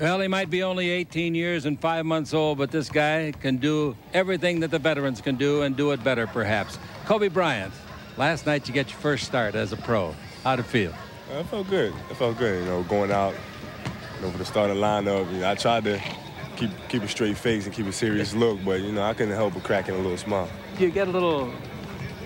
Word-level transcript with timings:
Well, 0.00 0.18
he 0.20 0.28
might 0.28 0.48
be 0.48 0.62
only 0.62 0.88
18 0.88 1.34
years 1.34 1.66
and 1.66 1.78
five 1.78 2.06
months 2.06 2.32
old, 2.32 2.56
but 2.56 2.70
this 2.70 2.88
guy 2.88 3.32
can 3.38 3.58
do 3.58 3.94
everything 4.14 4.60
that 4.60 4.70
the 4.70 4.78
veterans 4.78 5.20
can 5.20 5.36
do 5.36 5.60
and 5.60 5.76
do 5.76 5.90
it 5.90 6.02
better, 6.02 6.26
perhaps. 6.26 6.78
Kobe 7.04 7.28
Bryant, 7.28 7.70
last 8.16 8.46
night 8.46 8.66
you 8.66 8.72
get 8.72 8.88
your 8.90 8.98
first 8.98 9.26
start 9.26 9.54
as 9.54 9.72
a 9.72 9.76
pro. 9.76 10.14
How'd 10.42 10.60
it 10.60 10.62
feel? 10.62 10.94
I 11.36 11.42
felt 11.42 11.68
good. 11.68 11.92
I 12.10 12.14
felt 12.14 12.38
good. 12.38 12.60
You 12.64 12.66
know, 12.70 12.82
going 12.84 13.10
out, 13.12 13.34
you 14.16 14.22
know, 14.22 14.30
for 14.32 14.38
the 14.38 14.44
starting 14.46 14.76
lineup. 14.78 15.30
You 15.34 15.40
know, 15.40 15.50
I 15.50 15.54
tried 15.54 15.84
to 15.84 16.00
keep 16.56 16.70
keep 16.88 17.02
a 17.02 17.08
straight 17.08 17.36
face 17.36 17.66
and 17.66 17.74
keep 17.74 17.86
a 17.86 17.92
serious 17.92 18.34
look, 18.34 18.58
but 18.64 18.80
you 18.80 18.92
know, 18.92 19.02
I 19.02 19.12
couldn't 19.12 19.34
help 19.34 19.52
but 19.52 19.64
cracking 19.64 19.94
a 19.96 19.98
little 19.98 20.16
smile. 20.16 20.48
Do 20.78 20.84
you 20.84 20.90
get 20.90 21.08
a 21.08 21.10
little 21.10 21.52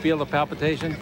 feel 0.01 0.23
of 0.23 0.31
palpitation? 0.31 0.97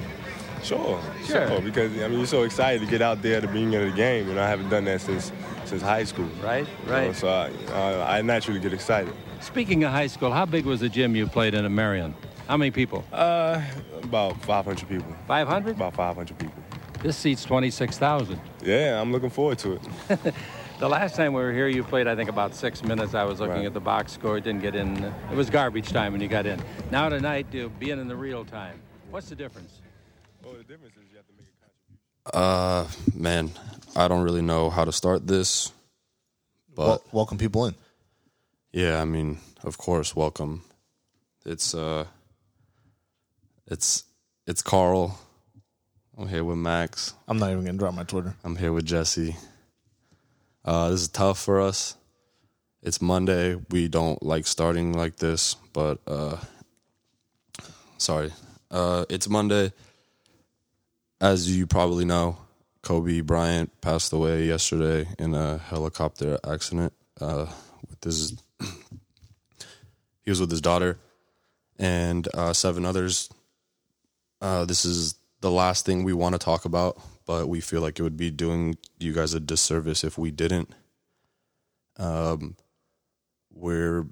Sure, 0.62 1.00
Sure. 1.26 1.48
sure. 1.48 1.60
Because 1.60 1.92
I 2.00 2.08
mean, 2.08 2.18
you're 2.18 2.26
so 2.26 2.44
excited 2.44 2.80
to 2.80 2.86
get 2.86 3.02
out 3.02 3.20
there 3.20 3.36
at 3.36 3.42
the 3.42 3.48
beginning 3.48 3.74
of 3.74 3.90
the 3.90 3.96
game. 3.96 4.26
You 4.26 4.34
know, 4.34 4.42
I 4.42 4.48
haven't 4.48 4.70
done 4.70 4.84
that 4.86 5.02
since 5.02 5.32
since 5.72 5.82
high 5.82 6.04
school. 6.04 6.28
Right, 6.42 6.66
You 6.82 6.86
know, 6.86 6.92
right. 6.92 7.16
so 7.16 7.28
I, 7.28 7.50
uh, 7.72 8.04
I 8.06 8.20
naturally 8.20 8.60
get 8.60 8.74
excited. 8.74 9.14
Speaking 9.40 9.84
of 9.84 9.90
high 9.90 10.06
school, 10.06 10.30
how 10.30 10.44
big 10.44 10.66
was 10.66 10.80
the 10.80 10.88
gym 10.90 11.16
you 11.16 11.26
played 11.26 11.54
in 11.54 11.64
at 11.64 11.70
Merion? 11.70 12.14
How 12.46 12.58
many 12.58 12.70
people? 12.70 13.04
Uh, 13.10 13.62
about 14.02 14.38
500 14.44 14.86
people. 14.86 15.16
500? 15.26 15.76
About 15.76 15.94
500 15.94 16.38
people. 16.38 16.62
This 17.02 17.16
seats 17.16 17.42
26,000. 17.44 18.38
Yeah, 18.62 19.00
I'm 19.00 19.12
looking 19.12 19.30
forward 19.30 19.58
to 19.60 19.80
it. 20.08 20.34
The 20.78 20.88
last 20.88 21.14
time 21.14 21.32
we 21.32 21.40
were 21.40 21.52
here, 21.52 21.68
you 21.68 21.84
played, 21.84 22.08
I 22.08 22.16
think, 22.16 22.28
about 22.28 22.56
six 22.56 22.82
minutes. 22.82 23.14
I 23.14 23.22
was 23.22 23.38
looking 23.38 23.58
Right. 23.58 23.66
at 23.66 23.72
the 23.72 23.78
box 23.78 24.10
score. 24.10 24.36
It 24.38 24.42
didn't 24.42 24.62
get 24.62 24.74
in. 24.74 24.96
It 25.30 25.36
was 25.36 25.48
garbage 25.48 25.90
time 25.92 26.10
when 26.10 26.20
you 26.20 26.26
got 26.26 26.44
in. 26.44 26.60
Now 26.90 27.08
tonight, 27.08 27.46
being 27.78 28.00
in 28.00 28.08
the 28.08 28.16
real 28.16 28.44
time. 28.44 28.80
What's 29.12 29.28
the 29.28 29.36
difference? 29.36 29.78
well, 30.42 30.54
the 30.54 30.64
difference 30.64 30.96
is 30.96 31.04
you 31.08 31.18
have 31.18 31.26
to 31.28 31.34
make 31.38 31.46
a 31.46 32.34
contribution. 32.34 32.34
Uh, 32.34 32.88
man, 33.16 33.52
I 33.96 34.08
don't 34.08 34.22
really 34.24 34.42
know 34.42 34.70
how 34.70 34.84
to 34.84 34.92
start 34.92 35.26
this, 35.26 35.72
but 36.74 36.86
Wel- 36.86 37.02
welcome 37.12 37.38
people 37.38 37.66
in. 37.66 37.74
yeah, 38.72 39.00
I 39.00 39.04
mean, 39.04 39.38
of 39.64 39.76
course, 39.78 40.16
welcome. 40.16 40.62
It's 41.44 41.74
uh, 41.74 42.06
it's 43.66 44.04
it's 44.46 44.62
Carl. 44.62 45.18
I'm 46.16 46.28
here 46.28 46.44
with 46.44 46.58
Max. 46.58 47.14
I'm 47.28 47.38
not 47.38 47.50
even 47.50 47.64
gonna 47.64 47.78
drop 47.78 47.94
my 47.94 48.04
Twitter. 48.04 48.34
I'm 48.44 48.56
here 48.56 48.72
with 48.72 48.84
Jesse. 48.86 49.36
Uh, 50.64 50.90
this 50.90 51.02
is 51.02 51.08
tough 51.08 51.38
for 51.38 51.60
us. 51.60 51.96
It's 52.82 53.00
Monday. 53.02 53.56
We 53.70 53.88
don't 53.88 54.22
like 54.22 54.46
starting 54.46 54.92
like 54.92 55.16
this, 55.16 55.54
but 55.72 55.98
uh, 56.06 56.36
sorry. 57.98 58.32
Uh, 58.70 59.04
it's 59.08 59.28
Monday. 59.28 59.72
As 61.20 61.56
you 61.56 61.66
probably 61.66 62.04
know, 62.04 62.36
Kobe 62.82 63.20
Bryant 63.20 63.80
passed 63.80 64.12
away 64.12 64.46
yesterday 64.46 65.08
in 65.18 65.34
a 65.34 65.58
helicopter 65.58 66.38
accident. 66.44 66.92
Uh, 67.20 67.46
with 67.88 68.02
his, 68.02 68.36
he 70.22 70.30
was 70.30 70.40
with 70.40 70.50
his 70.50 70.60
daughter 70.60 70.98
and 71.78 72.28
uh, 72.34 72.52
seven 72.52 72.84
others. 72.84 73.30
Uh, 74.40 74.64
this 74.64 74.84
is 74.84 75.14
the 75.40 75.50
last 75.50 75.86
thing 75.86 76.02
we 76.02 76.12
want 76.12 76.34
to 76.34 76.38
talk 76.38 76.64
about, 76.64 77.00
but 77.26 77.48
we 77.48 77.60
feel 77.60 77.80
like 77.80 77.98
it 77.98 78.02
would 78.02 78.16
be 78.16 78.30
doing 78.30 78.76
you 78.98 79.12
guys 79.12 79.34
a 79.34 79.40
disservice 79.40 80.02
if 80.02 80.18
we 80.18 80.30
didn't. 80.30 80.74
Um, 81.98 82.56
we're 83.52 84.06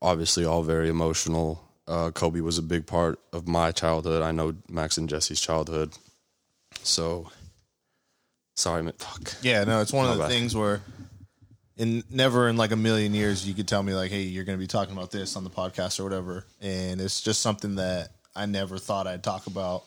obviously 0.00 0.44
all 0.44 0.62
very 0.62 0.88
emotional. 0.88 1.62
Uh, 1.86 2.10
Kobe 2.10 2.40
was 2.40 2.56
a 2.56 2.62
big 2.62 2.86
part 2.86 3.18
of 3.32 3.46
my 3.46 3.72
childhood. 3.72 4.22
I 4.22 4.32
know 4.32 4.54
Max 4.68 4.96
and 4.96 5.08
Jesse's 5.08 5.40
childhood. 5.40 5.92
So, 6.82 7.30
sorry, 8.54 8.82
man. 8.82 8.94
Fuck. 8.98 9.34
Yeah, 9.42 9.64
no, 9.64 9.80
it's 9.80 9.92
one 9.92 10.10
of 10.10 10.18
the 10.18 10.28
things 10.28 10.54
where 10.56 10.82
in 11.76 12.04
never 12.10 12.48
in 12.48 12.56
like 12.56 12.70
a 12.70 12.76
million 12.76 13.14
years 13.14 13.46
you 13.46 13.52
could 13.54 13.66
tell 13.68 13.82
me 13.82 13.94
like, 13.94 14.10
hey, 14.10 14.22
you're 14.22 14.44
gonna 14.44 14.58
be 14.58 14.66
talking 14.66 14.96
about 14.96 15.10
this 15.10 15.36
on 15.36 15.44
the 15.44 15.50
podcast 15.50 15.98
or 16.00 16.04
whatever. 16.04 16.44
And 16.60 17.00
it's 17.00 17.20
just 17.20 17.40
something 17.42 17.74
that 17.76 18.10
I 18.34 18.46
never 18.46 18.78
thought 18.78 19.06
I'd 19.06 19.24
talk 19.24 19.46
about. 19.48 19.84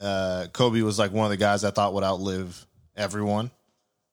Uh 0.00 0.46
Kobe 0.52 0.80
was 0.80 0.98
like 0.98 1.12
one 1.12 1.24
of 1.26 1.30
the 1.30 1.36
guys 1.36 1.62
I 1.62 1.70
thought 1.70 1.92
would 1.94 2.04
outlive 2.04 2.64
everyone. 2.96 3.50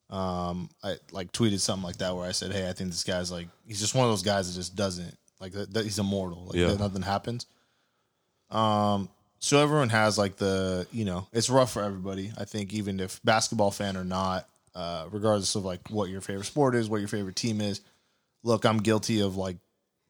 Um 0.10 0.70
I 0.84 0.98
like 1.12 1.32
tweeted 1.32 1.60
something 1.62 1.86
like 1.86 1.98
that 1.98 2.14
where 2.16 2.28
I 2.28 2.34
said, 2.34 2.52
Hey, 2.52 2.68
I 2.70 2.74
think 2.74 2.90
this 2.92 3.04
guy's 3.06 3.32
like 3.32 3.48
he's 3.66 3.80
just 3.80 3.96
one 3.96 4.06
of 4.06 4.12
those 4.12 4.24
guys 4.24 4.48
that 4.54 4.60
just 4.60 4.76
doesn't 4.76 5.18
like 5.40 5.54
that, 5.54 5.74
that 5.74 5.84
he's 5.86 5.98
immortal. 5.98 6.46
Like 6.48 6.56
Yeah. 6.58 6.74
nothing 6.76 7.02
happens. 7.04 7.46
Um 8.50 9.08
so 9.42 9.62
everyone 9.62 9.90
has 9.90 10.18
like 10.18 10.38
the 10.38 10.88
you 10.94 11.04
know 11.04 11.28
it's 11.34 11.50
rough 11.50 11.74
for 11.74 11.82
everybody 11.82 12.32
i 12.38 12.46
think 12.46 12.74
even 12.74 13.00
if 13.00 13.20
basketball 13.24 13.72
fan 13.72 13.98
or 13.98 14.06
not 14.06 14.48
uh 14.76 15.06
regardless 15.12 15.56
of 15.56 15.66
like 15.66 15.90
what 15.90 16.10
your 16.10 16.22
favorite 16.22 16.46
sport 16.46 16.76
is 16.76 16.90
what 16.90 17.00
your 17.00 17.10
favorite 17.10 17.36
team 17.36 17.60
is. 17.60 17.82
Look 18.44 18.66
i'm 18.66 18.78
guilty 18.78 19.20
of 19.22 19.36
like 19.36 19.58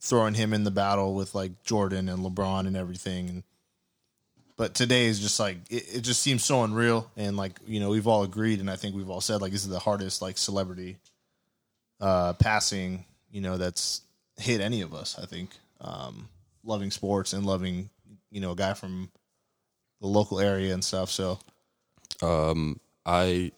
throwing 0.01 0.33
him 0.33 0.53
in 0.53 0.63
the 0.63 0.71
battle 0.71 1.15
with 1.15 1.33
like 1.33 1.63
jordan 1.63 2.09
and 2.09 2.19
lebron 2.19 2.67
and 2.67 2.77
everything 2.77 3.29
and 3.29 3.43
but 4.57 4.75
today 4.75 5.05
is 5.05 5.19
just 5.19 5.39
like 5.39 5.57
it, 5.69 5.95
it 5.95 6.01
just 6.01 6.21
seems 6.21 6.43
so 6.43 6.63
unreal 6.63 7.09
and 7.17 7.37
like 7.37 7.59
you 7.65 7.79
know 7.79 7.89
we've 7.89 8.07
all 8.07 8.23
agreed 8.23 8.59
and 8.59 8.69
i 8.69 8.75
think 8.75 8.95
we've 8.95 9.09
all 9.09 9.21
said 9.21 9.41
like 9.41 9.51
this 9.51 9.63
is 9.63 9.69
the 9.69 9.79
hardest 9.79 10.21
like 10.21 10.37
celebrity 10.37 10.97
uh 11.99 12.33
passing 12.33 13.05
you 13.31 13.41
know 13.41 13.57
that's 13.57 14.01
hit 14.37 14.61
any 14.61 14.81
of 14.81 14.93
us 14.93 15.17
i 15.21 15.25
think. 15.25 15.49
Um 15.79 16.27
loving 16.63 16.91
sports 16.91 17.33
and 17.33 17.45
loving 17.45 17.89
you 18.29 18.39
know 18.39 18.51
a 18.51 18.55
guy 18.55 18.73
from 18.73 19.09
the 20.01 20.07
local 20.07 20.39
area 20.39 20.73
and 20.73 20.83
stuff. 20.83 21.09
So 21.09 21.39
Um, 22.21 22.79
I 23.05 23.51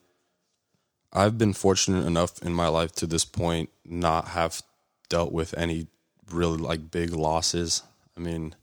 I've 1.11 1.37
been 1.37 1.53
fortunate 1.53 2.05
enough 2.05 2.41
in 2.41 2.53
my 2.53 2.67
life 2.67 2.91
to 2.93 3.07
this 3.07 3.25
point 3.25 3.69
not 3.85 4.29
have 4.29 4.61
dealt 5.09 5.31
with 5.31 5.53
any 5.57 5.87
really 6.31 6.57
like 6.57 6.91
big 6.91 7.13
losses. 7.13 7.83
I 8.17 8.19
mean, 8.19 8.55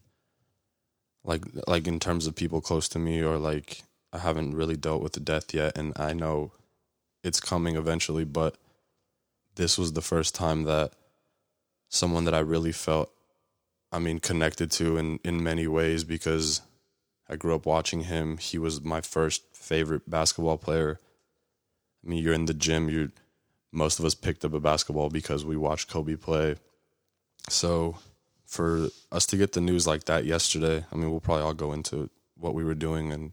like 1.25 1.43
like 1.67 1.87
in 1.87 1.99
terms 1.99 2.27
of 2.27 2.35
people 2.35 2.61
close 2.61 2.89
to 2.91 2.99
me 2.99 3.23
or 3.23 3.39
like 3.39 3.83
I 4.13 4.19
haven't 4.19 4.55
really 4.57 4.77
dealt 4.77 5.03
with 5.03 5.13
the 5.13 5.21
death 5.21 5.55
yet, 5.55 5.77
and 5.79 5.93
I 5.97 6.13
know 6.13 6.53
it's 7.23 7.41
coming 7.41 7.77
eventually. 7.77 8.25
But 8.25 8.57
this 9.55 9.79
was 9.79 9.93
the 9.93 10.03
first 10.03 10.35
time 10.35 10.65
that 10.65 10.93
someone 11.89 12.25
that 12.25 12.35
I 12.35 12.41
really 12.41 12.73
felt, 12.73 13.13
I 13.93 13.99
mean, 13.99 14.19
connected 14.21 14.71
to 14.73 14.97
in 14.97 15.21
in 15.25 15.43
many 15.43 15.67
ways 15.67 16.05
because 16.05 16.63
I 17.31 17.37
grew 17.37 17.55
up 17.55 17.65
watching 17.65 18.03
him. 18.03 18.39
He 18.39 18.59
was 18.59 18.83
my 18.83 19.01
first 19.01 19.45
favorite 19.53 20.11
basketball 20.11 20.59
player. 20.59 20.99
I 22.05 22.09
mean, 22.09 22.23
you're 22.23 22.35
in 22.35 22.47
the 22.47 22.55
gym. 22.55 22.89
You, 22.89 23.13
most 23.71 24.01
of 24.01 24.05
us 24.05 24.17
picked 24.17 24.45
up 24.45 24.53
a 24.53 24.59
basketball 24.59 25.11
because 25.11 25.45
we 25.45 25.57
watched 25.57 25.89
Kobe 25.89 26.17
play. 26.17 26.57
So, 27.49 27.99
for 28.47 28.89
us 29.13 29.27
to 29.27 29.37
get 29.37 29.53
the 29.53 29.61
news 29.61 29.87
like 29.87 30.05
that 30.05 30.25
yesterday, 30.25 30.85
I 30.93 30.97
mean, 30.97 31.11
we'll 31.11 31.21
probably 31.21 31.45
all 31.45 31.55
go 31.55 31.73
into 31.73 32.11
what 32.37 32.55
we 32.55 32.65
were 32.65 32.75
doing 32.75 33.13
and 33.13 33.33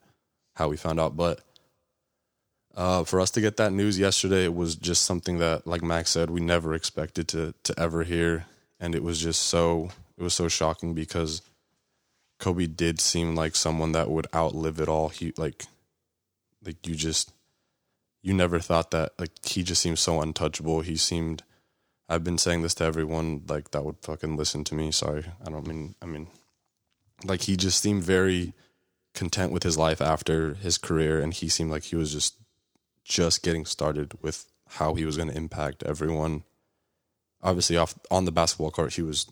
how 0.53 0.69
we 0.69 0.77
found 0.77 0.99
out. 0.99 1.17
But 1.17 1.41
uh, 2.75 3.03
for 3.03 3.19
us 3.19 3.31
to 3.31 3.41
get 3.41 3.57
that 3.57 3.73
news 3.73 3.97
yesterday, 3.97 4.45
it 4.45 4.53
was 4.53 4.75
just 4.75 5.03
something 5.03 5.39
that, 5.39 5.65
like 5.65 5.81
Max 5.81 6.11
said, 6.11 6.29
we 6.29 6.39
never 6.39 6.75
expected 6.75 7.27
to 7.29 7.55
to 7.63 7.79
ever 7.79 8.03
hear, 8.03 8.45
and 8.79 8.93
it 8.93 9.01
was 9.01 9.19
just 9.19 9.41
so 9.41 9.89
it 10.17 10.23
was 10.23 10.35
so 10.35 10.47
shocking 10.47 10.93
because 10.93 11.41
Kobe 12.39 12.67
did 12.67 12.99
seem 12.99 13.35
like 13.35 13.55
someone 13.55 13.93
that 13.93 14.09
would 14.09 14.27
outlive 14.33 14.79
it 14.79 14.87
all. 14.87 15.09
He 15.09 15.33
like 15.37 15.65
like 16.63 16.85
you 16.87 16.95
just 16.95 17.31
you 18.21 18.33
never 18.33 18.59
thought 18.59 18.91
that 18.91 19.13
like 19.17 19.31
he 19.43 19.63
just 19.63 19.81
seemed 19.81 19.99
so 19.99 20.21
untouchable. 20.21 20.81
He 20.81 20.97
seemed 20.97 21.43
I've 22.09 22.23
been 22.23 22.37
saying 22.37 22.61
this 22.61 22.75
to 22.75 22.83
everyone 22.83 23.43
like 23.47 23.71
that 23.71 23.83
would 23.83 23.97
fucking 24.01 24.37
listen 24.37 24.63
to 24.65 24.75
me. 24.75 24.91
Sorry. 24.91 25.25
I 25.45 25.49
don't 25.49 25.67
mean 25.67 25.95
I 26.01 26.05
mean 26.05 26.27
like 27.23 27.41
he 27.41 27.57
just 27.57 27.81
seemed 27.81 28.03
very 28.03 28.53
content 29.15 29.51
with 29.51 29.63
his 29.63 29.77
life 29.77 29.99
after 29.99 30.53
his 30.53 30.77
career 30.77 31.19
and 31.19 31.33
he 31.33 31.49
seemed 31.49 31.71
like 31.71 31.85
he 31.85 31.95
was 31.95 32.13
just 32.13 32.35
just 33.03 33.41
getting 33.41 33.65
started 33.65 34.13
with 34.21 34.45
how 34.71 34.93
he 34.93 35.05
was 35.05 35.17
going 35.17 35.29
to 35.29 35.37
impact 35.37 35.81
everyone. 35.83 36.43
Obviously 37.41 37.77
off 37.77 37.97
on 38.11 38.25
the 38.25 38.31
basketball 38.31 38.69
court 38.69 38.93
he 38.93 39.01
was 39.01 39.25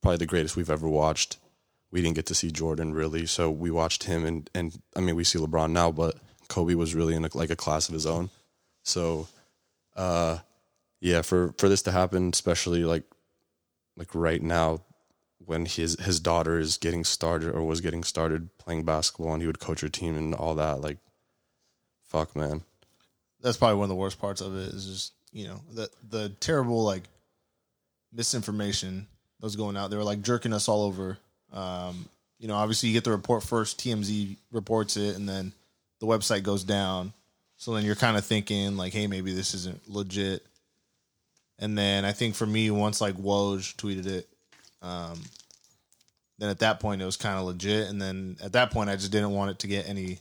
probably 0.00 0.16
the 0.16 0.26
greatest 0.26 0.56
we've 0.56 0.70
ever 0.70 0.88
watched 0.88 1.36
we 1.90 2.00
didn't 2.00 2.16
get 2.16 2.26
to 2.26 2.34
see 2.34 2.50
Jordan 2.50 2.94
really, 2.94 3.26
so 3.26 3.50
we 3.50 3.70
watched 3.70 4.04
him 4.04 4.24
and 4.24 4.48
and 4.54 4.80
I 4.96 5.00
mean 5.00 5.16
we 5.16 5.24
see 5.24 5.38
LeBron 5.38 5.70
now, 5.72 5.90
but 5.90 6.16
Kobe 6.48 6.74
was 6.74 6.94
really 6.94 7.14
in 7.14 7.24
a, 7.24 7.30
like 7.34 7.50
a 7.50 7.56
class 7.56 7.88
of 7.88 7.94
his 7.94 8.06
own. 8.06 8.30
So, 8.82 9.28
uh, 9.96 10.38
yeah, 11.00 11.22
for 11.22 11.54
for 11.58 11.68
this 11.68 11.82
to 11.82 11.92
happen, 11.92 12.30
especially 12.32 12.84
like 12.84 13.04
like 13.96 14.14
right 14.14 14.42
now, 14.42 14.80
when 15.38 15.66
his 15.66 15.98
his 16.00 16.20
daughter 16.20 16.58
is 16.58 16.76
getting 16.76 17.04
started 17.04 17.54
or 17.54 17.62
was 17.62 17.80
getting 17.80 18.04
started 18.04 18.56
playing 18.58 18.84
basketball, 18.84 19.32
and 19.32 19.42
he 19.42 19.46
would 19.46 19.60
coach 19.60 19.80
her 19.80 19.88
team 19.88 20.16
and 20.16 20.34
all 20.34 20.54
that, 20.56 20.80
like, 20.80 20.98
fuck, 22.02 22.34
man. 22.36 22.62
that's 23.40 23.56
probably 23.56 23.76
one 23.76 23.84
of 23.84 23.90
the 23.90 23.94
worst 23.94 24.20
parts 24.20 24.40
of 24.40 24.54
it 24.56 24.68
is 24.74 24.86
just 24.86 25.12
you 25.32 25.46
know 25.46 25.60
the 25.72 25.88
the 26.08 26.28
terrible 26.40 26.82
like 26.82 27.04
misinformation 28.12 29.06
that 29.38 29.46
was 29.46 29.56
going 29.56 29.76
out. 29.76 29.90
They 29.90 29.96
were 29.96 30.04
like 30.04 30.22
jerking 30.22 30.52
us 30.52 30.68
all 30.68 30.82
over. 30.82 31.18
Um, 31.52 32.06
you 32.38 32.48
know, 32.48 32.54
obviously 32.54 32.88
you 32.88 32.94
get 32.94 33.04
the 33.04 33.10
report 33.10 33.42
first. 33.42 33.78
TMZ 33.80 34.36
reports 34.50 34.96
it, 34.96 35.16
and 35.16 35.28
then 35.28 35.52
the 36.00 36.06
website 36.06 36.42
goes 36.42 36.64
down. 36.64 37.12
So 37.56 37.74
then 37.74 37.84
you're 37.84 37.94
kind 37.94 38.16
of 38.16 38.24
thinking 38.24 38.76
like, 38.76 38.92
hey, 38.92 39.06
maybe 39.06 39.34
this 39.34 39.54
isn't 39.54 39.88
legit. 39.88 40.42
And 41.58 41.76
then 41.76 42.06
I 42.06 42.12
think 42.12 42.34
for 42.34 42.46
me, 42.46 42.70
once 42.70 43.02
like 43.02 43.16
Woj 43.16 43.76
tweeted 43.76 44.06
it, 44.06 44.28
um, 44.80 45.20
then 46.38 46.48
at 46.48 46.60
that 46.60 46.80
point 46.80 47.02
it 47.02 47.04
was 47.04 47.18
kind 47.18 47.38
of 47.38 47.44
legit. 47.44 47.88
And 47.90 48.00
then 48.00 48.38
at 48.42 48.54
that 48.54 48.70
point, 48.70 48.88
I 48.88 48.96
just 48.96 49.12
didn't 49.12 49.32
want 49.32 49.50
it 49.50 49.58
to 49.60 49.66
get 49.66 49.86
any. 49.86 50.18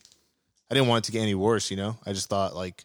I 0.70 0.76
didn't 0.76 0.90
want 0.90 1.06
it 1.06 1.08
to 1.08 1.12
get 1.14 1.22
any 1.22 1.36
worse. 1.36 1.72
You 1.72 1.78
know, 1.78 1.98
I 2.06 2.12
just 2.12 2.28
thought 2.28 2.56
like, 2.56 2.84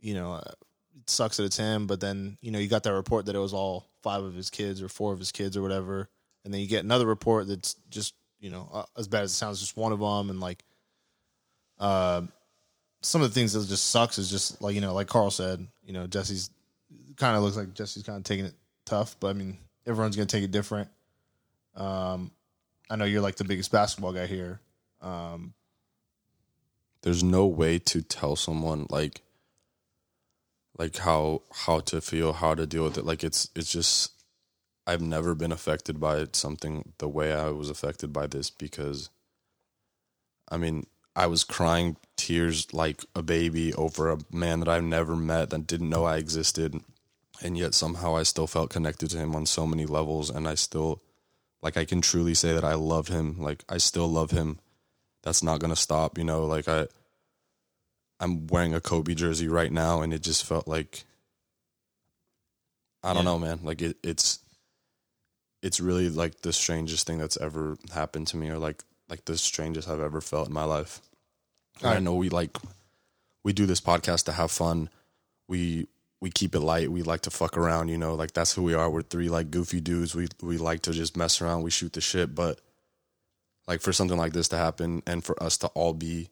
you 0.00 0.14
know, 0.14 0.34
uh, 0.34 0.52
it 0.96 1.10
sucks 1.10 1.38
that 1.38 1.44
it's 1.44 1.56
him. 1.56 1.88
But 1.88 2.00
then 2.00 2.38
you 2.40 2.52
know, 2.52 2.60
you 2.60 2.68
got 2.68 2.84
that 2.84 2.92
report 2.92 3.26
that 3.26 3.34
it 3.34 3.40
was 3.40 3.52
all 3.52 3.88
five 4.02 4.22
of 4.22 4.34
his 4.34 4.48
kids 4.48 4.80
or 4.80 4.88
four 4.88 5.12
of 5.12 5.18
his 5.18 5.32
kids 5.32 5.56
or 5.56 5.62
whatever, 5.62 6.08
and 6.46 6.54
then 6.54 6.60
you 6.60 6.68
get 6.68 6.84
another 6.84 7.06
report 7.06 7.48
that's 7.48 7.74
just 7.90 8.14
you 8.38 8.50
know 8.50 8.70
uh, 8.72 8.84
as 8.96 9.08
bad 9.08 9.24
as 9.24 9.32
it 9.32 9.34
sounds, 9.34 9.60
just 9.60 9.76
one 9.76 9.92
of 9.92 9.98
them, 9.98 10.30
and 10.30 10.40
like, 10.40 10.64
uh, 11.78 12.22
some 13.02 13.20
of 13.20 13.28
the 13.28 13.34
things 13.34 13.52
that 13.52 13.66
just 13.68 13.90
sucks 13.90 14.16
is 14.16 14.30
just 14.30 14.62
like 14.62 14.76
you 14.76 14.80
know, 14.80 14.94
like 14.94 15.08
Carl 15.08 15.30
said, 15.30 15.66
you 15.84 15.92
know, 15.92 16.06
Jesse's 16.06 16.48
kind 17.16 17.36
of 17.36 17.42
looks 17.42 17.56
like 17.56 17.74
Jesse's 17.74 18.04
kind 18.04 18.16
of 18.16 18.22
taking 18.22 18.46
it 18.46 18.54
tough, 18.84 19.16
but 19.18 19.28
I 19.28 19.32
mean, 19.32 19.58
everyone's 19.86 20.14
gonna 20.14 20.26
take 20.26 20.44
it 20.44 20.52
different. 20.52 20.88
Um, 21.74 22.30
I 22.88 22.94
know 22.94 23.04
you're 23.04 23.20
like 23.20 23.36
the 23.36 23.44
biggest 23.44 23.72
basketball 23.72 24.12
guy 24.12 24.26
here. 24.26 24.60
Um, 25.02 25.52
there's 27.02 27.24
no 27.24 27.46
way 27.46 27.80
to 27.80 28.02
tell 28.02 28.36
someone 28.36 28.86
like 28.88 29.20
like 30.78 30.96
how 30.98 31.42
how 31.52 31.80
to 31.80 32.00
feel, 32.00 32.32
how 32.32 32.54
to 32.54 32.66
deal 32.66 32.84
with 32.84 32.98
it. 32.98 33.04
Like 33.04 33.24
it's 33.24 33.50
it's 33.56 33.72
just 33.72 34.12
I've 34.86 35.02
never 35.02 35.34
been 35.34 35.52
affected 35.52 35.98
by 35.98 36.26
something 36.32 36.92
the 36.98 37.08
way 37.08 37.32
I 37.32 37.50
was 37.50 37.70
affected 37.70 38.12
by 38.12 38.26
this 38.26 38.50
because 38.50 39.10
I 40.48 40.56
mean, 40.56 40.86
I 41.16 41.26
was 41.26 41.44
crying 41.44 41.96
tears 42.16 42.72
like 42.72 43.04
a 43.14 43.22
baby 43.22 43.74
over 43.74 44.10
a 44.10 44.18
man 44.30 44.60
that 44.60 44.68
I've 44.68 44.84
never 44.84 45.16
met 45.16 45.50
that 45.50 45.66
didn't 45.66 45.90
know 45.90 46.04
I 46.04 46.18
existed 46.18 46.80
and 47.42 47.58
yet 47.58 47.74
somehow 47.74 48.16
I 48.16 48.22
still 48.22 48.46
felt 48.46 48.70
connected 48.70 49.10
to 49.10 49.18
him 49.18 49.34
on 49.34 49.46
so 49.46 49.66
many 49.66 49.86
levels 49.86 50.30
and 50.30 50.46
I 50.46 50.54
still 50.54 51.02
like 51.62 51.76
I 51.76 51.84
can 51.84 52.00
truly 52.00 52.34
say 52.34 52.52
that 52.52 52.64
I 52.64 52.74
love 52.74 53.08
him. 53.08 53.40
Like 53.40 53.64
I 53.68 53.78
still 53.78 54.08
love 54.08 54.30
him. 54.30 54.58
That's 55.22 55.42
not 55.42 55.58
going 55.58 55.74
to 55.74 55.80
stop, 55.80 56.18
you 56.18 56.24
know, 56.24 56.44
like 56.46 56.68
I 56.68 56.86
I'm 58.20 58.46
wearing 58.46 58.74
a 58.74 58.80
Kobe 58.80 59.14
jersey 59.14 59.48
right 59.48 59.72
now 59.72 60.00
and 60.02 60.14
it 60.14 60.22
just 60.22 60.44
felt 60.44 60.68
like 60.68 61.04
I 63.02 63.12
don't 63.12 63.24
yeah. 63.24 63.30
know, 63.30 63.38
man. 63.38 63.60
Like 63.62 63.82
it, 63.82 63.96
it's 64.02 64.40
it's 65.62 65.80
really 65.80 66.08
like 66.08 66.42
the 66.42 66.52
strangest 66.52 67.06
thing 67.06 67.18
that's 67.18 67.36
ever 67.36 67.76
happened 67.92 68.28
to 68.28 68.36
me 68.36 68.50
or 68.50 68.58
like 68.58 68.82
like 69.08 69.24
the 69.24 69.38
strangest 69.38 69.88
I've 69.88 70.00
ever 70.00 70.20
felt 70.20 70.48
in 70.48 70.54
my 70.54 70.64
life. 70.64 71.00
I 71.82 72.00
know 72.00 72.14
we 72.14 72.28
like 72.28 72.56
we 73.44 73.52
do 73.52 73.66
this 73.66 73.80
podcast 73.80 74.24
to 74.24 74.32
have 74.32 74.50
fun. 74.50 74.88
We 75.48 75.88
we 76.20 76.30
keep 76.30 76.54
it 76.54 76.60
light. 76.60 76.90
We 76.90 77.02
like 77.02 77.22
to 77.22 77.30
fuck 77.30 77.56
around, 77.56 77.88
you 77.88 77.98
know, 77.98 78.14
like 78.14 78.32
that's 78.32 78.52
who 78.54 78.62
we 78.62 78.74
are. 78.74 78.90
We're 78.90 79.02
three 79.02 79.28
like 79.28 79.50
goofy 79.50 79.80
dudes. 79.80 80.14
We 80.14 80.28
we 80.42 80.58
like 80.58 80.82
to 80.82 80.92
just 80.92 81.16
mess 81.16 81.40
around. 81.40 81.62
We 81.62 81.70
shoot 81.70 81.92
the 81.92 82.00
shit, 82.00 82.34
but 82.34 82.60
like 83.68 83.80
for 83.80 83.92
something 83.92 84.18
like 84.18 84.32
this 84.32 84.48
to 84.48 84.56
happen 84.56 85.02
and 85.06 85.24
for 85.24 85.40
us 85.42 85.58
to 85.58 85.68
all 85.68 85.92
be 85.92 86.30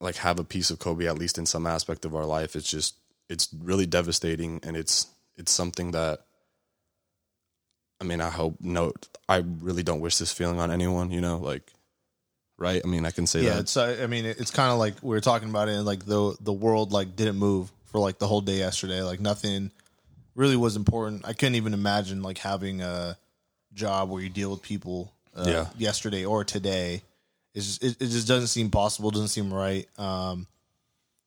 like 0.00 0.16
have 0.16 0.38
a 0.38 0.44
piece 0.44 0.70
of 0.70 0.78
Kobe 0.78 1.06
at 1.06 1.18
least 1.18 1.38
in 1.38 1.46
some 1.46 1.66
aspect 1.66 2.04
of 2.04 2.14
our 2.14 2.26
life, 2.26 2.56
it's 2.56 2.70
just 2.70 2.96
it's 3.28 3.48
really 3.58 3.86
devastating 3.86 4.60
and 4.62 4.76
it's 4.76 5.06
it's 5.36 5.52
something 5.52 5.92
that 5.92 6.20
I 8.00 8.04
mean, 8.04 8.20
I 8.20 8.30
hope 8.30 8.56
no 8.60 8.92
I 9.28 9.44
really 9.60 9.82
don't 9.82 10.00
wish 10.00 10.18
this 10.18 10.32
feeling 10.32 10.60
on 10.60 10.70
anyone, 10.70 11.10
you 11.10 11.20
know, 11.20 11.38
like 11.38 11.72
right? 12.58 12.80
I 12.84 12.88
mean, 12.88 13.04
I 13.04 13.10
can 13.10 13.26
say 13.26 13.42
yeah, 13.42 13.54
that. 13.54 13.60
it's 13.60 13.76
I 13.76 14.06
mean, 14.06 14.24
it's 14.24 14.50
kind 14.50 14.70
of 14.70 14.78
like 14.78 14.94
we 15.02 15.10
were 15.10 15.20
talking 15.20 15.48
about 15.48 15.68
it 15.68 15.76
and 15.76 15.84
like 15.84 16.04
the 16.04 16.36
the 16.40 16.52
world 16.52 16.92
like 16.92 17.16
didn't 17.16 17.36
move 17.36 17.72
for 17.86 17.98
like 17.98 18.18
the 18.18 18.26
whole 18.26 18.40
day 18.40 18.58
yesterday. 18.58 19.02
Like 19.02 19.20
nothing 19.20 19.70
really 20.34 20.56
was 20.56 20.76
important. 20.76 21.26
I 21.26 21.32
couldn't 21.32 21.54
even 21.54 21.74
imagine 21.74 22.22
like 22.22 22.38
having 22.38 22.80
a 22.82 23.16
job 23.72 24.10
where 24.10 24.22
you 24.22 24.28
deal 24.28 24.50
with 24.50 24.62
people 24.62 25.12
uh, 25.34 25.44
yeah. 25.46 25.66
yesterday 25.76 26.24
or 26.24 26.44
today. 26.44 27.02
It's 27.54 27.78
just, 27.78 27.84
it, 27.84 28.02
it 28.02 28.08
just 28.10 28.26
doesn't 28.26 28.48
seem 28.48 28.70
possible. 28.70 29.10
Doesn't 29.10 29.28
seem 29.28 29.52
right. 29.52 29.86
Um, 29.98 30.46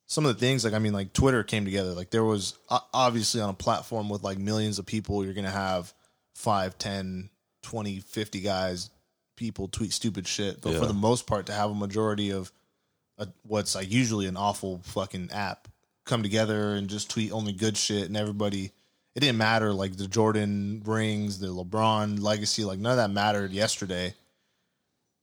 some 0.08 0.26
of 0.26 0.34
the 0.34 0.40
things 0.40 0.64
like 0.64 0.74
I 0.74 0.80
mean, 0.80 0.94
like 0.94 1.14
Twitter 1.14 1.44
came 1.44 1.66
together. 1.66 1.94
Like 1.94 2.10
there 2.10 2.24
was 2.24 2.58
obviously 2.94 3.42
on 3.42 3.50
a 3.50 3.54
platform 3.54 4.10
with 4.10 4.24
like 4.24 4.38
millions 4.38 4.80
of 4.80 4.86
people, 4.86 5.24
you're 5.24 5.34
gonna 5.34 5.50
have 5.50 5.94
five, 6.38 6.78
10, 6.78 7.30
20, 7.64 8.00
50 8.00 8.42
guys, 8.42 8.92
people 9.36 9.68
tweet 9.68 9.92
stupid 9.92 10.28
shit. 10.28 10.62
But 10.62 10.74
yeah. 10.74 10.80
for 10.80 10.86
the 10.86 10.94
most 10.94 11.26
part, 11.26 11.48
to 11.48 11.52
have 11.52 11.72
a 11.72 11.76
majority 11.76 12.30
of 12.30 12.52
a, 13.18 13.28
what's 13.42 13.74
like 13.74 13.92
usually 13.92 14.28
an 14.28 14.38
awful 14.38 14.80
fucking 14.84 15.32
app 15.32 15.68
come 16.06 16.22
together 16.22 16.76
and 16.76 16.88
just 16.88 17.10
tweet 17.10 17.32
only 17.32 17.54
good 17.54 17.76
shit 17.76 18.06
and 18.06 18.16
everybody 18.16 18.72
it 19.16 19.22
didn't 19.22 19.40
matter 19.40 19.74
like 19.74 19.98
the 19.98 20.08
Jordan 20.08 20.84
rings, 20.86 21.40
the 21.40 21.48
LeBron 21.48 22.22
legacy, 22.22 22.64
like 22.64 22.78
none 22.78 22.92
of 22.92 22.98
that 22.98 23.10
mattered 23.10 23.52
yesterday. 23.52 24.14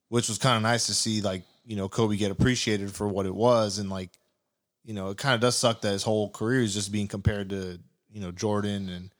Which 0.08 0.28
was 0.28 0.38
kind 0.38 0.56
of 0.56 0.62
nice 0.62 0.86
to 0.86 0.94
see 0.94 1.20
like, 1.20 1.44
you 1.64 1.76
know, 1.76 1.88
Kobe 1.88 2.16
get 2.16 2.32
appreciated 2.32 2.90
for 2.90 3.06
what 3.06 3.24
it 3.24 3.34
was 3.34 3.78
and 3.78 3.88
like, 3.88 4.10
you 4.84 4.94
know, 4.94 5.10
it 5.10 5.16
kind 5.16 5.36
of 5.36 5.40
does 5.40 5.56
suck 5.56 5.80
that 5.82 5.92
his 5.92 6.02
whole 6.02 6.28
career 6.28 6.60
is 6.60 6.74
just 6.74 6.90
being 6.90 7.06
compared 7.06 7.50
to, 7.50 7.78
you 8.12 8.20
know, 8.20 8.32
Jordan 8.32 8.88
and 8.88 9.13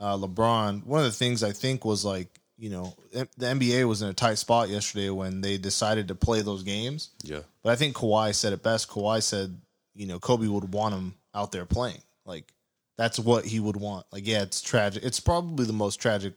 uh, 0.00 0.16
LeBron. 0.16 0.84
One 0.84 1.00
of 1.00 1.06
the 1.06 1.12
things 1.12 1.42
I 1.42 1.52
think 1.52 1.84
was 1.84 2.04
like, 2.04 2.28
you 2.58 2.70
know, 2.70 2.94
the 3.12 3.46
NBA 3.46 3.86
was 3.88 4.02
in 4.02 4.08
a 4.08 4.14
tight 4.14 4.38
spot 4.38 4.68
yesterday 4.68 5.10
when 5.10 5.40
they 5.40 5.56
decided 5.58 6.08
to 6.08 6.14
play 6.14 6.42
those 6.42 6.62
games. 6.62 7.10
Yeah. 7.22 7.40
But 7.62 7.72
I 7.72 7.76
think 7.76 7.96
Kawhi 7.96 8.34
said 8.34 8.52
it 8.52 8.62
best. 8.62 8.88
Kawhi 8.88 9.22
said 9.22 9.56
you 9.94 10.06
know, 10.06 10.18
Kobe 10.18 10.46
would 10.46 10.72
want 10.72 10.94
him 10.94 11.14
out 11.34 11.52
there 11.52 11.66
playing. 11.66 12.02
Like 12.24 12.52
that's 12.96 13.18
what 13.18 13.44
he 13.44 13.60
would 13.60 13.76
want. 13.76 14.06
Like, 14.10 14.26
yeah, 14.26 14.42
it's 14.42 14.62
tragic. 14.62 15.04
It's 15.04 15.20
probably 15.20 15.66
the 15.66 15.72
most 15.72 16.00
tragic 16.00 16.34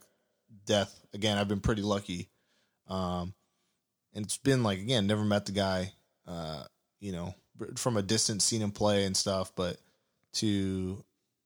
death. 0.65 0.99
Again, 1.13 1.37
I've 1.37 1.47
been 1.47 1.61
pretty 1.61 1.81
lucky. 1.81 2.29
Um, 2.89 3.33
and 4.13 4.25
it's 4.25 4.37
been 4.37 4.63
like 4.63 4.79
again, 4.79 5.07
never 5.07 5.23
met 5.23 5.45
the 5.45 5.51
guy. 5.53 5.93
Uh, 6.27 6.63
you 6.99 7.11
know, 7.11 7.35
from 7.75 7.97
a 7.97 8.01
distance, 8.01 8.43
seen 8.43 8.61
him 8.61 8.71
play 8.71 9.05
and 9.05 9.15
stuff, 9.15 9.51
but 9.55 9.77
to 10.33 11.03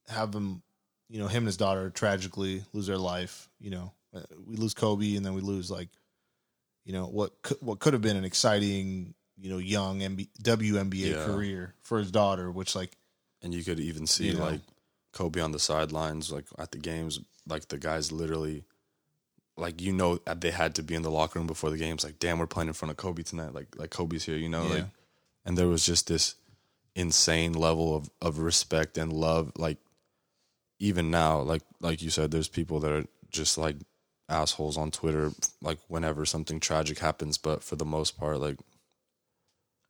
have 0.08 0.32
him, 0.32 0.62
you 1.08 1.18
know, 1.18 1.26
him 1.26 1.38
and 1.38 1.46
his 1.46 1.56
daughter 1.56 1.90
tragically 1.90 2.64
lose 2.72 2.86
their 2.86 2.98
life. 2.98 3.48
You 3.58 3.70
know, 3.70 3.92
uh, 4.14 4.20
we 4.46 4.56
lose 4.56 4.74
Kobe, 4.74 5.16
and 5.16 5.24
then 5.24 5.34
we 5.34 5.40
lose 5.40 5.70
like, 5.70 5.88
you 6.84 6.92
know, 6.92 7.06
what 7.06 7.32
what 7.60 7.78
could 7.78 7.92
have 7.92 8.02
been 8.02 8.16
an 8.16 8.24
exciting 8.24 9.14
you 9.40 9.50
know 9.50 9.58
young 9.58 10.00
MB, 10.00 10.28
WNBA 10.42 11.12
yeah. 11.12 11.24
career 11.24 11.74
for 11.82 11.98
his 11.98 12.10
daughter, 12.10 12.50
which 12.50 12.74
like, 12.74 12.96
and 13.42 13.54
you 13.54 13.64
could 13.64 13.80
even 13.80 14.06
see 14.06 14.32
know, 14.32 14.40
like 14.40 14.60
Kobe 15.12 15.40
on 15.40 15.52
the 15.52 15.58
sidelines, 15.58 16.30
like 16.30 16.46
at 16.58 16.72
the 16.72 16.78
games, 16.78 17.20
like 17.46 17.68
the 17.68 17.78
guys 17.78 18.12
literally, 18.12 18.64
like 19.56 19.80
you 19.80 19.92
know 19.92 20.18
they 20.36 20.50
had 20.50 20.74
to 20.76 20.82
be 20.82 20.94
in 20.94 21.02
the 21.02 21.10
locker 21.10 21.38
room 21.38 21.46
before 21.46 21.70
the 21.70 21.76
games. 21.76 22.04
Like, 22.04 22.18
damn, 22.18 22.38
we're 22.38 22.46
playing 22.46 22.68
in 22.68 22.74
front 22.74 22.90
of 22.90 22.96
Kobe 22.96 23.22
tonight. 23.22 23.54
Like, 23.54 23.68
like 23.76 23.90
Kobe's 23.90 24.24
here, 24.24 24.36
you 24.36 24.48
know. 24.48 24.64
Yeah. 24.64 24.74
Like, 24.74 24.84
and 25.44 25.56
there 25.56 25.68
was 25.68 25.86
just 25.86 26.08
this 26.08 26.34
insane 26.94 27.52
level 27.52 27.96
of 27.96 28.10
of 28.20 28.38
respect 28.38 28.98
and 28.98 29.12
love. 29.12 29.52
Like, 29.56 29.78
even 30.78 31.10
now, 31.10 31.40
like 31.40 31.62
like 31.80 32.02
you 32.02 32.10
said, 32.10 32.30
there's 32.30 32.48
people 32.48 32.80
that 32.80 32.92
are 32.92 33.04
just 33.30 33.58
like 33.58 33.76
assholes 34.28 34.76
on 34.76 34.90
Twitter, 34.90 35.32
like 35.60 35.78
whenever 35.88 36.24
something 36.24 36.60
tragic 36.60 36.98
happens. 36.98 37.38
But 37.38 37.62
for 37.62 37.76
the 37.76 37.84
most 37.84 38.18
part, 38.18 38.40
like 38.40 38.58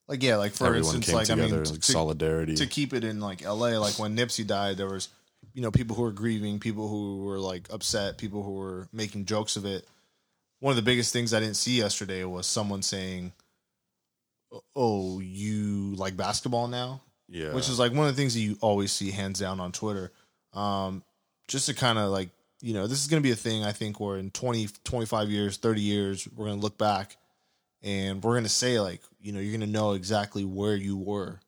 like 0.09 0.23
yeah, 0.23 0.37
like 0.37 0.53
for 0.53 0.67
Everyone 0.67 0.97
instance, 0.97 1.13
like 1.13 1.31
I 1.31 1.35
mean, 1.35 1.55
like 1.55 1.81
to, 1.81 1.93
solidarity 1.93 2.57
to 2.57 2.67
keep 2.67 2.95
it 2.95 3.05
in 3.05 3.21
like 3.21 3.43
L.A. 3.43 3.79
Like 3.79 3.99
when 3.99 4.17
Nipsey 4.17 4.47
died, 4.47 4.79
there 4.79 4.89
was 4.89 5.09
you 5.53 5.61
know 5.61 5.71
people 5.71 5.95
who 5.95 6.03
were 6.03 6.13
grieving, 6.13 6.59
people 6.59 6.89
who 6.89 7.19
were 7.19 7.39
like 7.39 7.69
upset, 7.71 8.17
people 8.17 8.43
who 8.43 8.53
were 8.53 8.89
making 8.93 9.27
jokes 9.27 9.57
of 9.57 9.67
it. 9.67 9.87
One 10.61 10.73
of 10.73 10.77
the 10.77 10.83
biggest 10.83 11.13
things 11.13 11.35
I 11.35 11.41
didn't 11.41 11.57
see 11.57 11.79
yesterday 11.79 12.25
was 12.25 12.47
someone 12.47 12.83
saying, 12.83 13.33
"Oh, 14.75 15.21
you 15.21 15.95
like 15.97 16.17
basketball 16.17 16.69
now?" 16.69 17.03
Yeah, 17.29 17.53
which 17.53 17.69
is 17.69 17.79
like 17.79 17.93
one 17.93 18.09
of 18.09 18.17
the 18.17 18.21
things 18.21 18.33
that 18.33 18.41
you 18.41 18.57
always 18.63 18.91
see 18.91 19.11
hands 19.11 19.39
down 19.39 19.61
on 19.61 19.73
Twitter. 19.73 20.11
Um, 20.55 21.03
just 21.47 21.67
to 21.67 21.75
kind 21.75 21.99
of 21.99 22.11
like 22.11 22.31
you 22.61 22.75
know, 22.75 22.87
this 22.87 23.01
is 23.01 23.07
going 23.07 23.23
to 23.23 23.27
be 23.27 23.33
a 23.33 23.37
thing 23.37 23.65
I 23.65 23.71
think 23.71 24.01
where 24.01 24.17
in 24.17 24.33
20, 24.33 24.67
25 24.83 25.31
years, 25.31 25.59
30 25.59 25.81
years, 25.81 26.29
we're 26.35 26.47
going 26.47 26.59
to 26.59 26.63
look 26.63 26.77
back 26.77 27.17
and 27.83 28.23
we're 28.23 28.35
gonna 28.35 28.49
say 28.49 28.81
like 28.81 29.01
you 29.21 29.33
know 29.33 29.41
you're 29.41 29.57
gonna 29.57 29.71
know 29.71 29.93
exactly 29.93 30.45
where 30.45 30.75
you 30.75 30.97
were 30.97 31.39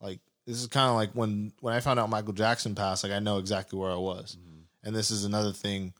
like 0.00 0.20
this 0.46 0.60
is 0.60 0.66
kind 0.66 0.88
of 0.88 0.96
like 0.96 1.12
when 1.12 1.52
when 1.60 1.74
i 1.74 1.80
found 1.80 2.00
out 2.00 2.10
michael 2.10 2.32
jackson 2.32 2.74
passed 2.74 3.04
like 3.04 3.12
i 3.12 3.18
know 3.18 3.38
exactly 3.38 3.78
where 3.78 3.90
i 3.90 3.96
was 3.96 4.36
mm-hmm. 4.36 4.60
and 4.84 4.96
this 4.96 5.10
is 5.10 5.24
another 5.24 5.52
thing 5.52 5.92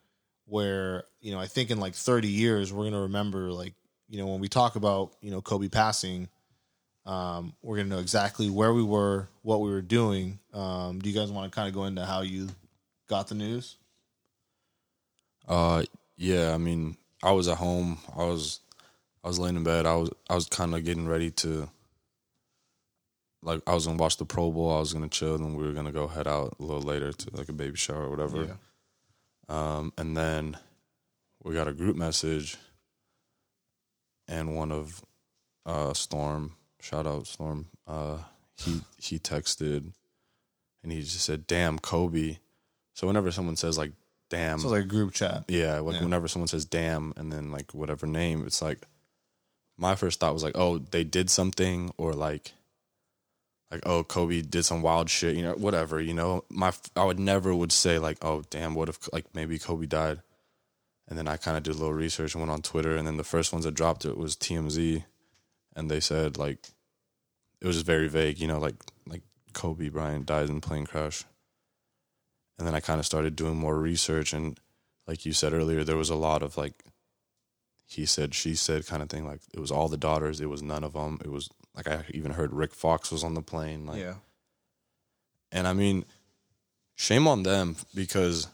where 0.47 1.05
you 1.21 1.33
know 1.33 1.39
i 1.39 1.47
think 1.47 1.71
in 1.71 1.79
like 1.79 1.95
30 1.95 2.29
years 2.29 2.73
we're 2.73 2.85
gonna 2.85 3.03
remember 3.03 3.53
like 3.53 3.75
you 4.09 4.19
know 4.19 4.27
when 4.27 4.41
we 4.41 4.49
talk 4.49 4.77
about 4.77 5.13
you 5.21 5.31
know 5.31 5.41
kobe 5.41 5.69
passing 5.69 6.29
um, 7.07 7.53
we're 7.63 7.77
gonna 7.77 7.89
know 7.89 7.99
exactly 7.99 8.49
where 8.51 8.73
we 8.73 8.83
were 8.83 9.29
what 9.43 9.61
we 9.61 9.71
were 9.71 9.83
doing 9.83 10.39
um, 10.53 10.99
do 11.01 11.11
you 11.11 11.19
guys 11.19 11.31
want 11.31 11.51
to 11.51 11.55
kind 11.55 11.69
of 11.69 11.75
go 11.75 11.85
into 11.85 12.05
how 12.05 12.23
you 12.23 12.49
got 13.09 13.29
the 13.29 13.35
news 13.35 13.77
uh 15.49 15.83
yeah 16.17 16.55
i 16.55 16.57
mean 16.57 16.97
i 17.23 17.31
was 17.31 17.49
at 17.49 17.59
home 17.59 17.99
i 18.17 18.25
was 18.25 18.61
I 19.25 19.29
was 19.29 19.39
laying 19.39 19.57
in 19.57 19.65
bed. 19.65 19.87
I 19.87 19.97
was 19.97 20.11
I 20.29 20.35
was 20.35 20.47
kind 20.47 20.75
of 20.75 20.85
getting 20.85 21.09
ready 21.09 21.31
to 21.31 21.69
like 23.43 23.63
I 23.67 23.73
was 23.73 23.87
gonna 23.87 23.97
watch 23.97 24.19
the 24.19 24.27
Pro 24.27 24.51
Bowl. 24.51 24.71
I 24.71 24.81
was 24.81 24.93
gonna 24.93 25.09
chill, 25.09 25.37
and 25.37 25.57
we 25.57 25.65
were 25.65 25.73
gonna 25.73 25.93
go 25.93 26.07
head 26.07 26.29
out 26.29 26.57
a 26.61 26.63
little 26.63 26.83
later 26.83 27.11
to 27.11 27.31
like 27.33 27.49
a 27.49 27.55
baby 27.55 27.77
shower 27.77 28.05
or 28.05 28.11
whatever. 28.11 28.45
Yeah. 28.45 28.55
Um, 29.49 29.95
and 29.97 30.15
then 30.15 30.59
we 31.43 31.55
got 31.55 31.69
a 31.69 31.73
group 31.73 31.97
message, 31.97 32.59
and 34.29 34.55
one 34.55 34.71
of 34.71 35.03
uh, 35.65 35.95
Storm, 35.95 36.55
shout 36.85 37.07
out 37.07 37.27
Storm, 37.27 37.67
uh, 37.89 38.19
he 38.57 38.83
he 38.99 39.19
texted, 39.19 39.93
and 40.83 40.93
he 40.93 41.01
just 41.01 41.21
said, 41.21 41.47
"Damn, 41.47 41.79
Kobe." 41.79 42.39
So 42.95 43.07
whenever 43.07 43.33
someone 43.33 43.57
says 43.57 43.79
like 43.79 43.93
"damn," 44.31 44.59
So 44.59 44.69
it's 44.69 44.73
like 44.73 44.85
a 44.85 44.87
group 44.87 45.13
chat. 45.13 45.45
yeah, 45.49 45.79
like 45.81 45.97
Yeah. 45.97 46.03
whenever 46.03 46.29
someone 46.29 46.49
says 46.49 46.65
"damn" 46.65 47.13
and 47.17 47.33
then 47.33 47.51
like 47.51 47.73
whatever 47.75 48.07
name, 48.07 48.45
it's 48.47 48.61
like 48.63 48.87
my 49.77 49.95
first 49.97 50.21
thought 50.21 50.35
was 50.35 50.45
like, 50.45 50.57
"Oh, 50.57 50.79
they 50.79 51.03
did 51.05 51.31
something," 51.31 51.93
or 51.97 52.13
like, 52.13 52.53
like 53.73 53.83
oh, 53.87 54.05
Kobe 54.05 54.43
did 54.43 54.65
some 54.65 54.83
wild 54.83 55.11
shit, 55.11 55.35
you 55.37 55.43
know, 55.43 55.55
whatever, 55.55 56.01
you 56.01 56.15
know. 56.15 56.45
My 56.49 56.73
I 56.95 57.05
would 57.05 57.19
never 57.19 57.53
would 57.55 57.73
say 57.73 57.99
like, 57.99 58.19
"Oh, 58.23 58.45
damn, 58.51 58.75
what 58.75 58.89
if 58.89 59.13
like 59.13 59.35
maybe 59.35 59.59
Kobe 59.59 59.87
died?" 59.87 60.23
And 61.09 61.19
then 61.19 61.27
I 61.29 61.37
kind 61.37 61.57
of 61.57 61.63
did 61.65 61.75
a 61.75 61.79
little 61.79 61.93
research 61.93 62.35
and 62.35 62.41
went 62.41 62.53
on 62.53 62.63
Twitter, 62.63 62.97
and 62.97 63.07
then 63.07 63.17
the 63.17 63.25
first 63.25 63.53
ones 63.53 63.65
that 63.65 63.75
dropped 63.75 64.05
it 64.07 64.17
was 64.17 64.37
TMZ, 64.37 65.05
and 65.77 65.91
they 65.91 66.01
said 66.01 66.37
like 66.39 66.59
it 67.61 67.67
was 67.67 67.77
just 67.77 67.87
very 67.87 68.09
vague, 68.09 68.39
you 68.39 68.47
know, 68.49 68.59
like 68.59 68.77
like 69.07 69.23
Kobe 69.53 69.89
Bryant 69.89 70.27
died 70.27 70.49
in 70.49 70.61
plane 70.61 70.87
crash. 70.87 71.25
And 72.59 72.67
then 72.67 72.75
I 72.75 72.81
kind 72.81 73.01
of 73.01 73.07
started 73.07 73.35
doing 73.35 73.57
more 73.57 73.77
research, 73.79 74.33
and 74.33 74.59
like 75.09 75.27
you 75.27 75.33
said 75.33 75.53
earlier, 75.53 75.83
there 75.83 75.97
was 75.97 76.11
a 76.11 76.15
lot 76.15 76.43
of 76.43 76.57
like 76.57 76.85
he 77.87 78.07
said, 78.07 78.35
she 78.35 78.55
said 78.55 78.87
kind 78.87 79.03
of 79.03 79.09
thing. 79.09 79.27
Like 79.27 79.41
it 79.53 79.61
was 79.61 79.71
all 79.71 79.89
the 79.89 79.97
daughters, 79.97 80.41
it 80.41 80.49
was 80.49 80.63
none 80.63 80.85
of 80.85 80.93
them. 80.93 81.19
It 81.25 81.31
was 81.31 81.49
like 81.75 81.89
I 81.89 82.05
even 82.11 82.33
heard 82.33 82.53
Rick 82.53 82.73
Fox 82.75 83.11
was 83.11 83.25
on 83.25 83.35
the 83.35 83.43
plane. 83.43 83.87
Like, 83.87 84.01
Yeah. 84.01 84.15
and 85.53 85.67
I 85.67 85.73
mean, 85.73 86.05
shame 86.95 87.27
on 87.27 87.43
them 87.43 87.77
because 87.95 88.47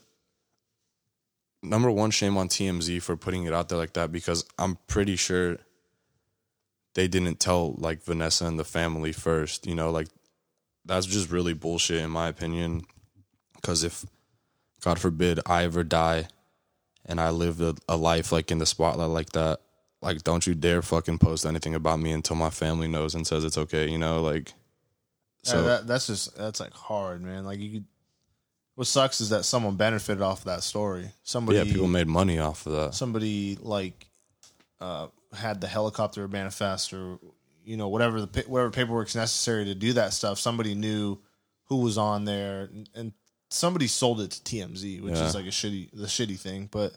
number 1.63 1.91
one, 1.91 2.11
shame 2.11 2.37
on 2.39 2.49
TMZ 2.49 3.03
for 3.03 3.17
putting 3.17 3.45
it 3.45 3.53
out 3.53 3.69
there 3.69 3.79
like 3.79 3.93
that 3.95 4.11
because 4.11 4.45
I'm 4.59 4.79
pretty 4.87 5.17
sure 5.17 5.59
they 6.95 7.09
didn't 7.09 7.41
tell 7.41 7.75
like 7.79 8.03
Vanessa 8.03 8.47
and 8.47 8.59
the 8.59 8.65
family 8.65 9.13
first. 9.13 9.67
You 9.67 9.75
know, 9.75 9.91
like 9.91 10.09
that's 10.85 11.07
just 11.07 11.31
really 11.31 11.55
bullshit 11.55 12.03
in 12.03 12.11
my 12.11 12.29
opinion. 12.29 12.83
Because 13.55 13.85
if, 13.85 14.05
God 14.81 14.99
forbid, 14.99 15.41
I 15.47 15.65
ever 15.65 15.85
die 15.85 16.29
and 17.05 17.21
I 17.21 17.31
live 17.31 17.61
a, 17.61 17.75
a 17.89 17.97
life 17.97 18.33
like 18.33 18.51
in 18.51 18.59
the 18.59 18.67
spotlight 18.67 19.11
like 19.11 19.31
that, 19.33 19.61
like 20.03 20.23
don't 20.23 20.47
you 20.47 20.55
dare 20.55 20.83
fucking 20.83 21.19
post 21.19 21.45
anything 21.45 21.75
about 21.75 22.01
me 22.01 22.13
until 22.13 22.37
my 22.37 22.51
family 22.51 22.89
knows 22.89 23.15
and 23.15 23.27
says 23.27 23.45
it's 23.45 23.59
okay. 23.59 23.89
You 23.89 23.99
know, 23.99 24.23
like. 24.23 24.53
So 25.43 25.53
So 25.57 25.63
that, 25.63 25.87
that's 25.87 26.07
just 26.07 26.37
that's 26.37 26.61
like 26.61 26.73
hard, 26.73 27.23
man. 27.23 27.45
Like 27.45 27.61
you 27.61 27.71
could. 27.73 27.85
What 28.77 28.87
sucks 28.87 29.21
is 29.21 29.29
that 29.29 29.45
someone 29.45 29.77
benefited 29.77 30.23
off 30.23 30.39
of 30.41 30.45
that 30.47 30.63
story. 30.63 31.11
Somebody, 31.23 31.59
yeah, 31.59 31.65
people 31.65 31.87
made 31.87 32.07
money 32.07 32.39
off 32.39 32.65
of 32.67 32.73
that. 32.73 32.95
somebody 32.95 33.59
like 33.61 34.07
uh, 34.81 35.09
had 35.33 35.61
the 35.61 35.67
helicopter 35.67 36.27
manifest 36.29 36.93
or 36.93 37.19
you 37.65 37.77
know 37.77 37.89
whatever 37.89 38.21
the 38.27 38.45
whatever 38.47 38.71
paperwork's 38.71 39.15
necessary 39.15 39.65
to 39.67 39.75
do 39.75 39.93
that 39.95 40.13
stuff. 40.13 40.39
Somebody 40.39 40.75
knew 40.75 41.19
who 41.65 41.77
was 41.83 41.97
on 41.99 42.25
there, 42.25 42.63
and, 42.73 42.89
and 42.95 43.13
somebody 43.49 43.87
sold 43.87 44.21
it 44.21 44.31
to 44.33 44.43
TMZ, 44.43 45.01
which 45.03 45.15
Yeah. 45.15 45.27
is 45.27 45.35
like 45.35 45.45
a 45.47 45.49
shitty 45.51 45.91
the 45.93 46.07
shitty 46.07 46.39
thing. 46.39 46.69
But 46.71 46.95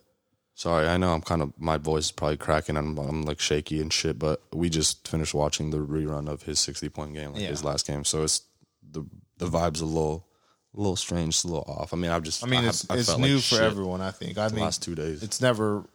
Sorry, 0.56 0.88
I 0.88 0.98
know 0.98 1.14
I'm 1.14 1.22
kind 1.22 1.42
of 1.42 1.52
my 1.60 1.78
voice 1.78 2.06
is 2.06 2.12
probably 2.12 2.38
cracking. 2.38 2.78
I'm 2.78 2.98
I'm 2.98 3.24
like 3.24 3.40
shaky 3.40 3.82
and 3.82 3.92
shit. 3.92 4.20
But 4.20 4.42
we 4.54 4.70
just 4.70 5.08
finished 5.08 5.34
watching 5.34 5.72
the 5.72 5.78
rerun 5.80 6.28
of 6.30 6.44
his 6.44 6.60
60 6.60 6.90
point 6.90 7.14
game, 7.16 7.34
like 7.34 7.42
Yeah. 7.42 7.48
his 7.50 7.64
last 7.64 7.88
game. 7.88 8.04
So 8.04 8.24
it's 8.24 8.42
the 8.88 9.04
the 9.38 9.48
vibes 9.48 9.82
a 9.82 9.86
little 9.86 10.28
a 10.76 10.78
little 10.80 10.96
strange, 10.96 11.44
a 11.44 11.48
little 11.48 11.64
off. 11.68 11.94
I 11.94 11.98
mean, 11.98 12.12
I've 12.12 12.22
just 12.24 12.44
I 12.44 12.48
mean, 12.48 12.62
have- 12.64 12.70
it's 12.70 12.90
I 12.90 12.98
it's 12.98 13.18
new 13.18 13.36
like 13.36 13.44
for 13.44 13.62
everyone. 13.64 14.02
I 14.02 14.12
think. 14.12 14.38
I 14.38 14.48
the 14.48 14.56
mean, 14.56 14.64
last 14.64 14.82
two 14.84 14.94
days. 14.96 15.22
it's 15.24 15.42
never 15.42 15.86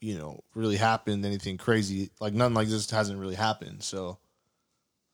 you 0.00 0.16
know 0.16 0.42
really 0.54 0.76
happened 0.76 1.24
anything 1.24 1.56
crazy 1.56 2.10
like 2.20 2.32
nothing 2.32 2.54
like 2.54 2.68
this 2.68 2.90
hasn't 2.90 3.18
really 3.18 3.34
happened. 3.34 3.82
So 3.82 4.18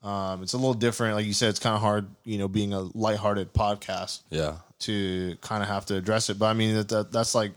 um 0.03 0.43
it's 0.43 0.53
a 0.53 0.59
little 0.59 0.75
different. 0.75 1.17
Like 1.17 1.27
you 1.27 1.33
said 1.33 1.51
it's 1.51 1.59
kind 1.59 1.75
of 1.75 1.81
hard 1.81 2.07
you 2.25 2.39
know 2.39 2.49
being 2.49 2.73
a 2.75 2.81
lighthearted 2.81 3.53
podcast 3.53 4.23
yeah, 4.31 4.57
to 4.81 5.37
kind 5.41 5.63
of 5.63 5.69
have 5.69 5.87
to 5.87 5.97
address 5.97 6.31
it. 6.31 6.39
But 6.39 6.47
i 6.47 6.53
mean 6.53 6.75
that, 6.77 6.89
that 6.89 7.13
that's 7.13 7.35
like 7.35 7.53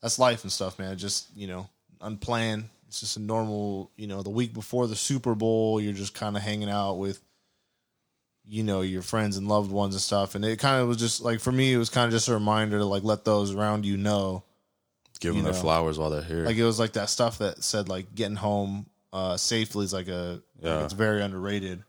that's 0.00 0.18
life 0.18 0.42
and 0.42 0.52
stuff 0.52 0.78
man. 0.78 0.96
Just 0.96 1.28
you 1.36 1.46
know 1.46 1.68
unplanned. 2.00 2.64
It's 2.88 3.00
just 3.00 3.16
a 3.16 3.20
normal 3.20 3.90
you 3.96 4.06
know 4.06 4.22
the 4.22 4.30
week 4.30 4.54
before 4.54 4.86
the 4.86 4.96
super 4.96 5.34
bowl 5.34 5.80
you're 5.80 5.92
just 5.92 6.14
kind 6.14 6.36
of 6.36 6.42
hanging 6.42 6.70
out 6.70 6.94
with 6.94 7.20
you 8.46 8.64
know 8.64 8.80
your 8.80 9.02
friends 9.02 9.36
and 9.36 9.46
loved 9.46 9.70
ones 9.70 9.94
and 9.94 10.02
stuff. 10.02 10.34
And 10.34 10.44
it 10.44 10.58
kind 10.58 10.80
of 10.80 10.88
was 10.88 10.96
just 10.96 11.20
like 11.20 11.40
for 11.40 11.52
me 11.52 11.72
it 11.72 11.78
was 11.78 11.90
kind 11.90 12.06
of 12.06 12.12
just 12.12 12.28
a 12.28 12.34
reminder 12.34 12.78
to 12.78 12.84
like 12.84 13.04
let 13.04 13.24
those 13.24 13.54
around 13.54 13.84
you 13.84 13.96
know 13.96 14.42
give 15.20 15.32
them 15.34 15.38
you 15.38 15.44
their 15.44 15.52
know, 15.52 15.58
flowers 15.60 15.98
while 15.98 16.10
they're 16.10 16.22
here. 16.22 16.44
like 16.44 16.56
it 16.56 16.64
was 16.64 16.78
like 16.78 16.92
that 16.94 17.08
stuff 17.08 17.38
that 17.38 17.62
said 17.62 17.88
like 17.88 18.14
getting 18.14 18.36
home 18.36 18.86
uh 19.12 19.36
safely 19.36 19.84
is 19.84 19.92
like 19.92 20.08
a 20.08 20.40
like 20.60 20.84
it's 20.84 20.92
very 20.94 21.22
underrated 21.22 21.82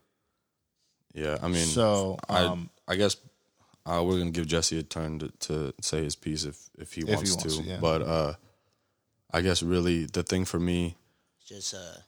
yeah, 1.13 1.37
I 1.41 1.47
mean, 1.47 1.65
so 1.65 2.17
I 2.29 2.43
um 2.45 2.69
I 2.87 2.95
guess 2.95 3.17
uh, 3.85 4.01
we're 4.05 4.17
gonna 4.19 4.31
give 4.31 4.47
Jesse 4.47 4.79
a 4.79 4.83
turn 4.83 5.19
to, 5.19 5.29
to 5.39 5.73
say 5.81 6.03
his 6.03 6.15
piece 6.15 6.45
if 6.45 6.69
if 6.77 6.93
he 6.93 7.01
he 7.01 7.13
wants, 7.13 7.35
wants 7.35 7.55
to. 7.57 7.61
to, 7.63 7.67
yeah. 7.67 7.77
But 7.81 8.01
uh, 8.01 8.33
I 9.31 9.41
guess 9.41 9.61
really 9.63 10.05
the 10.05 10.23
thing 10.23 10.45
for 10.45 10.59
me, 10.59 10.95
It's 11.39 11.49
Just 11.49 11.73
uh, 11.73 11.99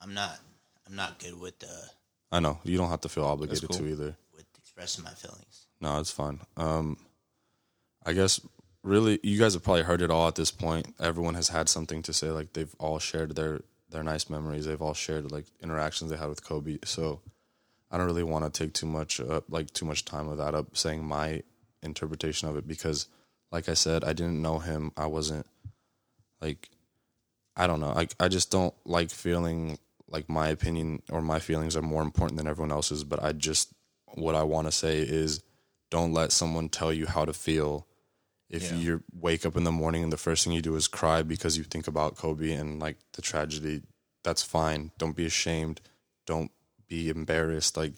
I'm 0.00 0.12
not 0.12 0.38
I'm 0.86 0.94
not 0.96 1.18
good 1.18 1.40
with 1.40 1.54
uh 1.62 1.86
I 2.32 2.40
know 2.40 2.58
you 2.64 2.76
don't 2.76 2.90
have 2.90 3.00
to 3.02 3.08
feel 3.08 3.24
obligated 3.24 3.68
cool. 3.70 3.78
to 3.78 3.86
either. 3.86 4.16
with 4.36 4.44
expressing 4.58 5.04
my 5.04 5.10
feelings. 5.10 5.66
No, 5.80 5.98
it's 5.98 6.10
fine. 6.10 6.40
Um, 6.56 6.98
I 8.04 8.12
guess 8.12 8.40
really, 8.82 9.20
you 9.22 9.38
guys 9.38 9.54
have 9.54 9.62
probably 9.62 9.82
heard 9.82 10.02
it 10.02 10.10
all 10.10 10.28
at 10.28 10.34
this 10.34 10.50
point. 10.50 10.94
Everyone 11.00 11.34
has 11.34 11.48
had 11.48 11.68
something 11.68 12.02
to 12.02 12.12
say. 12.12 12.30
Like 12.30 12.52
they've 12.52 12.74
all 12.78 12.98
shared 12.98 13.36
their 13.36 13.62
their 13.90 14.02
nice 14.02 14.30
memories. 14.30 14.66
They've 14.66 14.80
all 14.80 14.94
shared 14.94 15.30
like 15.32 15.46
interactions 15.62 16.10
they 16.10 16.16
had 16.16 16.28
with 16.28 16.44
Kobe. 16.44 16.78
So 16.84 17.20
I 17.90 17.98
don't 17.98 18.06
really 18.06 18.22
want 18.22 18.52
to 18.52 18.64
take 18.64 18.72
too 18.72 18.86
much 18.86 19.20
uh, 19.20 19.40
like 19.48 19.72
too 19.72 19.84
much 19.84 20.04
time 20.04 20.28
with 20.28 20.38
that 20.38 20.54
up 20.54 20.76
saying 20.76 21.04
my 21.04 21.42
interpretation 21.82 22.48
of 22.48 22.56
it 22.56 22.66
because, 22.66 23.06
like 23.50 23.68
I 23.68 23.74
said, 23.74 24.04
I 24.04 24.12
didn't 24.12 24.42
know 24.42 24.58
him. 24.58 24.92
I 24.96 25.06
wasn't 25.06 25.46
like 26.40 26.68
I 27.56 27.66
don't 27.66 27.80
know. 27.80 27.92
I 27.94 28.08
I 28.18 28.28
just 28.28 28.50
don't 28.50 28.74
like 28.84 29.10
feeling 29.10 29.78
like 30.08 30.28
my 30.28 30.48
opinion 30.48 31.02
or 31.10 31.20
my 31.20 31.38
feelings 31.38 31.76
are 31.76 31.82
more 31.82 32.02
important 32.02 32.36
than 32.36 32.46
everyone 32.46 32.72
else's. 32.72 33.04
But 33.04 33.22
I 33.22 33.32
just 33.32 33.72
what 34.14 34.34
I 34.34 34.42
want 34.42 34.66
to 34.66 34.72
say 34.72 35.00
is 35.00 35.42
don't 35.90 36.12
let 36.12 36.32
someone 36.32 36.68
tell 36.68 36.92
you 36.92 37.06
how 37.06 37.24
to 37.24 37.32
feel. 37.32 37.86
If 38.50 38.64
Yeah. 38.64 38.74
you 38.74 39.04
wake 39.12 39.46
up 39.46 39.56
in 39.56 39.62
the 39.64 39.72
morning 39.72 40.02
and 40.02 40.12
the 40.12 40.16
first 40.16 40.42
thing 40.44 40.52
you 40.52 40.60
do 40.60 40.74
is 40.74 40.88
cry 40.88 41.22
because 41.22 41.56
you 41.56 41.62
think 41.62 41.86
about 41.86 42.16
Kobe 42.16 42.52
and 42.52 42.80
like 42.80 42.96
the 43.12 43.22
tragedy, 43.22 43.82
that's 44.24 44.42
fine. 44.42 44.90
Don't 44.98 45.14
be 45.16 45.24
ashamed. 45.24 45.80
Don't 46.26 46.50
be 46.88 47.08
embarrassed. 47.08 47.76
Like 47.76 47.94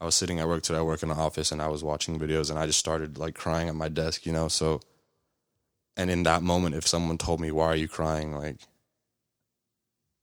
I 0.00 0.06
was 0.06 0.14
sitting 0.14 0.40
at 0.40 0.48
work 0.48 0.62
today, 0.62 0.78
I 0.78 0.82
work 0.82 1.02
in 1.02 1.10
an 1.10 1.18
office 1.18 1.52
and 1.52 1.60
I 1.60 1.68
was 1.68 1.84
watching 1.84 2.18
videos 2.18 2.48
and 2.48 2.58
I 2.58 2.66
just 2.66 2.78
started 2.78 3.18
like 3.18 3.34
crying 3.34 3.68
at 3.68 3.74
my 3.74 3.88
desk, 3.88 4.24
you 4.24 4.32
know? 4.32 4.48
So 4.48 4.80
and 5.94 6.10
in 6.10 6.22
that 6.22 6.42
moment 6.42 6.74
if 6.74 6.88
someone 6.88 7.18
told 7.18 7.40
me, 7.40 7.50
Why 7.50 7.66
are 7.66 7.76
you 7.76 7.86
crying? 7.88 8.34
Like 8.34 8.60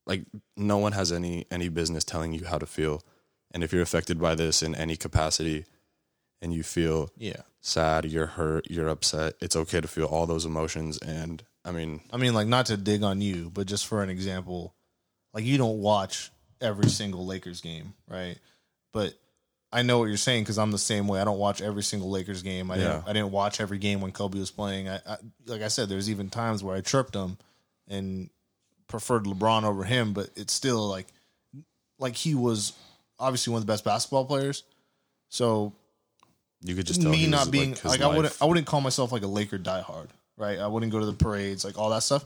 like 0.08 0.24
no 0.58 0.80
one 0.80 0.94
has 0.94 1.12
any 1.12 1.46
any 1.52 1.70
business 1.70 2.04
telling 2.04 2.34
you 2.34 2.46
how 2.46 2.58
to 2.58 2.66
feel. 2.66 3.04
And 3.52 3.64
if 3.64 3.72
you're 3.72 3.84
affected 3.84 4.20
by 4.20 4.34
this 4.34 4.64
in 4.64 4.74
any 4.74 4.98
capacity 4.98 5.66
and 6.42 6.54
you 6.54 6.64
feel 6.64 7.10
yeah. 7.18 7.42
sad, 7.62 8.06
you're 8.06 8.26
hurt, 8.28 8.70
you're 8.70 8.88
upset, 8.88 9.34
it's 9.42 9.56
okay 9.56 9.82
to 9.82 9.88
feel 9.88 10.06
all 10.06 10.26
those 10.26 10.46
emotions 10.46 10.98
and 11.00 11.44
I 11.66 11.72
mean, 11.72 12.02
i 12.12 12.18
mean 12.18 12.34
like 12.34 12.48
not 12.48 12.68
to 12.68 12.78
dig 12.78 13.04
on 13.04 13.22
you 13.22 13.52
but 13.54 13.68
just 13.68 13.86
for 13.86 14.02
an 14.02 14.10
example 14.10 14.74
like 15.34 15.44
you 15.44 15.58
don't 15.58 15.80
watch 15.80 16.32
every 16.62 16.90
single 16.90 17.26
lakers 17.26 17.62
game 17.62 17.94
right? 18.08 18.38
But 18.94 19.14
i 19.72 19.84
know 19.84 20.00
what 20.00 20.06
you're 20.06 20.18
saying 20.18 20.44
because 20.44 20.58
i'm 20.58 20.72
the 20.72 20.78
same 20.78 21.08
way. 21.08 21.20
I 21.22 21.26
don't 21.26 21.38
watch 21.38 21.62
every 21.62 21.84
single 21.84 22.10
lakers 22.10 22.42
game. 22.42 22.72
I 22.72 22.78
Yeah. 22.78 22.84
didn't 22.84 23.08
i 23.08 23.14
didn't 23.14 23.32
watch 23.32 23.60
every 23.62 23.78
game 23.78 24.02
when 24.02 24.12
kobe 24.14 24.40
was 24.40 24.52
playing. 24.52 24.90
I, 24.90 24.96
I 25.08 25.18
like 25.46 25.62
i 25.62 25.68
said 25.68 25.90
there's 25.90 26.10
even 26.10 26.30
times 26.30 26.64
where 26.64 26.76
i 26.76 26.82
tripped 26.82 27.14
him 27.14 27.38
and 27.88 28.30
preferred 28.88 29.26
lebron 29.26 29.64
over 29.64 29.84
him 29.84 30.14
but 30.14 30.30
it's 30.36 30.54
still 30.54 30.88
like 30.90 31.08
like 32.00 32.16
he 32.16 32.34
was 32.34 32.74
obviously 33.20 33.52
one 33.52 33.62
of 33.62 33.68
the 33.68 33.72
best 33.72 33.84
basketball 33.84 34.26
players. 34.26 34.64
So 35.28 35.74
you 36.62 36.76
could 36.76 36.86
just 36.86 37.02
tell 37.02 37.12
me 37.12 37.28
not 37.28 37.52
being 37.52 37.72
his 37.72 37.86
like, 37.86 38.02
I 38.02 38.16
wouldn't. 38.16 38.36
I 38.42 38.46
wouldn't 38.46 38.68
call 38.68 38.82
myself 38.82 39.12
like 39.12 39.24
a 39.24 39.28
Laker 39.28 39.58
diehard, 39.58 40.08
right? 40.38 40.60
I 40.60 40.68
wouldn't 40.68 40.92
go 40.92 41.00
to 41.00 41.06
the 41.06 41.14
parades, 41.14 41.64
like 41.64 41.78
all 41.78 41.90
that 41.92 42.04
stuff. 42.04 42.26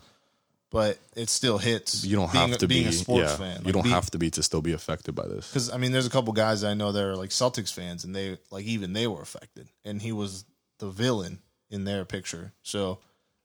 But 0.71 0.97
it 1.15 1.29
still 1.29 1.59
hits. 1.59 2.03
you 2.03 2.15
don't 2.15 2.31
being, 2.31 2.49
have 2.49 2.57
to 2.57 2.67
being 2.67 2.83
be 2.85 2.89
a 2.89 2.93
sports 2.93 3.31
yeah, 3.31 3.35
fan. 3.35 3.61
You 3.63 3.71
don't 3.73 3.85
have 3.85 4.09
to 4.09 4.17
be 4.17 4.31
to 4.31 4.41
still 4.41 4.63
be 4.63 4.73
affected 4.73 5.13
by 5.13 5.27
this. 5.27 5.47
because 5.47 5.69
I 5.69 5.77
mean, 5.77 5.91
there's 5.91 6.07
a 6.07 6.09
couple 6.09 6.33
guys 6.33 6.63
I 6.63 6.73
know 6.73 6.91
that 6.91 7.03
are 7.03 7.15
like 7.15 7.29
Celtics 7.29 7.71
fans, 7.71 8.05
and 8.05 8.15
they 8.15 8.39
like 8.49 8.65
even 8.65 8.93
they 8.93 9.05
were 9.05 9.21
affected, 9.21 9.67
and 9.85 10.01
he 10.01 10.11
was 10.11 10.45
the 10.79 10.89
villain 10.89 11.39
in 11.69 11.83
their 11.83 12.05
picture. 12.05 12.53
So, 12.63 12.99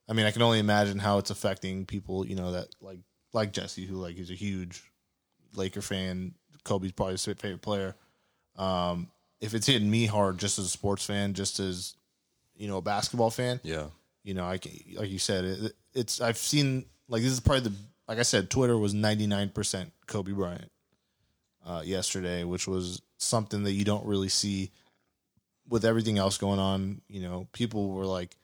I 0.09 0.15
mean, 0.15 0.25
I 0.25 0.31
can 0.31 0.41
only 0.41 0.59
imagine 0.59 0.99
how 0.99 1.19
it's 1.19 1.31
affecting 1.31 1.85
people. 1.85 2.27
You 2.27 2.37
know 2.37 2.53
that 2.53 2.69
like 2.81 3.01
like 3.35 3.53
Jesse, 3.53 3.85
who 3.85 3.97
like 3.97 4.17
is 4.17 4.31
a 4.31 4.35
huge 4.35 4.83
Laker 5.55 5.83
fan. 5.83 6.35
Kobe's 6.65 6.93
probably 6.93 7.13
his 7.15 7.25
favorite 7.25 7.61
player. 7.61 7.95
Um, 8.57 9.11
if 9.41 9.55
it's 9.55 9.67
hitting 9.67 9.91
me 9.91 10.07
hard, 10.07 10.39
just 10.39 10.59
as 10.59 10.65
a 10.67 10.69
sports 10.69 11.05
fan, 11.05 11.35
just 11.35 11.61
as 11.61 11.95
you 12.57 12.67
know, 12.69 12.79
a 12.79 12.83
basketball 12.83 13.31
fan, 13.31 13.61
Yeah. 13.63 13.87
you 14.25 14.35
know, 14.35 14.45
I 14.45 14.59
can, 14.59 14.73
like 14.97 15.11
you 15.11 15.19
said, 15.21 15.45
it, 15.45 15.73
it's 15.95 16.21
I've 16.21 16.39
seen 16.39 16.87
like 17.09 17.23
this 17.23 17.33
is 17.33 17.41
probably 17.41 17.71
the 17.71 17.73
like 18.09 18.19
I 18.19 18.23
said, 18.23 18.51
Twitter 18.51 18.77
was 18.77 18.95
ninety 18.95 19.27
nine 19.27 19.49
percent 19.51 19.93
Kobe 20.07 20.33
Bryant 20.33 20.71
uh, 21.65 21.83
yesterday, 21.85 22.43
which 22.45 22.67
was 22.67 23.01
something 23.19 23.63
that 23.65 23.73
you 23.73 23.85
don't 23.85 24.07
really 24.07 24.29
see 24.29 24.71
with 25.69 25.85
everything 25.85 26.19
else 26.19 26.39
going 26.39 26.59
on. 26.59 27.01
You 27.09 27.21
know, 27.23 27.47
people 27.53 27.91
were 27.91 28.07
like, 28.07 28.35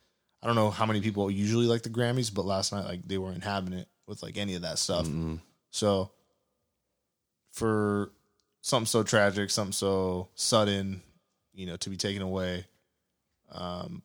I 0.43 0.47
don't 0.47 0.57
know 0.57 0.71
how 0.71 0.85
many 0.87 1.01
people 1.01 1.31
usually 1.31 1.67
like 1.67 1.83
the 1.83 1.89
Grammys, 1.91 2.33
but 2.33 2.45
last 2.45 2.73
night 2.73 2.85
like 2.85 3.09
they 3.09 3.19
weren't 3.19 3.43
having 3.43 3.73
it 3.73 3.89
with 4.07 4.23
like 4.23 4.37
any 4.37 4.55
of 4.55 4.63
that 4.63 4.79
stuff. 4.79 5.09
So 5.71 6.11
for 7.53 8.13
something 8.65 8.87
so 8.87 9.03
tragic, 9.03 9.51
something 9.51 9.73
so 9.73 10.29
sudden, 10.35 11.03
you 11.53 11.67
know, 11.67 11.77
to 11.77 11.91
be 11.91 11.99
taken 11.99 12.23
away. 12.23 12.65
Um, 13.53 14.03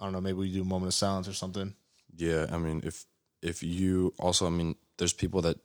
I 0.00 0.04
don't 0.04 0.14
know. 0.14 0.20
Maybe 0.20 0.38
we 0.38 0.52
do 0.52 0.62
a 0.62 0.64
moment 0.64 0.88
of 0.88 0.94
silence 0.94 1.28
or 1.28 1.34
something. 1.34 1.74
Yeah, 2.16 2.46
I 2.50 2.56
mean, 2.56 2.80
if 2.84 3.04
if 3.42 3.62
you 3.62 4.14
also, 4.18 4.46
I 4.46 4.50
mean, 4.50 4.76
there's 4.96 5.12
people 5.12 5.42
that 5.42 5.58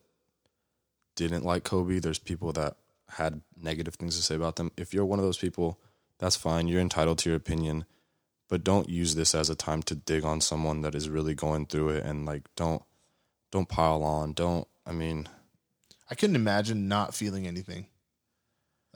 didn't 1.16 1.46
like 1.46 1.64
Kobe. 1.64 2.00
There's 2.00 2.20
people 2.20 2.52
that 2.54 2.76
had 3.10 3.42
negative 3.56 3.96
things 3.96 4.18
to 4.18 4.22
say 4.22 4.36
about 4.36 4.58
them. 4.58 4.72
If 4.76 4.94
you're 4.94 5.06
one 5.06 5.20
of 5.20 5.26
those 5.26 5.38
people, 5.38 5.80
that's 6.20 6.36
fine. 6.36 6.68
You're 6.68 6.82
entitled 6.82 7.20
to 7.20 7.30
your 7.30 7.38
opinion, 7.38 7.86
but 8.50 8.64
don't 8.64 8.90
use 8.90 9.16
this 9.16 9.34
as 9.34 9.50
a 9.50 9.56
time 9.56 9.82
to 9.84 9.96
dig 9.96 10.26
on 10.26 10.42
someone 10.42 10.82
that 10.82 10.96
is 10.96 11.08
really 11.08 11.34
going 11.34 11.66
through 11.66 11.90
it. 11.90 12.06
And 12.06 12.26
like, 12.26 12.44
don't 12.58 12.84
don't 13.52 13.70
pile 13.70 14.04
on. 14.04 14.34
Don't. 14.34 14.68
I 14.86 14.92
mean, 14.92 15.30
I 16.10 16.16
couldn't 16.16 16.36
imagine 16.36 16.90
not 16.90 17.16
feeling 17.16 17.48
anything 17.48 17.88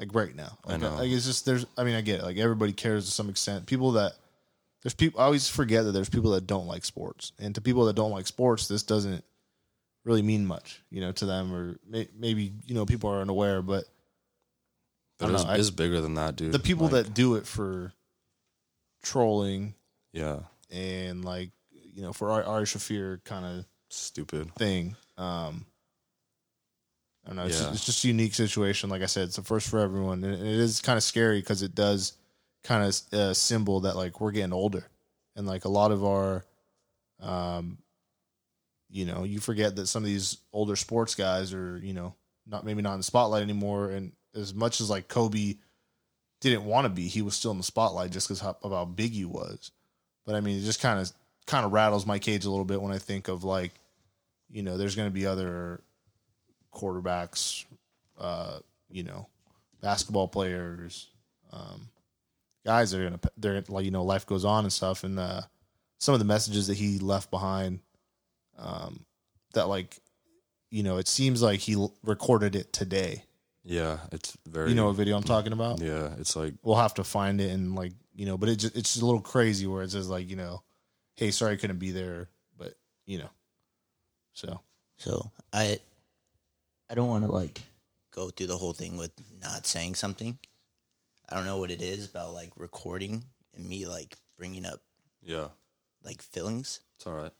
like 0.02 0.14
right 0.14 0.36
now. 0.36 0.58
Like, 0.66 0.82
know. 0.82 0.96
like 0.96 1.10
it's 1.10 1.26
just 1.26 1.46
there's. 1.46 1.66
I 1.78 1.86
mean, 1.86 1.96
I 1.96 2.02
get 2.02 2.20
it. 2.20 2.24
Like 2.24 2.38
everybody 2.38 2.74
cares 2.74 3.06
to 3.06 3.12
some 3.12 3.30
extent. 3.30 3.66
People 3.68 3.94
that 3.94 4.14
there's 4.84 4.94
people. 4.94 5.22
I 5.22 5.26
always 5.26 5.48
forget 5.48 5.86
that 5.86 5.92
there's 5.94 6.10
people 6.10 6.32
that 6.32 6.46
don't 6.48 6.68
like 6.68 6.84
sports, 6.84 7.32
and 7.40 7.56
to 7.56 7.62
people 7.62 7.86
that 7.86 7.96
don't 7.96 8.12
like 8.12 8.28
sports, 8.28 8.68
this 8.68 8.84
doesn't 8.84 9.24
really 10.04 10.24
mean 10.24 10.46
much, 10.46 10.82
you 10.90 11.00
know, 11.00 11.12
to 11.12 11.26
them, 11.28 11.54
or 11.54 11.78
may, 11.88 12.08
maybe 12.18 12.52
you 12.66 12.74
know 12.76 12.86
people 12.86 13.10
are 13.10 13.22
unaware, 13.22 13.62
but 13.62 13.86
but 15.20 15.30
it's, 15.30 15.44
know, 15.44 15.50
I- 15.52 15.58
it's 15.58 15.70
bigger 15.70 16.02
than 16.02 16.16
that, 16.16 16.36
dude. 16.36 16.52
the 16.52 16.58
people 16.60 16.88
Like, 16.88 17.06
that 17.06 17.14
do 17.14 17.36
it 17.36 17.46
for 17.46 17.94
trolling 19.04 19.74
yeah, 20.14 20.40
and 20.72 21.24
like 21.24 21.52
you 21.94 22.02
know 22.02 22.14
for 22.14 22.32
Ari 22.32 22.66
Shaffir 22.66 23.24
kind 23.24 23.46
of 23.46 23.66
stupid. 23.90 24.54
thing. 24.56 24.96
Um, 25.18 25.66
I 27.26 27.28
don't 27.30 27.36
know. 27.38 27.46
It's, 27.46 27.58
Yeah. 27.58 27.64
just, 27.66 27.76
it's 27.76 27.86
just 27.86 28.04
a 28.04 28.08
unique 28.08 28.34
situation. 28.34 28.90
Like 28.90 29.02
I 29.04 29.08
said, 29.08 29.26
it's 29.26 29.38
a 29.38 29.44
first 29.44 29.70
for 29.70 29.80
everyone, 29.80 30.24
and 30.24 30.34
it 30.34 30.42
is 30.42 30.82
kind 30.82 30.98
of 30.98 31.04
scary 31.04 31.40
because 31.40 31.62
it 31.62 31.76
does 31.76 32.14
kind 32.64 32.84
of 32.84 33.20
uh, 33.20 33.34
symbol 33.34 33.82
that 33.82 33.96
like 33.96 34.20
we're 34.20 34.32
getting 34.32 34.54
older, 34.54 34.86
and 35.36 35.46
like 35.48 35.66
a 35.66 35.70
lot 35.70 35.92
of 35.92 36.04
our, 36.04 36.46
um, 37.20 37.78
you 38.90 39.06
know, 39.06 39.24
you 39.24 39.40
forget 39.40 39.76
that 39.76 39.88
some 39.88 40.04
of 40.04 40.08
these 40.08 40.38
older 40.52 40.76
sports 40.76 41.16
guys 41.16 41.54
are 41.54 41.78
you 41.78 41.94
know 41.94 42.16
not 42.48 42.66
maybe 42.66 42.82
not 42.82 42.94
in 42.94 43.00
the 43.00 43.04
spotlight 43.04 43.44
anymore, 43.44 43.92
and 43.92 44.12
as 44.36 44.54
much 44.54 44.82
as 44.82 44.90
like 44.90 45.08
Kobe 45.08 45.56
didn't 46.40 46.66
want 46.66 46.86
to 46.86 46.90
be, 46.90 47.08
he 47.08 47.22
was 47.22 47.36
still 47.36 47.52
in 47.52 47.58
the 47.58 47.64
spotlight 47.64 48.12
just 48.12 48.28
because 48.28 48.40
how, 48.42 48.58
of 48.64 48.72
how 48.72 48.86
big 48.86 49.12
he 49.12 49.26
was. 49.26 49.72
But 50.26 50.36
I 50.36 50.42
mean, 50.42 50.58
it 50.58 50.64
just 50.64 50.82
kind 50.82 51.00
of 51.00 51.12
kind 51.46 51.66
of 51.66 51.72
rattles 51.72 52.06
my 52.06 52.18
cage 52.20 52.46
a 52.46 52.50
little 52.50 52.66
bit 52.66 52.82
when 52.82 52.92
I 52.92 52.98
think 52.98 53.28
of 53.28 53.44
like, 53.44 53.74
you 54.50 54.64
know, 54.64 54.78
there's 54.78 54.96
going 54.96 55.08
to 55.08 55.14
be 55.14 55.26
other 55.26 55.82
quarterbacks, 56.74 57.66
uh, 58.20 58.60
you 58.90 59.04
know, 59.04 59.28
basketball 59.82 60.28
players, 60.28 61.08
um, 61.52 61.90
guys 62.66 62.92
that 62.92 63.02
are 63.02 63.04
gonna 63.06 63.20
they're 63.38 63.64
like 63.68 63.86
you 63.86 63.92
know 63.92 64.04
life 64.04 64.26
goes 64.26 64.46
on 64.46 64.64
and 64.64 64.74
stuff, 64.74 65.04
and 65.04 65.20
uh, 65.20 65.42
some 66.00 66.14
of 66.14 66.20
the 66.20 66.26
messages 66.26 66.68
that 66.68 66.78
he 66.78 67.00
left 67.00 67.30
behind, 67.32 67.80
um, 68.58 69.06
that 69.54 69.68
like, 69.68 70.00
you 70.70 70.84
know, 70.84 70.98
it 70.98 71.08
seems 71.08 71.42
like 71.42 71.60
he 71.60 71.74
l- 71.74 71.94
recorded 72.04 72.56
it 72.56 72.72
today. 72.74 73.24
Yeah, 73.64 74.00
it's 74.12 74.38
very. 74.48 74.70
You 74.70 74.76
know 74.76 74.88
what 74.88 74.96
video 74.96 75.16
I'm 75.18 75.24
talking 75.24 75.54
about? 75.54 75.82
Yeah, 75.82 76.14
it's 76.18 76.36
like 76.36 76.54
we'll 76.64 76.78
have 76.78 76.96
to 76.96 77.04
find 77.04 77.40
it 77.40 77.52
and 77.52 77.76
like 77.76 77.94
you 78.14 78.26
know 78.26 78.38
but 78.38 78.50
it 78.50 78.58
just, 78.58 78.76
it's 78.76 78.92
just 78.94 79.02
a 79.02 79.06
little 79.06 79.22
crazy 79.22 79.66
where 79.68 79.84
it 79.84 79.92
says 79.92 80.10
like 80.10 80.30
you 80.30 80.36
know 80.36 80.62
hey 81.16 81.32
sorry 81.32 81.54
i 81.54 81.56
couldn't 81.56 81.80
be 81.80 81.92
there 81.92 82.28
but 82.58 82.74
you 83.06 83.18
know 83.18 83.30
so 84.34 84.60
So 84.98 85.32
I 85.54 85.80
I 86.92 86.94
don't 86.94 87.08
want 87.08 87.24
to 87.24 87.32
like 87.32 87.62
go 88.14 88.30
through 88.30 88.48
the 88.48 88.58
whole 88.58 88.74
thing 88.74 88.98
with 88.98 89.14
not 89.42 89.66
saying 89.66 89.96
something. 89.96 90.38
I 91.30 91.36
don't 91.36 91.46
know 91.46 91.58
what 91.58 91.72
it 91.72 91.82
is 91.82 92.06
about 92.06 92.34
like 92.34 92.52
recording 92.58 93.24
and 93.56 93.66
me 93.66 93.86
like 93.88 94.18
bringing 94.38 94.66
up 94.66 94.82
yeah, 95.24 95.48
like 96.04 96.22
feelings. 96.22 96.82
it's 96.98 97.08
all 97.08 97.14
right. 97.14 97.32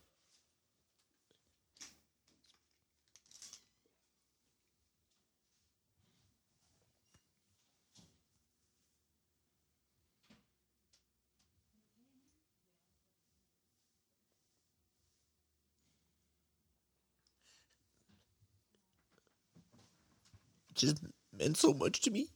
Just 20.82 21.04
meant 21.38 21.58
so 21.58 21.74
much 21.74 22.02
to 22.02 22.12
me. 22.12 22.28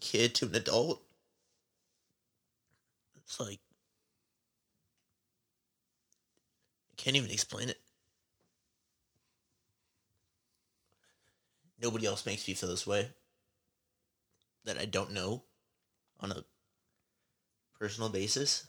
Kid 0.00 0.34
to 0.36 0.46
an 0.46 0.54
adult. 0.54 1.02
It's 3.16 3.40
like 3.40 3.60
I 6.92 6.94
can't 6.96 7.16
even 7.16 7.30
explain 7.30 7.70
it. 7.70 7.80
Nobody 11.80 12.06
else 12.06 12.26
makes 12.26 12.46
me 12.46 12.54
feel 12.54 12.68
this 12.68 12.86
way 12.86 13.10
that 14.64 14.78
I 14.78 14.84
don't 14.84 15.12
know 15.12 15.42
on 16.20 16.32
a 16.32 16.44
personal 17.78 18.10
basis. 18.10 18.66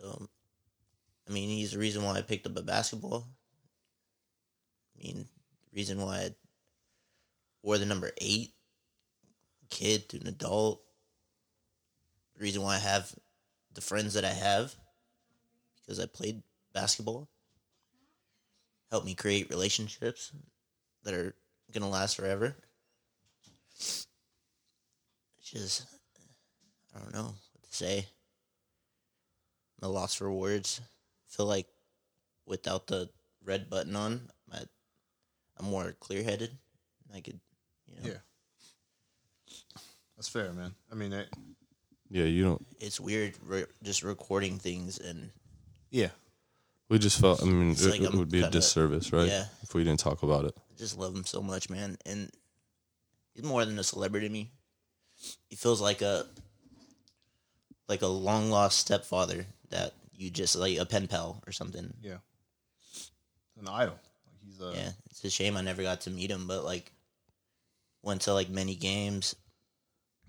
So, 0.00 0.28
I 1.28 1.32
mean, 1.32 1.50
he's 1.50 1.72
the 1.72 1.78
reason 1.78 2.02
why 2.02 2.16
I 2.16 2.22
picked 2.22 2.46
up 2.46 2.56
a 2.56 2.62
basketball. 2.62 3.28
I 4.96 5.02
mean, 5.02 5.28
the 5.70 5.76
reason 5.76 6.00
why 6.00 6.16
I 6.16 6.30
wore 7.62 7.76
the 7.76 7.84
number 7.84 8.10
eight, 8.18 8.54
kid 9.68 10.08
to 10.08 10.20
an 10.20 10.26
adult. 10.26 10.82
The 12.36 12.42
reason 12.42 12.62
why 12.62 12.76
I 12.76 12.78
have 12.78 13.14
the 13.74 13.82
friends 13.82 14.14
that 14.14 14.24
I 14.24 14.32
have, 14.32 14.74
because 15.76 16.00
I 16.00 16.06
played 16.06 16.42
basketball. 16.72 17.28
Helped 18.90 19.06
me 19.06 19.14
create 19.14 19.50
relationships 19.50 20.32
that 21.04 21.14
are 21.14 21.34
gonna 21.72 21.88
last 21.88 22.16
forever. 22.16 22.56
It's 23.78 24.06
just, 25.42 25.86
I 26.94 26.98
don't 26.98 27.14
know 27.14 27.34
what 27.52 27.70
to 27.70 27.76
say. 27.76 28.06
I'm 29.80 29.88
a 29.88 29.92
loss 29.92 30.14
for 30.14 30.30
words. 30.30 30.80
feel 31.28 31.46
like 31.46 31.66
without 32.46 32.86
the 32.86 33.08
red 33.44 33.70
button 33.70 33.94
on, 33.96 34.28
I, 34.52 34.60
I'm 35.58 35.66
more 35.66 35.94
clear 36.00 36.22
headed. 36.22 36.56
I 37.14 37.20
could, 37.20 37.40
you 37.86 37.94
know, 37.96 38.08
Yeah. 38.10 38.18
that's 40.16 40.28
fair 40.28 40.52
man 40.52 40.74
i 40.92 40.94
mean 40.94 41.12
it, 41.12 41.28
Yeah, 42.10 42.24
you 42.24 42.44
don't. 42.44 42.66
it's 42.78 43.00
weird 43.00 43.34
re- 43.44 43.66
just 43.82 44.02
recording 44.04 44.58
things 44.58 44.98
and 44.98 45.30
yeah 45.90 46.10
We 46.88 46.98
just 46.98 47.20
felt. 47.20 47.40
I 47.42 47.46
mean, 47.46 47.70
it, 47.72 47.80
like 47.82 48.00
it 48.00 48.12
would 48.14 48.30
be 48.30 48.40
a 48.40 48.42
kinda- 48.50 48.58
disservice, 48.58 49.12
right? 49.12 49.28
yeah. 49.28 49.46
If 49.62 49.74
we 49.74 49.84
didn't 49.84 50.00
talk 50.00 50.22
about 50.24 50.44
it. 50.44 50.54
I 50.58 50.74
just 50.76 50.98
love 50.98 51.14
him 51.14 51.24
so 51.24 51.40
much, 51.40 51.70
man. 51.70 51.96
And 52.04 52.30
he's 53.32 53.44
more 53.44 53.64
than 53.64 53.78
a 53.78 53.84
celebrity 53.84 54.26
to 54.26 54.32
me. 54.32 54.50
He 55.48 55.54
feels 55.54 55.80
like 55.80 56.02
a 56.02 56.26
like 57.88 58.02
a 58.02 58.08
long 58.10 58.50
lost 58.50 58.78
stepfather 58.78 59.46
that 59.70 59.92
you 60.14 60.30
just 60.30 60.56
like 60.56 60.78
a 60.78 60.84
pen 60.84 61.06
pal 61.06 61.42
or 61.46 61.52
something. 61.52 61.92
yeah 62.02 62.18
an 63.58 63.68
idol 63.68 63.98
like 64.26 64.44
he's 64.44 64.60
a 64.60 64.72
Yeah, 64.74 64.90
it's 65.10 65.24
a 65.24 65.30
shame 65.30 65.56
I 65.56 65.60
never 65.62 65.82
got 65.82 66.02
to 66.02 66.10
meet 66.10 66.30
him, 66.30 66.46
but 66.46 66.64
like 66.64 66.92
went 68.02 68.22
to 68.22 68.34
like 68.34 68.48
many 68.48 68.74
games. 68.74 69.34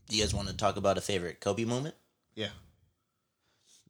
Do 0.10 0.17
you 0.17 0.23
guys 0.23 0.34
want 0.34 0.49
to 0.49 0.58
talk 0.58 0.75
about 0.77 0.97
a 0.97 1.01
favorite 1.01 1.39
Kobe 1.39 1.63
moment? 1.63 1.95
Yeah. 2.36 2.49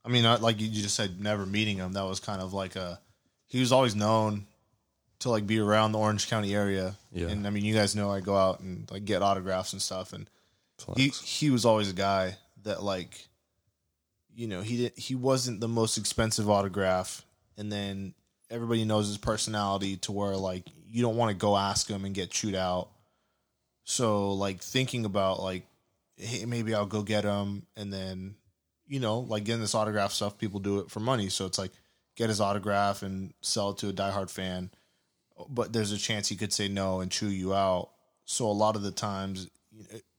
I 0.04 0.08
mean, 0.08 0.26
I, 0.26 0.36
like 0.36 0.60
you 0.60 0.68
just 0.68 0.94
said, 0.94 1.20
never 1.20 1.46
meeting 1.46 1.78
him. 1.78 1.92
That 1.92 2.04
was 2.04 2.20
kind 2.20 2.40
of 2.40 2.52
like 2.52 2.76
a. 2.76 3.00
He 3.46 3.60
was 3.60 3.72
always 3.72 3.94
known 3.94 4.46
to 5.20 5.30
like 5.30 5.46
be 5.46 5.58
around 5.58 5.92
the 5.92 5.98
Orange 5.98 6.28
County 6.28 6.54
area. 6.54 6.96
Yeah. 7.12 7.28
And 7.28 7.46
I 7.46 7.50
mean, 7.50 7.64
you 7.64 7.74
guys 7.74 7.94
know 7.94 8.10
I 8.10 8.20
go 8.20 8.36
out 8.36 8.60
and 8.60 8.90
like 8.90 9.04
get 9.04 9.22
autographs 9.22 9.72
and 9.72 9.82
stuff, 9.82 10.12
and 10.12 10.28
he 10.96 11.08
he 11.08 11.50
was 11.50 11.64
always 11.64 11.90
a 11.90 11.94
guy 11.94 12.36
that 12.64 12.82
like, 12.82 13.28
you 14.34 14.46
know, 14.46 14.62
he 14.62 14.76
did 14.76 14.92
he 14.96 15.14
wasn't 15.14 15.60
the 15.60 15.68
most 15.68 15.98
expensive 15.98 16.48
autograph, 16.48 17.24
and 17.56 17.70
then 17.70 18.14
everybody 18.50 18.84
knows 18.84 19.08
his 19.08 19.18
personality 19.18 19.96
to 19.96 20.12
where 20.12 20.36
like 20.36 20.64
you 20.88 21.02
don't 21.02 21.16
want 21.16 21.30
to 21.30 21.36
go 21.36 21.56
ask 21.56 21.88
him 21.88 22.04
and 22.04 22.14
get 22.14 22.30
chewed 22.30 22.54
out. 22.54 22.88
So 23.84 24.32
like 24.32 24.60
thinking 24.60 25.04
about 25.04 25.42
like 25.42 25.64
hey, 26.16 26.44
maybe 26.44 26.74
I'll 26.74 26.86
go 26.86 27.02
get 27.02 27.24
him. 27.24 27.66
And 27.76 27.92
then 27.92 28.34
you 28.86 29.00
know 29.00 29.20
like 29.20 29.44
getting 29.44 29.60
this 29.60 29.74
autograph 29.74 30.12
stuff 30.12 30.38
people 30.38 30.60
do 30.60 30.80
it 30.80 30.90
for 30.90 31.00
money. 31.00 31.28
So 31.28 31.46
it's 31.46 31.58
like 31.58 31.72
get 32.16 32.28
his 32.28 32.40
autograph 32.40 33.02
and 33.02 33.32
sell 33.40 33.70
it 33.70 33.78
to 33.78 33.88
a 33.88 33.92
diehard 33.92 34.30
fan. 34.30 34.70
But 35.48 35.72
there's 35.72 35.92
a 35.92 35.98
chance 35.98 36.28
he 36.28 36.36
could 36.36 36.52
say 36.52 36.68
no 36.68 37.00
and 37.00 37.10
chew 37.10 37.28
you 37.28 37.54
out. 37.54 37.90
So 38.24 38.46
a 38.46 38.52
lot 38.52 38.76
of 38.76 38.82
the 38.82 38.92
times 38.92 39.48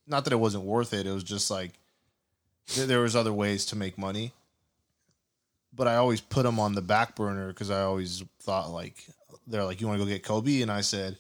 not 0.06 0.26
that 0.26 0.34
it 0.34 0.40
wasn't 0.40 0.66
worth 0.66 0.94
it 0.94 1.08
it 1.08 1.12
was 1.12 1.24
just 1.24 1.50
like 1.50 1.72
there, 2.76 2.86
there 2.88 3.00
was 3.02 3.16
other 3.16 3.34
ways 3.34 3.66
to 3.68 3.76
make 3.76 3.98
money 3.98 4.34
but 5.76 5.88
I 5.88 5.96
always 5.96 6.22
put 6.22 6.44
them 6.44 6.60
on 6.60 6.76
the 6.76 6.82
back 6.82 7.16
burner 7.16 7.48
because 7.48 7.72
I 7.72 7.82
always 7.82 8.24
thought 8.42 8.70
like 8.72 9.06
they're 9.48 9.64
like 9.64 9.82
you 9.82 9.88
want 9.88 10.00
to 10.00 10.06
go 10.06 10.10
get 10.10 10.24
Kobe 10.24 10.62
and 10.62 10.72
I 10.72 10.82
said 10.82 11.18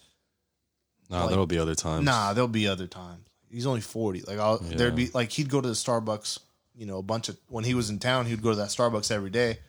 No, 1.09 1.21
Like- 1.21 1.29
there'll 1.29 1.47
be 1.47 1.57
other 1.59 1.75
times. 1.75 2.05
Nah, 2.05 2.33
there'll 2.33 2.47
be 2.47 2.67
other 2.67 2.87
times. 2.87 3.25
He's 3.49 3.65
only 3.67 3.81
forty. 3.81 4.21
Like 4.21 4.39
I'll, 4.39 4.57
there'd 4.59 4.95
be 4.95 5.09
like 5.13 5.31
he'd 5.31 5.49
go 5.49 5.61
to 5.61 5.67
the 5.67 5.73
Starbucks. 5.75 6.39
You 6.75 6.87
know, 6.87 6.97
a 6.97 7.03
bunch 7.03 7.29
of 7.29 7.37
when 7.49 7.63
he 7.63 7.75
was 7.75 7.91
in 7.91 7.99
town, 7.99 8.25
he'd 8.25 8.41
go 8.41 8.49
to 8.49 8.55
that 8.57 8.69
Starbucks 8.69 9.11
every 9.11 9.29
day. 9.29 9.59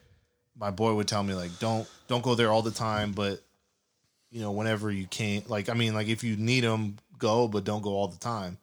My 0.57 0.71
boy 0.71 0.95
would 0.95 1.07
tell 1.09 1.23
me 1.23 1.35
like, 1.35 1.59
don't 1.59 1.87
don't 2.09 2.23
go 2.23 2.35
there 2.35 2.51
all 2.51 2.63
the 2.63 2.71
time, 2.71 3.13
but 3.13 3.41
you 4.31 4.41
know, 4.41 4.53
whenever 4.53 4.91
you 4.91 5.07
can. 5.07 5.43
Like 5.49 5.69
I 5.69 5.75
mean, 5.75 5.93
like 5.95 6.09
if 6.09 6.25
you 6.25 6.37
need 6.37 6.65
him, 6.65 6.97
go, 7.19 7.47
but 7.47 7.65
don't 7.65 7.83
go 7.83 7.91
all 7.91 8.09
the 8.09 8.19
time. 8.19 8.57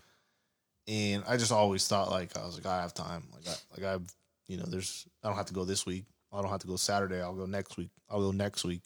And 0.91 1.23
I 1.27 1.37
just 1.37 1.51
always 1.51 1.87
thought 1.87 2.11
like 2.11 2.37
I 2.37 2.45
was 2.45 2.55
like 2.55 2.65
I 2.65 2.81
have 2.81 2.93
time. 2.93 3.23
Like 3.33 3.47
I 3.47 3.55
like 3.81 3.95
I, 3.95 4.03
you 4.47 4.57
know, 4.57 4.65
there's 4.67 5.07
I 5.23 5.27
don't 5.27 5.37
have 5.37 5.45
to 5.47 5.53
go 5.53 5.63
this 5.63 5.85
week. 5.85 6.05
I 6.33 6.41
don't 6.41 6.51
have 6.51 6.61
to 6.61 6.67
go 6.67 6.75
Saturday. 6.75 7.21
I'll 7.21 7.35
go 7.35 7.45
next 7.45 7.77
week. 7.77 7.89
I'll 8.09 8.19
go 8.21 8.31
next 8.31 8.63
week 8.63 8.81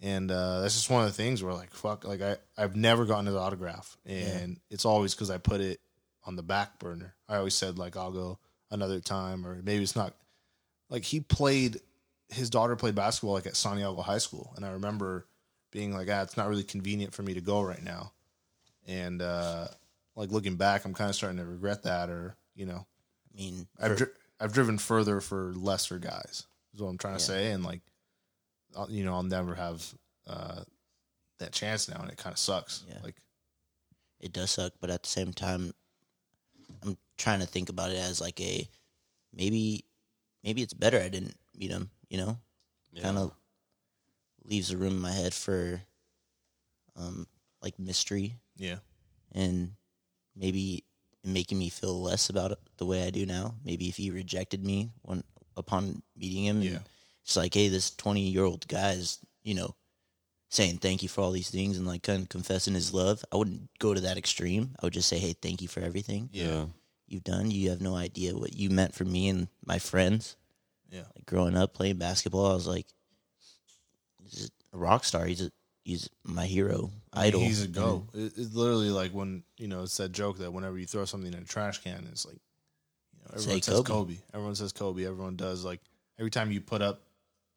and 0.00 0.30
uh, 0.30 0.60
that's 0.60 0.74
just 0.74 0.90
one 0.90 1.02
of 1.02 1.08
the 1.08 1.14
things 1.14 1.42
where 1.42 1.54
like 1.54 1.72
fuck 1.72 2.04
like 2.04 2.20
I 2.20 2.36
I've 2.56 2.76
never 2.76 3.04
gotten 3.04 3.26
his 3.26 3.34
autograph 3.34 3.96
and 4.04 4.58
it's 4.70 4.84
always 4.84 5.14
because 5.14 5.30
I 5.30 5.38
put 5.38 5.60
it 5.60 5.80
on 6.24 6.36
the 6.36 6.42
back 6.42 6.78
burner. 6.78 7.14
I 7.28 7.36
always 7.36 7.54
said 7.54 7.78
like 7.78 7.96
I'll 7.96 8.12
go 8.12 8.38
another 8.70 9.00
time 9.00 9.46
or 9.46 9.62
maybe 9.62 9.82
it's 9.82 9.96
not 9.96 10.14
like 10.90 11.04
he 11.04 11.20
played 11.20 11.80
his 12.28 12.50
daughter 12.50 12.76
played 12.76 12.94
basketball 12.94 13.34
like 13.34 13.46
at 13.46 13.56
Santiago 13.56 14.02
High 14.02 14.18
School 14.18 14.52
and 14.56 14.66
I 14.66 14.72
remember 14.72 15.26
being 15.72 15.94
like 15.94 16.08
ah 16.10 16.22
it's 16.22 16.36
not 16.36 16.48
really 16.48 16.64
convenient 16.64 17.14
for 17.14 17.22
me 17.22 17.34
to 17.34 17.40
go 17.40 17.62
right 17.62 17.82
now 17.82 18.12
and 18.86 19.22
uh 19.22 19.68
like 20.16 20.32
looking 20.32 20.56
back 20.56 20.84
I'm 20.84 20.94
kind 20.94 21.10
of 21.10 21.16
starting 21.16 21.38
to 21.38 21.44
regret 21.44 21.84
that 21.84 22.10
or 22.10 22.36
you 22.54 22.66
know 22.66 22.86
I 23.36 23.40
mean, 23.40 23.66
I've 23.80 23.96
dri- 23.96 24.06
I've 24.40 24.52
driven 24.52 24.78
further 24.78 25.20
for 25.20 25.52
lesser 25.54 25.98
guys. 25.98 26.46
Is 26.74 26.80
what 26.80 26.88
I'm 26.88 26.98
trying 26.98 27.16
to 27.16 27.22
say, 27.22 27.52
and 27.52 27.64
like, 27.64 27.80
I'll, 28.76 28.90
you 28.90 29.04
know, 29.04 29.14
I'll 29.14 29.22
never 29.22 29.54
have 29.54 29.84
uh, 30.26 30.62
that 31.38 31.52
chance 31.52 31.88
now, 31.88 32.00
and 32.00 32.10
it 32.10 32.16
kind 32.16 32.32
of 32.32 32.38
sucks. 32.38 32.84
Yeah. 32.88 32.98
Like, 33.02 33.16
it 34.20 34.32
does 34.32 34.50
suck, 34.50 34.72
but 34.80 34.90
at 34.90 35.02
the 35.02 35.08
same 35.08 35.32
time, 35.32 35.72
I'm 36.82 36.96
trying 37.18 37.40
to 37.40 37.46
think 37.46 37.68
about 37.68 37.90
it 37.90 37.98
as 37.98 38.20
like 38.20 38.40
a 38.40 38.68
maybe 39.34 39.84
maybe 40.42 40.62
it's 40.62 40.74
better 40.74 40.98
I 41.00 41.08
didn't 41.08 41.36
meet 41.54 41.70
him. 41.70 41.90
You 42.08 42.18
know, 42.18 42.38
kind 43.02 43.18
of 43.18 43.32
leaves 44.44 44.70
a 44.70 44.76
room 44.76 44.94
in 44.94 45.00
my 45.00 45.12
head 45.12 45.34
for 45.34 45.82
um 46.96 47.26
like 47.60 47.78
mystery 47.78 48.36
yeah, 48.56 48.76
and 49.32 49.72
maybe 50.36 50.84
making 51.24 51.58
me 51.58 51.68
feel 51.68 52.00
less 52.00 52.28
about 52.30 52.52
it 52.52 52.58
the 52.76 52.86
way 52.86 53.04
I 53.06 53.10
do 53.10 53.26
now. 53.26 53.54
Maybe 53.64 53.88
if 53.88 53.96
he 53.96 54.10
rejected 54.10 54.64
me 54.64 54.90
when 55.02 55.24
upon 55.56 56.02
meeting 56.16 56.44
him, 56.44 56.62
Yeah. 56.62 56.70
and 56.76 56.80
it's 57.24 57.36
like, 57.36 57.54
hey, 57.54 57.68
this 57.68 57.90
twenty 57.90 58.20
year 58.20 58.44
old 58.44 58.68
guy 58.68 58.92
is, 58.92 59.18
you 59.42 59.54
know, 59.54 59.74
saying 60.50 60.78
thank 60.78 61.02
you 61.02 61.08
for 61.08 61.22
all 61.22 61.32
these 61.32 61.50
things 61.50 61.76
and 61.78 61.86
like 61.86 62.02
kind 62.02 62.22
of 62.22 62.28
confessing 62.28 62.74
his 62.74 62.94
love. 62.94 63.24
I 63.32 63.36
wouldn't 63.36 63.68
go 63.78 63.94
to 63.94 64.00
that 64.02 64.16
extreme. 64.18 64.76
I 64.80 64.86
would 64.86 64.92
just 64.92 65.08
say, 65.08 65.18
hey, 65.18 65.32
thank 65.32 65.60
you 65.62 65.68
for 65.68 65.80
everything 65.80 66.28
Yeah. 66.32 66.66
you've 67.08 67.24
done. 67.24 67.50
You 67.50 67.70
have 67.70 67.80
no 67.80 67.96
idea 67.96 68.36
what 68.36 68.54
you 68.54 68.70
meant 68.70 68.94
for 68.94 69.04
me 69.04 69.28
and 69.28 69.48
my 69.64 69.78
friends. 69.80 70.36
yeah, 70.92 71.02
Like 71.16 71.26
growing 71.26 71.56
up 71.56 71.74
playing 71.74 71.96
basketball, 71.98 72.46
I 72.50 72.54
was 72.54 72.68
like, 72.68 72.86
he's 74.22 74.50
a 74.72 74.76
rock 74.76 75.04
star. 75.04 75.26
He's 75.26 75.40
a, 75.42 75.50
he's 75.86 76.10
my 76.24 76.44
hero, 76.46 76.90
idol. 77.12 77.40
He's 77.40 77.62
a 77.64 77.68
go. 77.68 78.06
It, 78.12 78.32
it's 78.36 78.54
literally 78.54 78.90
like 78.90 79.12
when 79.12 79.44
you 79.56 79.68
know 79.68 79.84
it's 79.84 79.96
that 79.98 80.10
joke 80.12 80.38
that 80.38 80.52
whenever 80.52 80.76
you 80.78 80.86
throw 80.86 81.04
something 81.04 81.32
in 81.32 81.38
a 81.42 81.44
trash 81.44 81.78
can, 81.82 82.06
it's 82.10 82.26
like, 82.26 82.34
you 83.14 83.20
know, 83.20 83.30
everyone 83.34 83.62
Say 83.62 83.70
says 83.72 83.74
Kobe. 83.80 83.88
Kobe. 83.88 84.16
Everyone 84.34 84.54
says 84.56 84.72
Kobe. 84.72 85.04
Everyone 85.06 85.36
does 85.36 85.64
like 85.64 85.80
every 86.18 86.30
time 86.30 86.50
you 86.50 86.60
put 86.60 86.82
up 86.82 87.02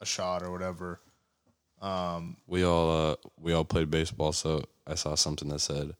a 0.01 0.05
shot 0.05 0.43
or 0.43 0.51
whatever. 0.51 0.99
Um, 1.81 2.37
We 2.47 2.63
all 2.63 3.11
uh 3.11 3.15
we 3.39 3.53
all 3.53 3.65
played 3.65 3.89
baseball, 3.89 4.33
so 4.33 4.63
I 4.85 4.95
saw 4.95 5.15
something 5.15 5.47
that 5.49 5.59
said 5.59 5.93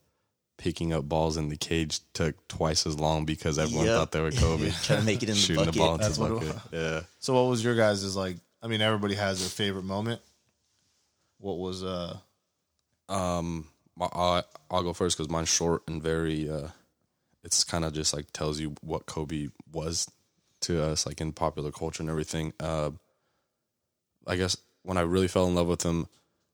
picking 0.58 0.92
up 0.92 1.08
balls 1.08 1.38
in 1.38 1.48
the 1.48 1.56
cage 1.56 2.02
took 2.14 2.36
twice 2.50 2.86
as 2.86 3.00
long 3.00 3.24
because 3.26 3.58
everyone 3.58 3.86
Yep. 3.86 3.96
thought 3.96 4.12
they 4.12 4.20
were 4.20 4.32
Kobe. 4.32 4.72
Trying 4.84 5.00
to 5.00 5.06
make 5.06 5.24
it 5.24 5.30
in 5.30 5.36
the 5.36 5.42
Shooting 5.42 5.56
bucket. 5.66 5.74
the 5.74 5.80
ball 5.80 5.94
into 5.94 6.04
That's 6.04 6.18
the 6.18 6.22
what 6.34 6.44
it 6.44 6.48
bucket. 6.54 6.62
Yeah. 6.74 7.02
so 7.20 7.34
what 7.34 7.50
was 7.50 7.64
your 7.64 7.76
guys' 7.76 8.04
is 8.04 8.16
like? 8.18 8.36
I 8.62 8.68
mean, 8.68 8.82
everybody 8.82 9.16
has 9.16 9.40
their 9.40 9.48
favorite 9.48 9.86
moment. 9.86 10.20
What 11.40 11.58
was 11.58 11.84
uh? 11.84 12.18
Um, 13.08 13.68
my- 13.96 14.10
I 14.14 14.44
I'll 14.70 14.84
go 14.84 14.94
first 14.94 15.18
because 15.18 15.30
mine's 15.32 15.50
short 15.50 15.84
and 15.88 16.02
very. 16.02 16.50
uh 16.50 16.70
It's 17.44 17.64
kind 17.64 17.86
of 17.86 17.94
just 17.94 18.14
like 18.14 18.32
tells 18.32 18.60
you 18.60 18.76
what 18.82 19.06
Kobe 19.06 19.48
was 19.72 20.10
to 20.62 20.84
us, 20.84 21.06
like 21.06 21.22
in 21.22 21.32
popular 21.34 21.72
culture 21.72 22.04
and 22.04 22.10
everything. 22.10 22.54
Uh, 22.60 22.92
I 24.28 24.36
guess 24.36 24.58
when 24.84 24.98
I 24.98 25.02
really 25.02 25.28
fell 25.30 25.48
in 25.48 25.56
love 25.56 25.68
with 25.68 25.84
him, 25.84 26.08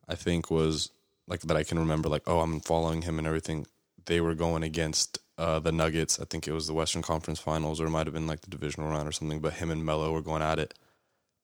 I 0.08 0.16
think 0.16 0.52
was 0.52 0.92
like 1.28 1.42
that 1.42 1.58
I 1.58 1.64
can 1.64 1.80
remember, 1.80 2.08
like 2.10 2.24
oh, 2.28 2.40
I'm 2.42 2.60
following 2.62 3.02
him 3.02 3.18
and 3.18 3.28
everything. 3.28 3.66
They 4.06 4.22
were 4.22 4.36
going 4.36 4.62
against 4.62 5.18
uh, 5.40 5.60
the 5.60 5.72
Nuggets. 5.72 6.20
I 6.20 6.26
think 6.26 6.48
it 6.48 6.54
was 6.54 6.68
the 6.68 6.74
Western 6.76 7.02
Conference 7.02 7.40
Finals, 7.40 7.82
or 7.82 7.88
it 7.88 7.90
might 7.90 8.06
have 8.06 8.14
been 8.14 8.28
like 8.28 8.42
the 8.42 8.52
divisional 8.52 8.90
round 8.90 9.08
or 9.08 9.12
something. 9.12 9.40
But 9.42 9.54
him 9.54 9.72
and 9.72 9.84
Melo 9.84 10.12
were 10.14 10.22
going 10.22 10.44
at 10.44 10.60
it, 10.60 10.76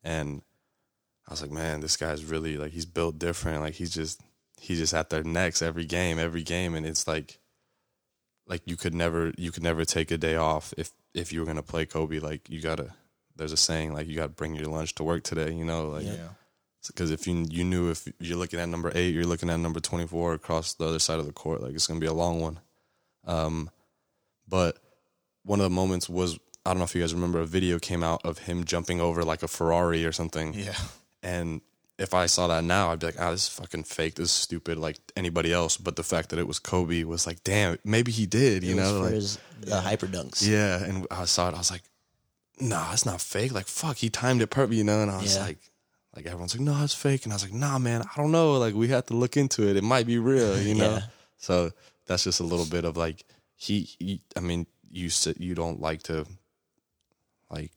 and 0.04 0.44
I 1.28 1.32
was 1.32 1.42
like, 1.42 1.52
man, 1.52 1.80
this 1.82 1.98
guy's 1.98 2.24
really 2.26 2.58
like 2.58 2.72
he's 2.72 2.86
built 2.86 3.18
different. 3.20 3.62
Like 3.62 3.76
he's 3.76 3.94
just 3.94 4.22
he's 4.60 4.80
just 4.80 4.94
at 4.94 5.10
their 5.10 5.24
necks 5.24 5.62
every 5.62 5.86
game, 5.86 6.20
every 6.20 6.44
game, 6.44 6.76
and 6.76 6.86
it's 6.86 7.08
like 7.08 7.40
like 8.48 8.62
you 8.66 8.76
could 8.76 8.94
never 8.94 9.32
you 9.38 9.52
could 9.52 9.64
never 9.64 9.86
take 9.86 10.12
a 10.12 10.18
day 10.18 10.36
off 10.36 10.74
if 10.78 10.92
if 11.14 11.32
you 11.32 11.40
were 11.40 11.46
gonna 11.46 11.62
play 11.64 11.86
Kobe. 11.86 12.20
Like 12.20 12.50
you 12.50 12.60
gotta 12.62 12.94
there's 13.36 13.54
a 13.54 13.58
saying 13.58 13.94
like 13.94 14.08
you 14.08 14.16
gotta 14.16 14.30
bring 14.30 14.56
your 14.56 14.66
lunch 14.68 14.94
to 14.96 15.04
work 15.04 15.24
today. 15.24 15.54
You 15.54 15.64
know, 15.64 15.88
like 15.90 16.06
Yeah. 16.06 16.30
because 16.88 17.12
if 17.12 17.28
you 17.28 17.46
you 17.50 17.64
knew 17.64 17.90
if 17.92 18.08
you're 18.20 18.38
looking 18.38 18.60
at 18.60 18.68
number 18.68 18.92
eight, 18.94 19.14
you're 19.14 19.26
looking 19.26 19.50
at 19.50 19.60
number 19.60 19.80
twenty 19.80 20.08
four 20.08 20.34
across 20.34 20.74
the 20.74 20.86
other 20.86 21.00
side 21.00 21.20
of 21.20 21.26
the 21.28 21.32
court. 21.34 21.62
Like 21.62 21.74
it's 21.76 21.88
gonna 21.88 22.00
be 22.00 22.08
a 22.08 22.14
long 22.14 22.42
one. 22.42 22.60
Um, 23.26 23.70
but 24.48 24.80
one 25.44 25.60
of 25.60 25.64
the 25.64 25.70
moments 25.70 26.10
was 26.10 26.38
I 26.66 26.72
don't 26.72 26.80
know 26.80 26.84
if 26.84 26.94
you 26.94 27.02
guys 27.02 27.14
remember 27.14 27.40
a 27.40 27.46
video 27.46 27.80
came 27.80 28.04
out 28.04 28.26
of 28.26 28.40
him 28.40 28.66
jumping 28.66 29.00
over 29.00 29.24
like 29.24 29.44
a 29.44 29.48
Ferrari 29.48 30.06
or 30.06 30.12
something. 30.12 30.54
Yeah. 30.54 30.76
And 31.24 31.62
if 32.00 32.14
I 32.14 32.26
saw 32.26 32.48
that 32.48 32.64
now, 32.64 32.92
I'd 32.92 33.00
be 33.00 33.08
like, 33.08 33.16
ah, 33.20 33.32
this 33.32 33.44
is 33.44 33.50
fucking 33.50 33.84
fake. 33.84 34.16
This 34.16 34.26
is 34.30 34.32
stupid, 34.32 34.78
like 34.78 34.98
anybody 35.16 35.54
else. 35.54 35.78
But 35.78 35.96
the 35.96 36.04
fact 36.04 36.30
that 36.30 36.40
it 36.40 36.48
was 36.48 36.58
Kobe 36.60 37.04
was 37.04 37.28
like, 37.28 37.44
damn, 37.44 37.78
maybe 37.84 38.12
he 38.12 38.26
did, 38.26 38.64
you 38.64 38.72
It 38.72 38.76
was 38.80 38.92
know? 38.92 38.98
for 39.00 39.06
Like, 39.06 39.14
his, 39.14 39.40
the 39.62 39.72
Hyperdunks. 39.82 40.48
yeah. 40.48 40.84
And 40.84 41.06
I 41.12 41.26
saw 41.26 41.50
it, 41.50 41.54
I 41.56 41.60
was 41.60 41.70
like, 41.72 41.84
nah, 42.60 42.92
it's 42.94 43.06
not 43.06 43.22
fake. 43.22 43.54
Like, 43.54 43.68
fuck, 43.68 43.98
he 43.98 44.10
timed 44.10 44.42
it 44.42 44.48
perfect, 44.48 44.74
you 44.76 44.84
know? 44.84 45.02
And 45.02 45.12
I 45.12 45.22
was 45.22 45.36
Yeah. 45.36 45.44
like, 45.44 45.60
like 46.16 46.26
everyone's 46.26 46.56
like, 46.56 46.62
no, 46.62 46.84
it's 46.84 46.94
fake. 46.96 47.24
And 47.26 47.34
I 47.34 47.36
was 47.36 47.44
like, 47.44 47.54
nah, 47.54 47.78
man, 47.78 48.02
I 48.02 48.20
don't 48.20 48.32
know. 48.32 48.54
Like, 48.58 48.74
we 48.74 48.88
have 48.90 49.06
to 49.08 49.14
look 49.14 49.38
into 49.38 49.68
it. 49.70 49.78
It 49.78 49.84
might 49.84 50.08
be 50.08 50.18
real, 50.18 50.60
you 50.60 50.74
know? 50.82 50.94
Yeah. 50.96 51.02
So 51.38 51.72
that's 52.08 52.24
just 52.24 52.40
a 52.40 52.44
little 52.44 52.66
bit 52.66 52.84
of 52.84 52.98
like, 52.98 53.24
he, 53.56 53.82
he 54.00 54.22
I 54.36 54.40
mean, 54.40 54.66
you 54.90 55.10
said 55.10 55.36
you 55.40 55.54
don't 55.56 55.80
like 55.80 56.04
to 56.04 56.26
like 57.50 57.72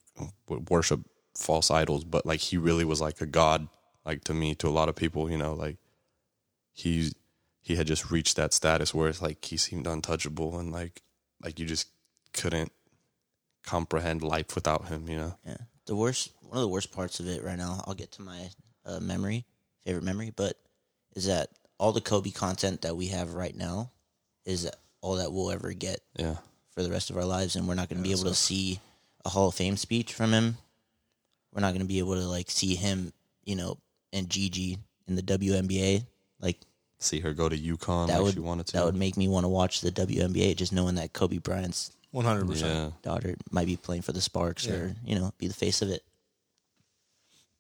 worship 0.71 1.01
false 1.35 1.71
idols, 1.71 2.05
but 2.05 2.25
like 2.27 2.41
he 2.41 2.57
really 2.57 2.85
was 2.85 3.01
like 3.01 3.21
a 3.21 3.27
god, 3.27 3.69
like 4.05 4.25
to 4.25 4.35
me, 4.35 4.55
to 4.57 4.69
a 4.69 4.71
lot 4.71 4.89
of 4.89 4.97
people, 4.97 5.31
you 5.31 5.37
know, 5.39 5.55
like 5.55 5.77
he 6.73 7.13
he 7.61 7.77
had 7.77 7.87
just 7.87 8.11
reached 8.11 8.37
that 8.37 8.53
status 8.53 8.93
where 8.95 9.09
it's 9.09 9.23
like 9.23 9.45
he 9.45 9.57
seemed 9.57 9.87
untouchable 9.87 10.59
and 10.59 10.71
like 10.73 11.03
like 11.43 11.59
you 11.59 11.67
just 11.67 11.89
couldn't 12.33 12.73
comprehend 13.63 14.23
life 14.23 14.55
without 14.55 14.89
him, 14.89 15.09
you 15.09 15.17
know. 15.17 15.35
Yeah. 15.47 15.57
The 15.87 15.97
worst, 15.97 16.33
one 16.43 16.57
of 16.57 16.63
the 16.63 16.69
worst 16.69 16.93
parts 16.93 17.21
of 17.21 17.29
it 17.29 17.43
right 17.43 17.59
now, 17.59 17.83
I'll 17.87 17.95
get 17.95 18.13
to 18.13 18.23
my 18.23 18.51
uh, 18.85 19.01
memory, 19.01 19.45
favorite 19.85 20.05
memory, 20.05 20.33
but 20.35 20.57
is 21.15 21.27
that 21.27 21.49
all 21.79 21.93
the 21.93 22.01
Kobe 22.01 22.31
content 22.31 22.83
that 22.83 22.97
we 22.97 23.09
have 23.09 23.35
right 23.35 23.55
now 23.57 23.91
is 24.45 24.71
all 25.01 25.17
that 25.17 25.33
we'll 25.33 25.51
ever 25.51 25.73
get 25.73 26.01
Yeah. 26.19 26.37
for 26.71 26.83
the 26.83 26.91
rest 26.91 27.11
of 27.11 27.17
our 27.17 27.25
lives. 27.25 27.57
And 27.57 27.67
we're 27.69 27.75
not 27.75 27.89
going 27.89 27.99
to 27.99 28.03
be 28.03 28.13
able 28.13 28.25
to 28.25 28.35
see 28.35 28.81
a 29.25 29.29
Hall 29.31 29.49
of 29.49 29.55
Fame 29.55 29.77
speech 29.77 30.13
from 30.13 30.33
him. 30.33 30.59
We're 31.55 31.61
not 31.61 31.71
going 31.71 31.83
to 31.83 31.87
be 31.89 32.01
able 32.01 32.15
to 32.15 32.27
like 32.27 32.51
see 32.51 32.75
him, 32.75 33.13
you 33.45 33.55
know, 33.57 33.79
and 34.13 34.29
Gigi 34.29 34.77
in 35.07 35.15
the 35.15 35.23
WNBA. 35.23 36.05
Like 36.41 36.59
See 36.99 37.21
her 37.21 37.33
go 37.33 37.49
to 37.49 37.57
UConn 37.57 38.09
that 38.09 38.17
like 38.17 38.25
would, 38.25 38.35
she 38.35 38.41
wanted 38.41 38.67
to. 38.67 38.73
that 38.75 38.85
would 38.85 38.95
make 38.97 39.17
me 39.17 39.29
want 39.29 39.45
to 39.45 39.49
watch 39.49 39.81
the 39.81 39.91
WNBA 39.93 40.57
just 40.57 40.73
knowing 40.73 40.97
that 40.97 41.13
Kobe 41.13 41.39
Bryant's 41.39 41.93
One 42.11 42.25
hundred 42.25 42.47
percent. 42.49 42.73
yeah. 42.73 42.91
daughter 43.03 43.35
might 43.51 43.67
be 43.67 43.77
playing 43.77 44.03
for 44.03 44.13
the 44.13 44.21
Sparks 44.21 44.67
or, 44.69 44.95
you 45.05 45.15
know, 45.17 45.33
be 45.39 45.47
the 45.49 45.55
face 45.55 45.83
of 45.83 45.91
it. 45.91 46.03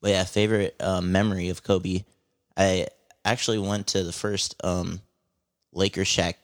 But 0.00 0.10
yeah, 0.10 0.24
favorite 0.24 0.76
um, 0.80 1.12
memory 1.12 1.48
of 1.48 1.62
Kobe. 1.62 2.04
I 2.56 2.86
actually 3.24 3.58
went 3.58 3.88
to 3.88 4.04
the 4.04 4.12
first 4.12 4.54
um, 4.62 5.00
Lakers 5.72 6.08
Shaq 6.08 6.34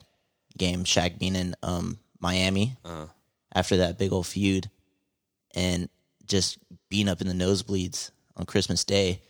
game. 0.57 0.85
Shaq 0.85 1.19
being 1.19 1.37
in 1.37 1.55
um, 1.63 1.99
Miami 2.21 2.77
after 3.53 3.77
that 3.79 3.99
big 3.99 4.13
old 4.13 4.27
feud, 4.27 4.71
and 5.55 5.89
just 6.31 6.59
being 6.89 7.09
up 7.09 7.21
in 7.21 7.27
the 7.29 7.35
nosebleeds 7.35 8.11
on 8.37 8.47
Christmas 8.47 8.85
Day, 8.85 9.21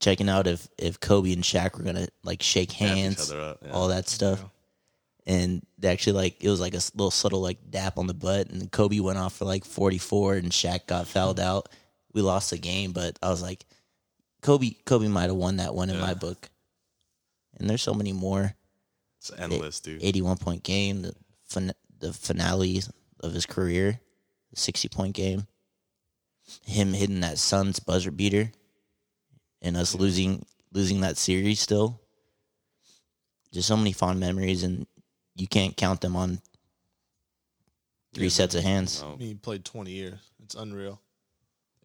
checking 0.00 0.28
out 0.28 0.46
if 0.46 0.66
if 0.78 1.00
Kobe 1.00 1.32
and 1.32 1.42
Shaq 1.42 1.76
were 1.76 1.84
gonna 1.84 2.08
like 2.24 2.42
shake 2.42 2.72
hands, 2.72 3.30
up, 3.30 3.58
yeah. 3.62 3.72
all 3.72 3.88
that 3.88 4.08
stuff. 4.08 4.42
And 5.26 5.64
they 5.78 5.88
actually 5.88 6.14
like 6.14 6.42
it 6.42 6.48
was 6.48 6.60
like 6.60 6.74
a 6.74 6.80
little 6.94 7.10
subtle 7.10 7.42
like 7.42 7.58
dap 7.70 7.98
on 7.98 8.06
the 8.06 8.14
butt, 8.14 8.48
and 8.48 8.70
Kobe 8.72 9.00
went 9.00 9.18
off 9.18 9.36
for 9.36 9.44
like 9.44 9.64
forty 9.64 9.98
four, 9.98 10.34
and 10.34 10.50
Shaq 10.50 10.86
got 10.86 11.06
fouled 11.06 11.38
hmm. 11.38 11.44
out. 11.44 11.68
We 12.14 12.22
lost 12.22 12.50
the 12.50 12.58
game, 12.58 12.92
but 12.92 13.18
I 13.22 13.28
was 13.30 13.42
like, 13.42 13.64
Kobe 14.42 14.74
Kobe 14.86 15.08
might 15.08 15.28
have 15.28 15.36
won 15.36 15.56
that 15.56 15.74
one 15.74 15.90
in 15.90 15.98
my 15.98 16.14
book. 16.14 16.48
And 17.58 17.68
there's 17.68 17.82
so 17.82 17.94
many 17.94 18.12
more. 18.12 18.54
It's 19.18 19.30
endless, 19.38 19.80
dude. 19.80 20.02
81 20.02 20.38
point 20.38 20.62
game, 20.62 21.02
the 21.02 21.14
fin- 21.46 21.74
the 22.00 22.12
finale 22.12 22.82
of 23.20 23.32
his 23.32 23.46
career, 23.46 24.00
60 24.54 24.88
point 24.88 25.14
game, 25.14 25.46
him 26.64 26.92
hitting 26.92 27.20
that 27.20 27.38
Suns 27.38 27.78
buzzer 27.80 28.10
beater, 28.10 28.50
and 29.60 29.76
us 29.76 29.94
losing 29.94 30.44
losing 30.72 31.00
that 31.02 31.16
series 31.16 31.60
still. 31.60 32.00
Just 33.52 33.68
so 33.68 33.76
many 33.76 33.92
fond 33.92 34.18
memories, 34.18 34.62
and 34.62 34.86
you 35.36 35.46
can't 35.46 35.76
count 35.76 36.00
them 36.00 36.16
on 36.16 36.40
three 38.14 38.30
sets 38.30 38.54
of 38.54 38.62
hands. 38.62 39.02
No, 39.02 39.08
I 39.08 39.16
mean, 39.16 39.28
he 39.28 39.34
played 39.34 39.64
20 39.64 39.90
years. 39.90 40.18
It's 40.42 40.54
unreal. 40.54 41.00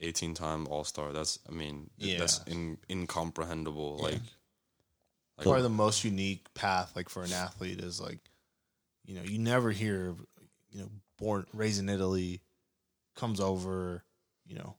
18 0.02 0.34
time 0.34 0.68
All 0.68 0.84
Star. 0.84 1.12
That's, 1.12 1.40
I 1.48 1.52
mean, 1.52 1.90
Yeah. 1.98 2.20
that's 2.20 2.40
in, 2.44 2.78
incomprehensible. 2.90 3.98
Like, 3.98 4.22
Probably 5.40 5.62
the 5.62 5.70
most 5.70 6.04
unique 6.04 6.52
path, 6.56 6.96
like 6.96 7.10
for 7.10 7.24
an 7.24 7.32
athlete, 7.32 7.80
is 7.80 8.02
like, 8.02 8.20
you 9.06 9.14
know, 9.14 9.22
you 9.22 9.38
never 9.38 9.72
hear, 9.72 10.16
you 10.72 10.82
know, 10.82 10.90
born 11.18 11.46
raised 11.54 11.80
in 11.80 11.90
Italy, 11.90 12.42
comes 13.18 13.40
over, 13.42 14.04
you 14.46 14.56
know, 14.56 14.76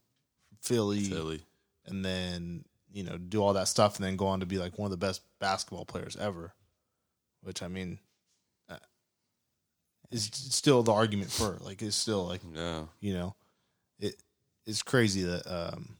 Philly, 0.61 1.03
Philly. 1.03 1.41
and 1.85 2.03
then 2.03 2.65
you 2.91 3.03
know 3.03 3.17
do 3.17 3.43
all 3.43 3.53
that 3.53 3.67
stuff, 3.67 3.97
and 3.97 4.05
then 4.05 4.15
go 4.15 4.25
on 4.27 4.39
to 4.39 4.47
be 4.47 4.57
like 4.57 4.77
one 4.79 4.87
of 4.87 4.91
the 4.99 5.05
best 5.05 5.21
basketball 5.39 5.85
players 5.85 6.17
ever. 6.17 6.53
Which 7.43 7.61
I 7.61 7.67
mean, 7.67 7.99
uh, 8.69 8.77
is 10.11 10.29
still 10.33 10.83
the 10.83 10.91
argument 10.93 11.31
for 11.31 11.57
like 11.61 11.81
it's 11.81 11.95
still 11.95 12.25
like 12.25 12.41
Yeah. 12.53 12.85
you 12.99 13.13
know, 13.13 13.35
it 13.99 14.15
it's 14.65 14.81
crazy 14.83 15.23
that 15.23 15.45
um 15.47 15.95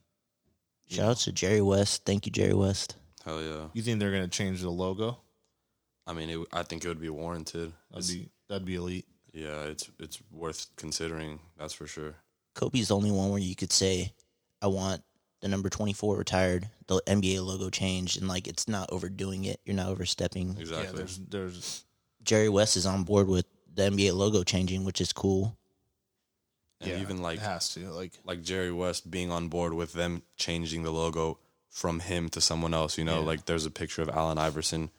Shout 0.89 1.09
out 1.11 1.17
to 1.17 1.31
Jerry 1.31 1.61
West. 1.61 2.03
Thank 2.03 2.25
you, 2.25 2.31
Jerry 2.31 2.55
West. 2.55 2.95
Hell 3.23 3.41
yeah. 3.43 3.67
you 3.73 3.81
think 3.83 3.99
they're 3.99 4.11
gonna 4.11 4.27
change 4.27 4.61
the 4.61 4.69
logo. 4.71 5.19
I 6.07 6.13
mean, 6.13 6.29
it, 6.31 6.39
I 6.51 6.63
think 6.63 6.83
it 6.83 6.87
would 6.87 6.99
be 6.99 7.09
warranted. 7.09 7.71
That'd 7.91 8.09
It's- 8.09 8.11
be 8.11 8.29
that'd 8.47 8.65
be 8.65 8.75
elite. 8.75 9.05
yeah, 9.31 9.63
it's 9.65 9.89
it's 9.99 10.19
worth 10.31 10.65
considering. 10.75 11.39
That's 11.57 11.73
for 11.73 11.85
sure. 11.87 12.15
Kobe's 12.55 12.89
the 12.89 12.95
only 12.95 13.11
one 13.11 13.29
where 13.29 13.39
you 13.39 13.55
could 13.55 13.71
say, 13.71 14.13
I 14.61 14.67
want 14.67 15.03
the 15.41 15.47
number 15.47 15.69
24 15.69 16.17
retired, 16.17 16.67
the 16.87 17.01
NBA 17.07 17.45
logo 17.45 17.69
changed, 17.69 18.17
and 18.19 18.27
like 18.27 18.47
it's 18.47 18.67
not 18.67 18.89
overdoing 18.91 19.45
it. 19.45 19.59
You're 19.65 19.75
not 19.75 19.87
overstepping. 19.87 20.53
Yeah, 20.55 20.59
Exactly. 20.61 20.97
there's 20.97 21.17
there's 21.29 21.85
Jerry 22.23 22.49
West 22.49 22.75
is 22.75 22.85
on 22.85 23.03
board 23.03 23.27
with 23.27 23.45
the 23.73 23.83
NBA 23.83 24.13
logo 24.13 24.43
changing, 24.43 24.83
which 24.83 24.99
is 24.99 25.13
cool. 25.13 25.55
and 26.81 26.91
yeah, 26.91 26.99
even 26.99 27.21
like 27.21 27.37
it 27.37 27.43
has 27.43 27.73
to 27.75 27.89
like 27.91 28.13
like 28.25 28.41
Jerry 28.43 28.71
West 28.71 29.09
being 29.09 29.31
on 29.31 29.47
board 29.47 29.73
with 29.73 29.93
them 29.93 30.23
changing 30.35 30.83
the 30.83 30.91
logo 30.91 31.39
from 31.69 31.99
him 32.01 32.27
to 32.29 32.41
someone 32.41 32.73
else. 32.73 32.97
You 32.97 33.05
know, 33.05 33.19
Yeah. 33.19 33.25
like 33.27 33.45
there's 33.45 33.65
a 33.65 33.71
picture 33.71 34.01
of 34.01 34.09
Allen 34.09 34.37
Iverson 34.37 34.89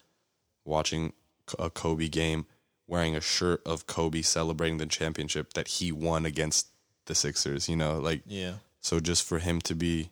watching 0.64 1.12
a 1.58 1.68
Kobe 1.68 2.08
game 2.08 2.46
wearing 2.86 3.14
a 3.16 3.20
shirt 3.20 3.60
of 3.66 3.86
Kobe 3.86 4.22
celebrating 4.22 4.78
the 4.78 4.86
championship 4.86 5.52
that 5.54 5.68
he 5.68 5.92
won 5.92 6.24
against 6.24 6.68
the 7.06 7.14
Sixers. 7.14 7.68
You 7.68 7.76
know, 7.76 7.98
like 7.98 8.22
yeah. 8.26 8.54
so 8.80 9.00
just 9.00 9.24
for 9.24 9.38
him 9.38 9.60
to 9.62 9.74
be 9.74 10.10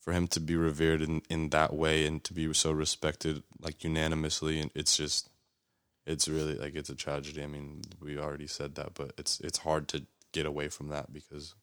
for 0.00 0.12
him 0.12 0.28
to 0.28 0.40
be 0.40 0.54
revered 0.54 1.02
in, 1.02 1.20
in 1.28 1.48
that 1.50 1.74
way 1.74 2.06
and 2.06 2.22
to 2.22 2.32
be 2.32 2.52
so 2.54 2.70
respected 2.70 3.42
like 3.60 3.82
unanimously 3.82 4.60
and 4.60 4.70
it's 4.72 4.96
just 4.96 5.28
it's 6.06 6.28
really 6.28 6.54
like 6.54 6.76
it's 6.76 6.88
a 6.88 6.94
tragedy. 6.94 7.42
I 7.42 7.48
mean, 7.48 7.82
we 8.00 8.16
already 8.16 8.46
said 8.46 8.76
that, 8.76 8.94
but 8.94 9.12
it's 9.18 9.40
it's 9.40 9.58
hard 9.58 9.88
to 9.88 10.04
get 10.32 10.46
away 10.46 10.68
from 10.68 10.88
that 10.88 11.12
because 11.12 11.54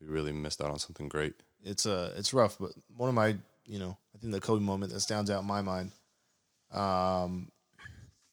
we 0.00 0.06
really 0.06 0.32
missed 0.32 0.60
out 0.60 0.70
on 0.70 0.78
something 0.78 1.08
great. 1.08 1.34
it's 1.64 1.86
uh 1.86 2.12
it's 2.16 2.34
rough, 2.34 2.58
but 2.60 2.72
one 2.96 3.08
of 3.08 3.14
my 3.14 3.36
you 3.64 3.78
know 3.78 3.96
I 4.14 4.18
think 4.18 4.32
the 4.32 4.40
Kobe 4.40 4.62
moment 4.62 4.92
that 4.92 5.00
stands 5.00 5.30
out 5.30 5.40
in 5.40 5.46
my 5.46 5.62
mind 5.62 5.92
um 6.72 7.50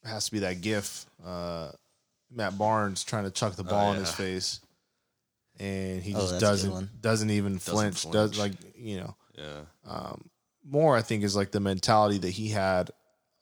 has 0.04 0.26
to 0.26 0.32
be 0.32 0.40
that 0.40 0.62
GIF 0.62 1.06
uh 1.26 1.72
Matt 2.30 2.58
Barnes 2.58 3.06
trying 3.06 3.24
to 3.24 3.32
chuck 3.32 3.56
the 3.56 3.64
ball 3.64 3.94
in 3.94 4.00
his 4.00 4.12
face 4.12 4.60
and 5.60 6.02
he 6.02 6.14
Oh, 6.14 6.20
just 6.20 6.40
that's 6.40 6.62
a 6.62 6.66
good 6.66 6.74
one. 6.74 6.84
doesn't 6.86 7.02
doesn't 7.02 7.30
even 7.32 7.60
flinch, 7.60 8.10
does 8.12 8.36
flinch. 8.36 8.38
like 8.38 8.74
you 8.76 8.98
know 8.98 9.16
Yeah. 9.38 10.14
more 10.64 10.96
I 10.98 11.02
think 11.02 11.24
is 11.24 11.36
like 11.36 11.52
the 11.52 11.60
mentality 11.60 12.18
that 12.20 12.30
he 12.32 12.50
had 12.50 12.92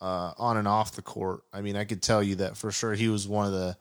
uh, 0.02 0.34
on 0.38 0.58
and 0.58 0.68
off 0.68 0.96
the 0.96 1.02
court. 1.02 1.42
I 1.54 1.62
mean, 1.62 1.76
I 1.76 1.86
could 1.86 2.02
tell 2.04 2.22
you 2.22 2.36
that 2.36 2.58
for 2.58 2.72
sure 2.72 2.94
he 2.94 3.08
was 3.10 3.28
one 3.28 3.48
of 3.48 3.54
the 3.54 3.78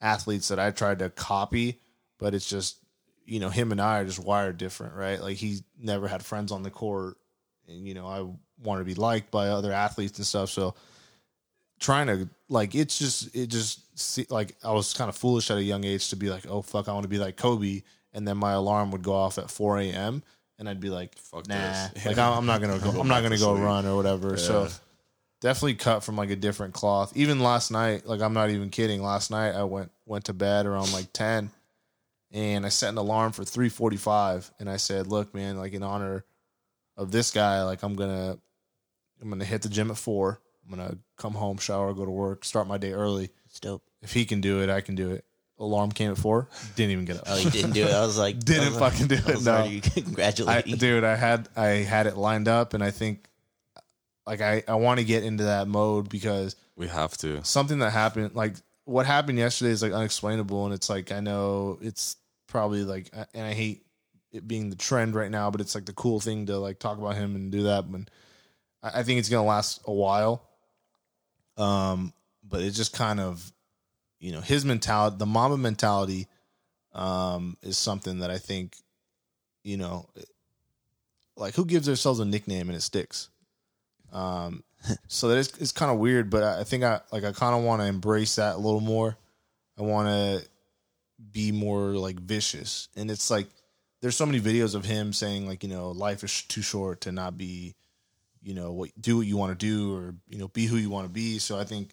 athletes 0.00 0.48
that 0.48 0.58
I 0.58 0.70
tried 0.70 1.00
to 1.00 1.10
copy, 1.10 1.80
but 2.18 2.34
it's 2.34 2.48
just 2.48 2.78
you 3.24 3.40
know 3.40 3.48
him 3.50 3.72
and 3.72 3.80
I 3.80 3.98
are 3.98 4.04
just 4.04 4.20
wired 4.24 4.56
different, 4.58 4.94
right? 4.94 5.20
Like 5.20 5.36
he 5.36 5.60
never 5.78 6.06
had 6.08 6.24
friends 6.24 6.52
on 6.52 6.62
the 6.62 6.70
court, 6.70 7.16
and 7.68 7.86
you 7.86 7.94
know 7.94 8.06
I 8.06 8.26
want 8.62 8.80
to 8.80 8.84
be 8.84 8.94
liked 8.94 9.30
by 9.30 9.48
other 9.48 9.72
athletes 9.72 10.16
and 10.18 10.26
stuff. 10.26 10.48
So 10.50 10.74
trying 11.78 12.06
to 12.06 12.28
like 12.48 12.74
it's 12.74 12.98
just 12.98 13.34
it 13.34 13.48
just 13.48 14.30
like 14.30 14.56
I 14.64 14.72
was 14.72 14.92
kind 14.92 15.08
of 15.08 15.16
foolish 15.16 15.50
at 15.50 15.58
a 15.58 15.62
young 15.62 15.84
age 15.84 16.10
to 16.10 16.16
be 16.16 16.30
like, 16.30 16.46
oh 16.48 16.62
fuck, 16.62 16.88
I 16.88 16.92
want 16.92 17.04
to 17.04 17.08
be 17.08 17.18
like 17.18 17.36
Kobe, 17.36 17.82
and 18.12 18.26
then 18.26 18.36
my 18.36 18.52
alarm 18.52 18.90
would 18.92 19.02
go 19.02 19.14
off 19.14 19.38
at 19.38 19.50
four 19.50 19.78
a.m. 19.78 20.22
and 20.58 20.68
I'd 20.68 20.80
be 20.80 20.90
like, 20.90 21.16
Fuck 21.18 21.48
nah, 21.48 21.54
this. 21.54 22.06
like 22.06 22.18
I'm 22.18 22.38
I'm 22.38 22.46
not 22.46 22.60
gonna 22.60 22.78
go, 22.78 23.00
I'm 23.00 23.08
not 23.08 23.22
gonna 23.22 23.38
go 23.38 23.54
run 23.54 23.86
or 23.86 23.96
whatever. 23.96 24.36
So 24.36 24.68
definitely 25.40 25.74
cut 25.74 26.02
from 26.02 26.16
like 26.16 26.30
a 26.30 26.36
different 26.36 26.74
cloth. 26.74 27.16
Even 27.16 27.40
last 27.40 27.70
night, 27.70 28.06
like 28.06 28.20
I'm 28.20 28.34
not 28.34 28.50
even 28.50 28.70
kidding. 28.70 29.02
Last 29.02 29.30
night 29.30 29.54
I 29.54 29.64
went 29.64 29.90
went 30.04 30.24
to 30.26 30.32
bed 30.32 30.66
around 30.66 30.92
like 30.92 31.12
ten, 31.12 31.50
and 32.32 32.64
I 32.64 32.68
set 32.68 32.90
an 32.90 32.98
alarm 32.98 33.32
for 33.32 33.44
three 33.44 33.68
forty 33.68 33.96
five, 33.96 34.50
and 34.58 34.68
I 34.68 34.76
said, 34.76 35.06
look, 35.06 35.34
man, 35.34 35.56
like 35.56 35.72
in 35.72 35.82
honor 35.82 36.24
of 36.96 37.10
this 37.10 37.30
guy, 37.30 37.62
like 37.62 37.82
I'm 37.82 37.94
gonna 37.94 38.38
I'm 39.20 39.28
gonna 39.28 39.44
hit 39.44 39.62
the 39.62 39.68
gym 39.68 39.90
at 39.90 39.98
four. 39.98 40.40
I'm 40.68 40.76
gonna 40.76 40.96
come 41.16 41.34
home, 41.34 41.58
shower, 41.58 41.92
go 41.94 42.04
to 42.04 42.10
work, 42.10 42.44
start 42.44 42.66
my 42.66 42.78
day 42.78 42.92
early. 42.92 43.30
It's 43.46 43.60
dope. 43.60 43.82
If 44.02 44.12
he 44.12 44.24
can 44.24 44.40
do 44.40 44.62
it, 44.62 44.70
I 44.70 44.80
can 44.80 44.94
do 44.94 45.10
it. 45.12 45.24
Alarm 45.58 45.90
came 45.92 46.10
at 46.10 46.18
four. 46.18 46.48
Didn't 46.74 46.90
even 46.92 47.04
get 47.06 47.16
up. 47.16 47.24
Oh, 47.28 47.36
you 47.38 47.48
didn't 47.50 47.70
do 47.72 47.84
it. 47.84 47.92
I 47.92 48.04
was 48.04 48.18
like, 48.18 48.38
Didn't 48.44 48.64
I 48.64 48.68
was 48.68 48.80
like- 48.80 48.92
fucking 48.92 49.06
do 49.08 49.14
it, 49.14 49.42
no. 49.44 49.52
already 49.52 49.82
I, 50.46 50.60
dude, 50.76 51.04
I 51.04 51.16
had 51.16 51.48
I 51.56 51.66
had 51.68 52.06
it 52.06 52.16
lined 52.16 52.48
up, 52.48 52.74
and 52.74 52.82
I 52.84 52.90
think 52.90 53.28
like 54.26 54.40
I 54.40 54.62
I 54.68 54.74
want 54.74 54.98
to 55.00 55.04
get 55.04 55.22
into 55.24 55.44
that 55.44 55.68
mode 55.68 56.08
because 56.08 56.56
We 56.76 56.88
have 56.88 57.16
to. 57.18 57.42
something 57.44 57.78
that 57.78 57.90
happened 57.92 58.34
like 58.34 58.56
what 58.84 59.06
happened 59.06 59.38
yesterday 59.38 59.70
is 59.70 59.82
like 59.82 59.92
unexplainable, 59.92 60.64
and 60.66 60.74
it's 60.74 60.90
like 60.90 61.10
I 61.12 61.20
know 61.20 61.78
it's 61.80 62.16
probably 62.48 62.84
like 62.84 63.10
and 63.34 63.46
I 63.46 63.52
hate 63.54 63.84
it 64.32 64.46
being 64.46 64.68
the 64.70 64.76
trend 64.76 65.14
right 65.14 65.30
now, 65.30 65.50
but 65.50 65.60
it's 65.60 65.74
like 65.74 65.86
the 65.86 65.92
cool 65.94 66.20
thing 66.20 66.46
to 66.46 66.58
like 66.58 66.78
talk 66.78 66.98
about 66.98 67.14
him 67.14 67.34
and 67.34 67.50
do 67.50 67.62
that. 67.64 67.90
But 67.90 68.02
I 68.82 69.00
I 69.00 69.02
think 69.04 69.20
it's 69.20 69.28
gonna 69.30 69.46
last 69.48 69.80
a 69.86 69.92
while. 69.92 70.45
Um, 71.56 72.12
but 72.42 72.60
it 72.62 72.70
just 72.70 72.92
kind 72.92 73.20
of, 73.20 73.52
you 74.20 74.32
know, 74.32 74.40
his 74.40 74.64
mentality, 74.64 75.16
the 75.18 75.26
Mamba 75.26 75.56
mentality, 75.56 76.26
um, 76.92 77.56
is 77.62 77.76
something 77.76 78.20
that 78.20 78.30
I 78.30 78.38
think, 78.38 78.76
you 79.64 79.76
know, 79.76 80.08
like 81.36 81.54
who 81.54 81.64
gives 81.64 81.86
themselves 81.86 82.20
a 82.20 82.24
nickname 82.24 82.68
and 82.68 82.76
it 82.76 82.82
sticks. 82.82 83.28
Um, 84.12 84.64
so 85.08 85.28
that 85.28 85.38
is 85.38 85.52
it's 85.58 85.72
kind 85.72 85.90
of 85.90 85.98
weird, 85.98 86.30
but 86.30 86.42
I 86.42 86.60
I 86.60 86.64
think 86.64 86.84
I 86.84 87.00
like 87.12 87.24
I 87.24 87.32
kind 87.32 87.54
of 87.54 87.62
want 87.62 87.82
to 87.82 87.86
embrace 87.86 88.36
that 88.36 88.56
a 88.56 88.58
little 88.58 88.80
more. 88.80 89.16
I 89.78 89.82
want 89.82 90.08
to 90.08 90.48
be 91.32 91.52
more 91.52 91.90
like 91.92 92.18
vicious, 92.20 92.88
and 92.96 93.10
it's 93.10 93.30
like 93.30 93.46
there's 94.00 94.16
so 94.16 94.26
many 94.26 94.40
videos 94.40 94.74
of 94.74 94.84
him 94.84 95.12
saying 95.12 95.46
like 95.46 95.62
you 95.62 95.68
know 95.68 95.90
life 95.90 96.24
is 96.24 96.42
too 96.42 96.62
short 96.62 97.02
to 97.02 97.12
not 97.12 97.36
be, 97.36 97.74
you 98.46 98.54
know 98.54 98.70
what 98.70 98.90
do 99.00 99.16
what 99.16 99.26
you 99.26 99.36
want 99.36 99.58
to 99.58 99.66
do 99.66 99.92
or 99.96 100.14
you 100.28 100.38
know 100.38 100.46
be 100.46 100.66
who 100.66 100.76
you 100.76 100.88
want 100.88 101.04
to 101.04 101.12
be. 101.12 101.40
So 101.40 101.58
I 101.58 101.64
think, 101.64 101.90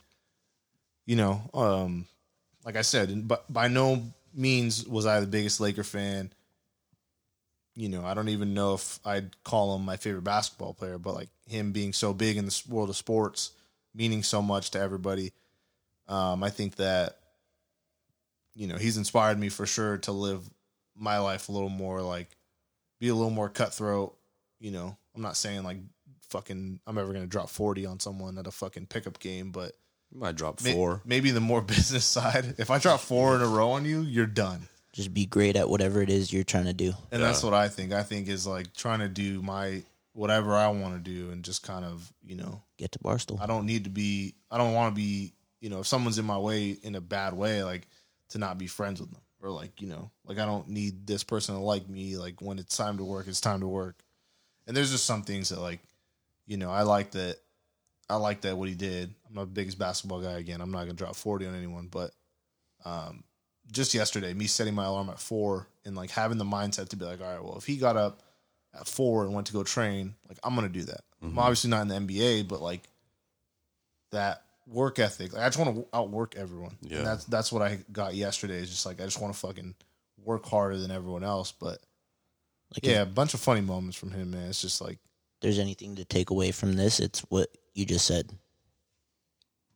you 1.08 1.16
know, 1.16 1.42
um, 1.52 2.06
like 2.64 2.76
I 2.76 2.84
said, 2.84 3.28
but 3.28 3.52
by 3.52 3.68
no 3.68 4.04
means 4.36 4.88
was 4.88 5.08
I 5.08 5.20
the 5.20 5.26
biggest 5.26 5.60
Laker 5.60 5.84
fan. 5.84 6.32
You 7.76 7.90
know, 7.90 8.06
I 8.06 8.14
don't 8.14 8.30
even 8.30 8.54
know 8.54 8.76
if 8.76 9.00
I'd 9.04 9.44
call 9.44 9.76
him 9.76 9.84
my 9.84 9.98
favorite 9.98 10.26
basketball 10.26 10.76
player, 10.76 11.00
but 11.00 11.16
like 11.16 11.30
him 11.48 11.72
being 11.72 11.92
so 11.92 12.14
big 12.14 12.38
in 12.38 12.46
the 12.46 12.62
world 12.70 12.92
of 12.92 12.96
sports, 12.96 13.54
meaning 13.96 14.22
so 14.22 14.40
much 14.40 14.70
to 14.72 14.80
everybody, 14.80 15.34
um, 16.08 16.44
I 16.44 16.52
think 16.52 16.76
that 16.76 17.18
you 18.54 18.68
know 18.68 18.78
he's 18.78 18.98
inspired 18.98 19.40
me 19.40 19.50
for 19.50 19.66
sure 19.66 19.98
to 19.98 20.12
live 20.12 20.48
my 20.96 21.18
life 21.18 21.50
a 21.50 21.52
little 21.52 21.70
more 21.70 22.04
like 22.04 22.30
be 23.00 23.08
a 23.08 23.16
little 23.16 23.32
more 23.32 23.50
cutthroat. 23.50 24.16
You 24.60 24.70
know, 24.70 24.96
I'm 25.16 25.24
not 25.24 25.36
saying 25.36 25.64
like 25.64 25.78
fucking 26.34 26.80
I'm 26.88 26.98
ever 26.98 27.14
gonna 27.14 27.28
drop 27.28 27.50
40 27.50 27.86
on 27.86 28.00
someone 28.00 28.38
at 28.38 28.48
a 28.48 28.52
fucking 28.52 28.88
pickup 28.88 29.20
game, 29.20 29.52
but 29.52 29.74
You 30.12 30.20
might 30.20 30.36
drop 30.36 30.62
may- 30.64 30.74
four. 30.74 31.02
maybe 31.06 31.32
the 31.32 31.40
more 31.40 31.62
business 31.76 32.06
side. 32.06 32.56
If 32.58 32.70
I 32.70 32.80
drop 32.80 33.00
four 33.00 33.36
in 33.36 33.42
a 33.42 33.48
row 33.48 33.72
on 33.72 33.86
you, 33.86 34.02
you're 34.02 34.26
done. 34.26 34.68
Just 34.92 35.14
be 35.14 35.26
great 35.26 35.56
at 35.56 35.70
whatever 35.70 36.02
it 36.02 36.10
is 36.10 36.32
you're 36.32 36.44
trying 36.44 36.66
to 36.66 36.74
do. 36.74 36.94
And 37.12 37.22
that's 37.22 37.42
what 37.44 37.54
I 37.56 37.68
think. 37.68 37.94
I 37.94 38.04
think 38.04 38.28
is 38.28 38.46
like 38.46 38.74
trying 38.76 39.00
to 39.00 39.08
do 39.08 39.42
my 39.42 39.84
whatever 40.14 40.54
I 40.54 40.68
want 40.68 40.94
to 40.94 41.00
do 41.12 41.32
and 41.32 41.44
just 41.44 41.64
kind 41.64 41.84
of, 41.86 42.12
you 42.24 42.36
know, 42.36 42.62
Get 42.78 42.92
to 42.92 43.00
Barstool. 43.00 43.42
I 43.42 43.46
don't 43.48 43.66
need 43.66 43.86
to 43.86 43.90
be 43.90 44.36
I 44.52 44.58
don't 44.60 44.74
want 44.74 44.94
to 44.94 44.96
be, 44.96 45.34
you 45.62 45.70
know, 45.70 45.80
if 45.80 45.88
someone's 45.88 46.20
in 46.20 46.26
my 46.26 46.38
way 46.38 46.78
in 46.84 46.94
a 46.96 47.02
bad 47.02 47.34
way, 47.34 47.64
like 47.64 47.88
to 48.30 48.38
not 48.38 48.58
be 48.58 48.68
friends 48.68 49.00
with 49.00 49.10
them. 49.12 49.22
Or 49.42 49.50
like, 49.50 49.82
you 49.82 49.88
know, 49.88 50.10
like 50.26 50.38
I 50.40 50.46
don't 50.46 50.70
need 50.70 51.06
this 51.08 51.24
person 51.24 51.56
to 51.56 51.62
like 51.62 51.90
me. 51.90 52.16
Like 52.18 52.42
when 52.42 52.60
it's 52.60 52.78
time 52.78 52.98
to 52.98 53.04
work, 53.04 53.28
it's 53.28 53.42
time 53.42 53.60
to 53.62 53.68
work. 53.68 53.96
And 54.68 54.78
there's 54.78 54.92
just 54.92 55.06
some 55.06 55.24
things 55.24 55.50
that 55.50 55.60
like, 55.60 55.80
you 56.46 56.58
know, 56.58 56.72
I 56.72 56.84
like 56.84 57.12
that 57.12 57.38
I 58.10 58.16
like 58.18 58.42
that 58.42 58.58
what 58.58 58.70
he 58.70 58.76
did. 58.76 59.14
I'm 59.28 59.36
not 59.36 59.46
the 59.46 59.54
biggest 59.54 59.80
basketball 59.80 60.22
guy 60.22 60.34
again. 60.34 60.62
I'm 60.62 60.72
not 60.72 60.82
gonna 60.82 60.94
drop 60.94 61.16
40 61.16 61.48
on 61.48 61.56
anyone, 61.56 61.88
but 61.88 62.12
um 62.86 63.24
just 63.72 63.94
yesterday, 63.94 64.34
me 64.34 64.46
setting 64.46 64.76
my 64.76 64.86
alarm 64.86 65.10
at 65.10 65.20
four 65.20 65.68
and 65.86 65.96
like 65.96 66.10
having 66.12 66.38
the 66.38 66.44
mindset 66.44 66.90
to 66.90 66.98
be 66.98 67.06
like, 67.06 67.22
all 67.22 67.32
right, 67.32 67.44
well, 67.44 67.58
if 67.58 67.66
he 67.66 67.78
got 67.78 67.96
up 67.96 68.22
at 68.78 68.88
four 68.88 69.24
and 69.24 69.34
went 69.34 69.48
to 69.48 69.54
go 69.54 69.64
train, 69.64 70.16
like 70.28 70.38
I'm 70.44 70.56
gonna 70.56 70.70
do 70.70 70.84
that. 70.84 71.02
I'm 71.22 71.40
obviously 71.40 71.70
not 71.70 71.84
in 71.84 71.88
the 71.88 71.96
NBA, 71.96 72.50
but 72.50 72.62
like 72.62 72.82
that 74.12 74.44
work 74.68 75.00
ethic, 75.00 75.34
like, 75.34 75.42
I 75.42 75.48
just 75.48 75.58
want 75.58 75.76
to 75.76 75.86
outwork 75.94 76.36
everyone. 76.36 76.76
Yeah. 76.82 76.98
And 76.98 77.08
that's 77.08 77.26
that's 77.26 77.52
what 77.52 77.62
I 77.62 77.80
got 77.92 78.16
yesterday. 78.16 78.56
Is 78.56 78.70
just 78.70 78.86
like 78.86 79.00
I 79.02 79.06
just 79.06 79.22
want 79.22 79.34
to 79.34 79.40
fucking 79.40 79.76
work 80.24 80.46
harder 80.46 80.78
than 80.78 80.92
everyone 80.92 81.24
else. 81.24 81.52
But 81.52 81.80
Like 82.72 82.86
yeah, 82.86 83.02
a 83.02 83.06
bunch 83.06 83.34
of 83.34 83.40
funny 83.40 83.62
moments 83.62 83.98
from 83.98 84.12
him, 84.12 84.32
man. 84.32 84.50
It's 84.50 84.62
just 84.62 84.82
like 84.82 85.00
there's 85.44 85.60
anything 85.60 85.98
to 85.98 86.06
take 86.06 86.32
away 86.32 86.52
from 86.52 86.74
this, 86.74 87.00
it's 87.00 87.20
what 87.30 87.50
you 87.76 87.86
just 87.86 88.08
said. 88.08 88.32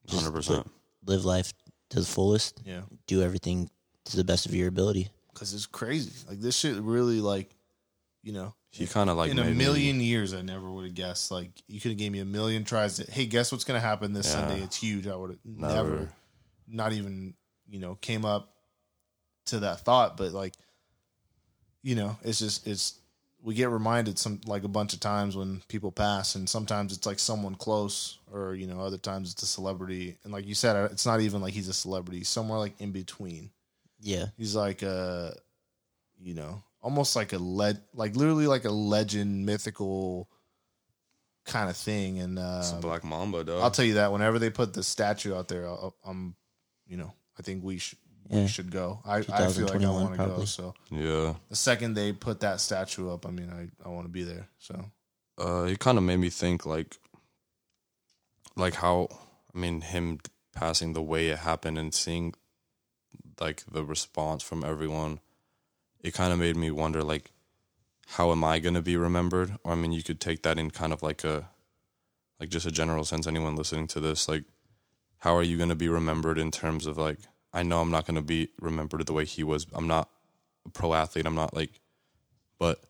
Hundred 0.09 0.31
percent. 0.31 0.69
Live 1.05 1.25
life 1.25 1.53
to 1.89 1.99
the 1.99 2.05
fullest. 2.05 2.61
yeah, 2.65 2.81
Do 3.07 3.21
everything 3.21 3.69
to 4.05 4.17
the 4.17 4.23
best 4.23 4.45
of 4.45 4.55
your 4.55 4.67
ability. 4.67 5.09
because 5.33 5.53
it's 5.53 5.65
crazy. 5.65 6.11
Like 6.27 6.39
this 6.39 6.57
shit 6.57 6.75
really 6.77 7.19
like, 7.21 7.49
you 8.23 8.33
know, 8.33 8.55
He 8.71 8.87
kind 8.87 9.09
of 9.09 9.17
like 9.17 9.31
in 9.31 9.39
a 9.39 9.43
made 9.43 9.51
me- 9.57 9.65
million 9.65 9.99
years, 10.01 10.33
I 10.33 10.41
never 10.41 10.69
would 10.71 10.85
have 10.85 10.95
guessed. 10.95 11.29
Like 11.31 11.51
you 11.67 11.79
could 11.79 11.91
have 11.91 11.97
gave 11.97 12.11
me 12.11 12.19
a 12.19 12.25
million 12.25 12.63
tries. 12.63 12.95
To, 12.97 13.11
hey, 13.11 13.25
guess 13.25 13.51
what's 13.51 13.63
gonna 13.65 13.79
happen 13.81 14.13
this 14.13 14.27
Yeah. 14.27 14.47
Sunday? 14.47 14.61
It's 14.63 14.77
huge. 14.77 15.07
I 15.07 15.15
would 15.15 15.31
have 15.31 15.39
never. 15.45 15.89
Never. 15.89 16.09
not 16.69 16.93
even 16.93 17.33
you 17.69 17.79
know 17.79 17.95
came 17.95 18.23
up 18.25 18.53
to 19.47 19.59
that 19.59 19.81
thought. 19.81 20.15
But 20.17 20.31
like, 20.31 20.53
you 21.83 21.95
know, 21.95 22.17
it's 22.23 22.39
just 22.39 22.65
it's 22.67 22.93
we 23.47 23.53
get 23.53 23.69
reminded 23.69 24.19
some 24.19 24.41
like 24.45 24.65
a 24.65 24.67
bunch 24.67 24.93
of 24.93 24.99
times 24.99 25.37
when 25.37 25.61
people 25.69 25.89
pass, 25.89 26.35
and 26.35 26.49
sometimes 26.49 26.91
it's 26.91 27.05
like 27.05 27.17
someone 27.17 27.55
close, 27.55 28.19
or 28.33 28.53
you 28.53 28.67
know, 28.67 28.81
other 28.81 28.97
times 28.97 29.31
it's 29.31 29.41
a 29.41 29.45
celebrity. 29.45 30.17
And 30.25 30.33
like 30.33 30.45
you 30.45 30.53
said, 30.53 30.91
it's 30.91 31.05
not 31.05 31.21
even 31.21 31.41
like 31.41 31.53
he's 31.53 31.69
a 31.69 31.73
celebrity. 31.73 32.17
He's 32.17 32.27
somewhere 32.27 32.59
like 32.59 32.73
in 32.81 32.91
between. 32.91 33.51
Yeah. 34.01 34.25
He's 34.37 34.53
like 34.53 34.81
a, 34.81 35.33
you 36.19 36.33
know, 36.33 36.61
almost 36.81 37.15
like 37.15 37.31
a 37.31 37.37
led, 37.37 37.79
like 37.93 38.17
literally 38.17 38.47
like 38.47 38.65
a 38.65 38.69
legend, 38.69 39.45
mythical 39.45 40.27
kind 41.45 41.69
of 41.69 41.77
thing. 41.77 42.19
And 42.19 42.37
It's 42.37 42.73
a 42.73 42.75
uh, 42.75 42.81
Black 42.81 43.05
Mamba, 43.05 43.45
dog. 43.45 43.63
I'll 43.63 43.71
tell 43.71 43.85
you 43.85 43.93
that 43.93 44.11
whenever 44.11 44.39
they 44.39 44.49
put 44.49 44.73
the 44.73 44.83
statue 44.83 45.33
out 45.33 45.47
there, 45.47 45.65
I'll, 45.65 45.95
I'm, 46.03 46.35
you 46.85 46.97
know, 46.97 47.13
I 47.39 47.43
think 47.43 47.63
we 47.63 47.77
should 47.77 47.99
Yeah. 48.29 48.41
we 48.41 48.47
should 48.47 48.71
go. 48.71 48.99
I, 49.05 49.17
I 49.17 49.21
feel 49.21 49.67
like 49.67 49.83
I 49.83 49.89
want 49.89 50.11
to 50.11 50.17
go. 50.17 50.45
So 50.45 50.73
yeah. 50.91 51.35
the 51.49 51.55
second 51.55 51.93
they 51.93 52.11
put 52.11 52.41
that 52.41 52.59
statue 52.59 53.09
up, 53.11 53.25
I 53.25 53.31
mean, 53.31 53.49
I, 53.49 53.87
I 53.87 53.91
want 53.91 54.05
to 54.05 54.11
be 54.11 54.23
there. 54.23 54.47
So 54.59 54.91
uh, 55.39 55.63
it 55.63 55.79
kind 55.79 55.97
of 55.97 56.03
made 56.03 56.17
me 56.17 56.29
think 56.29 56.65
like 56.65 56.97
like 58.55 58.75
how 58.75 59.07
I 59.53 59.57
mean 59.57 59.81
him 59.81 60.19
passing 60.53 60.93
the 60.93 61.01
way 61.01 61.29
it 61.29 61.39
happened 61.39 61.77
and 61.77 61.93
seeing 61.93 62.33
like 63.39 63.63
the 63.71 63.83
response 63.83 64.41
from 64.41 64.63
everyone 64.63 65.19
it 66.01 66.13
kind 66.13 66.33
of 66.33 66.39
made 66.39 66.55
me 66.55 66.71
wonder 66.71 67.03
like 67.03 67.31
how 68.07 68.31
am 68.31 68.43
I 68.43 68.59
going 68.59 68.73
to 68.73 68.81
be 68.81 68.97
remembered 68.97 69.57
or 69.63 69.73
I 69.73 69.75
mean 69.75 69.91
you 69.91 70.01
could 70.01 70.19
take 70.19 70.43
that 70.43 70.57
in 70.57 70.71
kind 70.71 70.91
of 70.91 71.03
like 71.03 71.23
a 71.23 71.49
like 72.39 72.49
just 72.49 72.65
a 72.65 72.71
general 72.71 73.05
sense 73.05 73.27
anyone 73.27 73.55
listening 73.55 73.87
to 73.87 73.99
this 73.99 74.27
like 74.27 74.43
how 75.19 75.35
are 75.35 75.43
you 75.43 75.57
going 75.57 75.69
to 75.69 75.75
be 75.75 75.89
remembered 75.89 76.37
in 76.37 76.51
terms 76.51 76.87
of 76.87 76.97
like 76.97 77.19
I 77.57 77.63
know 77.63 77.81
I'm 77.81 77.91
not 77.91 78.05
going 78.05 78.15
to 78.15 78.21
be 78.21 78.49
remembered 78.61 79.05
the 79.05 79.13
way 79.13 79.25
he 79.25 79.43
was 79.43 79.67
I'm 79.73 79.87
not 79.87 80.09
a 80.65 80.69
pro 80.69 80.93
athlete 80.93 81.25
I'm 81.25 81.35
not 81.35 81.53
like 81.53 81.81
but 82.59 82.81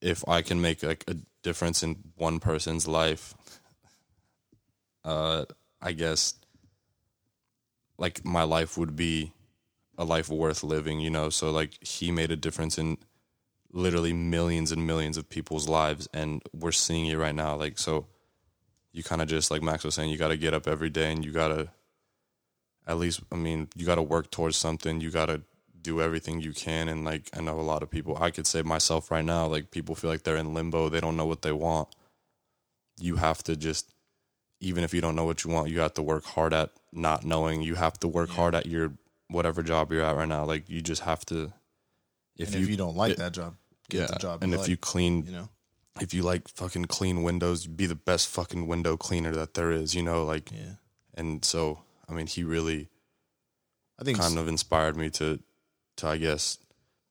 if 0.00 0.26
I 0.28 0.42
can 0.42 0.60
make 0.60 0.82
like 0.82 1.04
a 1.08 1.16
difference 1.42 1.82
in 1.82 1.96
one 2.16 2.40
person's 2.40 2.88
life, 2.88 3.34
uh, 5.04 5.44
I 5.80 5.92
guess 5.92 6.34
like 7.98 8.24
my 8.24 8.42
life 8.42 8.76
would 8.76 8.96
be 8.96 9.32
a 9.96 10.04
life 10.04 10.28
worth 10.28 10.64
living, 10.64 11.00
you 11.00 11.10
know. 11.10 11.30
So 11.30 11.50
like 11.50 11.82
he 11.86 12.10
made 12.10 12.32
a 12.32 12.36
difference 12.36 12.78
in 12.78 12.98
literally 13.72 14.12
millions 14.12 14.72
and 14.72 14.86
millions 14.86 15.16
of 15.16 15.30
people's 15.30 15.68
lives, 15.68 16.08
and 16.12 16.42
we're 16.52 16.72
seeing 16.72 17.06
it 17.06 17.16
right 17.16 17.34
now. 17.34 17.54
Like 17.54 17.78
so, 17.78 18.06
you 18.92 19.04
kind 19.04 19.22
of 19.22 19.28
just 19.28 19.50
like 19.50 19.62
Max 19.62 19.84
was 19.84 19.94
saying, 19.94 20.10
you 20.10 20.18
got 20.18 20.28
to 20.28 20.36
get 20.36 20.54
up 20.54 20.66
every 20.66 20.90
day, 20.90 21.12
and 21.12 21.24
you 21.24 21.30
got 21.30 21.48
to 21.48 21.68
at 22.86 22.98
least, 22.98 23.20
I 23.30 23.36
mean, 23.36 23.68
you 23.76 23.86
got 23.86 23.96
to 23.96 24.02
work 24.02 24.30
towards 24.30 24.56
something. 24.56 25.00
You 25.00 25.10
got 25.10 25.26
to 25.26 25.42
do 25.80 26.00
everything 26.00 26.40
you 26.40 26.52
can. 26.52 26.88
And 26.88 27.04
like, 27.04 27.30
I 27.36 27.40
know 27.40 27.58
a 27.58 27.62
lot 27.62 27.82
of 27.82 27.90
people, 27.90 28.16
I 28.20 28.30
could 28.30 28.46
say 28.46 28.62
myself 28.62 29.10
right 29.10 29.24
now, 29.24 29.46
like, 29.46 29.70
people 29.70 29.94
feel 29.94 30.10
like 30.10 30.22
they're 30.22 30.36
in 30.36 30.54
limbo. 30.54 30.88
They 30.88 31.00
don't 31.00 31.16
know 31.16 31.26
what 31.26 31.42
they 31.42 31.52
want. 31.52 31.88
You 32.98 33.16
have 33.16 33.42
to 33.44 33.56
just, 33.56 33.92
even 34.60 34.84
if 34.84 34.94
you 34.94 35.00
don't 35.00 35.16
know 35.16 35.24
what 35.24 35.44
you 35.44 35.50
want, 35.50 35.70
you 35.70 35.80
have 35.80 35.94
to 35.94 36.02
work 36.02 36.24
hard 36.24 36.52
at 36.52 36.70
not 36.92 37.24
knowing. 37.24 37.62
You 37.62 37.74
have 37.74 37.98
to 38.00 38.08
work 38.08 38.30
hard 38.30 38.54
at 38.54 38.66
your 38.66 38.92
whatever 39.28 39.62
job 39.62 39.90
you're 39.92 40.04
at 40.04 40.16
right 40.16 40.28
now. 40.28 40.44
Like, 40.44 40.68
you 40.68 40.80
just 40.80 41.02
have 41.02 41.24
to, 41.26 41.52
if, 42.36 42.54
and 42.54 42.62
if 42.62 42.70
you 42.70 42.76
don't 42.76 42.96
like 42.96 43.12
it- 43.12 43.18
that 43.18 43.32
job, 43.32 43.56
get 43.88 44.00
yeah. 44.02 44.06
the 44.06 44.18
job. 44.18 44.42
And 44.42 44.54
if 44.54 44.60
like, 44.60 44.68
you 44.68 44.76
clean, 44.76 45.24
you 45.26 45.32
know, 45.32 45.48
if 46.00 46.14
you 46.14 46.22
like 46.22 46.48
fucking 46.48 46.86
clean 46.86 47.22
windows, 47.22 47.66
be 47.66 47.86
the 47.86 47.94
best 47.94 48.28
fucking 48.28 48.66
window 48.66 48.96
cleaner 48.96 49.32
that 49.32 49.54
there 49.54 49.72
is, 49.72 49.94
you 49.94 50.02
know, 50.02 50.24
like, 50.24 50.50
yeah, 50.50 50.74
and 51.14 51.44
so, 51.44 51.80
I 52.08 52.12
mean, 52.12 52.26
he 52.26 52.44
really, 52.44 52.88
I 53.98 54.04
think 54.04 54.18
kind 54.18 54.38
of 54.38 54.48
inspired 54.48 54.96
me 54.96 55.10
to 55.10 55.38
to 55.96 56.06
I 56.06 56.16
guess 56.18 56.58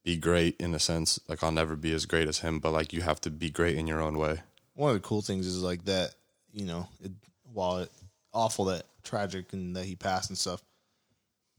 be 0.04 0.18
great 0.18 0.56
in 0.60 0.74
a 0.74 0.80
sense. 0.80 1.20
Like 1.28 1.44
I'll 1.44 1.52
never 1.52 1.76
be 1.76 1.94
as 1.94 2.06
great 2.06 2.28
as 2.28 2.40
him, 2.40 2.60
but 2.60 2.72
like 2.72 2.94
you 2.94 3.02
have 3.02 3.22
to 3.22 3.30
be 3.30 3.50
great 3.50 3.78
in 3.78 3.88
your 3.88 4.02
own 4.02 4.18
way. 4.18 4.42
one 4.74 4.90
of 4.96 5.02
the 5.02 5.08
cool 5.08 5.22
things 5.22 5.46
is 5.46 5.62
like 5.62 5.86
that, 5.86 6.16
you 6.52 6.66
know, 6.66 6.88
it, 7.02 7.12
while 7.54 7.78
it 7.80 7.92
awful 8.34 8.66
that 8.66 8.84
tragic 9.04 9.54
and 9.54 9.76
that 9.76 9.86
he 9.86 9.96
passed 9.96 10.30
and 10.30 10.38
stuff, 10.38 10.62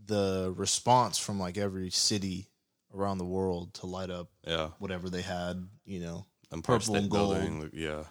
the 0.04 0.52
response 0.56 1.18
from 1.18 1.38
like 1.38 1.56
every 1.56 1.90
city 1.90 2.48
around 2.94 3.18
the 3.18 3.24
world 3.24 3.72
to 3.74 3.86
light 3.86 4.10
up 4.10 4.28
Yeah. 4.46 4.68
whatever 4.78 5.08
they 5.08 5.22
had, 5.22 5.66
you 5.84 6.00
know, 6.00 6.26
Empire 6.52 6.78
purple 6.78 6.94
State 6.94 7.02
and 7.02 7.10
gold. 7.10 7.34
Building, 7.34 7.70
yeah. 7.72 8.04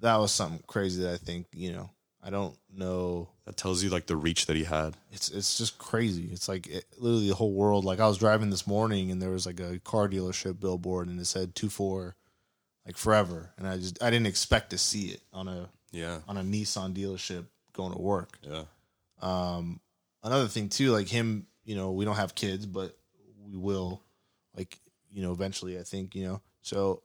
That 0.00 0.16
was 0.16 0.30
something 0.32 0.62
crazy 0.66 1.02
that 1.02 1.12
I 1.14 1.16
think, 1.16 1.46
you 1.52 1.72
know, 1.72 1.90
I 2.22 2.30
don't 2.30 2.56
know. 2.72 3.28
That 3.46 3.56
tells 3.56 3.82
you 3.82 3.90
like 3.90 4.06
the 4.06 4.16
reach 4.16 4.46
that 4.46 4.56
he 4.56 4.64
had. 4.64 4.96
It's 5.12 5.28
it's 5.30 5.56
just 5.56 5.78
crazy. 5.78 6.28
It's 6.32 6.48
like 6.48 6.66
it, 6.66 6.84
literally 6.98 7.28
the 7.28 7.34
whole 7.34 7.52
world. 7.52 7.84
Like 7.84 8.00
I 8.00 8.08
was 8.08 8.18
driving 8.18 8.50
this 8.50 8.66
morning 8.66 9.10
and 9.10 9.22
there 9.22 9.30
was 9.30 9.46
like 9.46 9.60
a 9.60 9.78
car 9.78 10.08
dealership 10.08 10.58
billboard 10.60 11.08
and 11.08 11.20
it 11.20 11.26
said 11.26 11.54
two 11.54 11.68
four, 11.70 12.16
like 12.84 12.96
forever. 12.96 13.50
And 13.56 13.66
I 13.68 13.76
just 13.76 14.02
I 14.02 14.10
didn't 14.10 14.26
expect 14.26 14.70
to 14.70 14.78
see 14.78 15.06
it 15.10 15.20
on 15.32 15.46
a 15.48 15.68
Yeah. 15.92 16.18
on 16.26 16.36
a 16.36 16.42
Nissan 16.42 16.92
dealership 16.94 17.46
going 17.72 17.92
to 17.92 18.00
work. 18.00 18.36
Yeah. 18.42 18.64
Um, 19.22 19.80
another 20.24 20.48
thing 20.48 20.68
too, 20.68 20.90
like 20.90 21.08
him, 21.08 21.46
you 21.64 21.76
know, 21.76 21.92
we 21.92 22.04
don't 22.04 22.16
have 22.16 22.34
kids, 22.34 22.66
but 22.66 22.96
we 23.46 23.56
will, 23.56 24.02
like, 24.56 24.78
you 25.10 25.22
know, 25.22 25.32
eventually. 25.32 25.78
I 25.78 25.82
think, 25.82 26.14
you 26.14 26.24
know, 26.24 26.42
so 26.62 27.02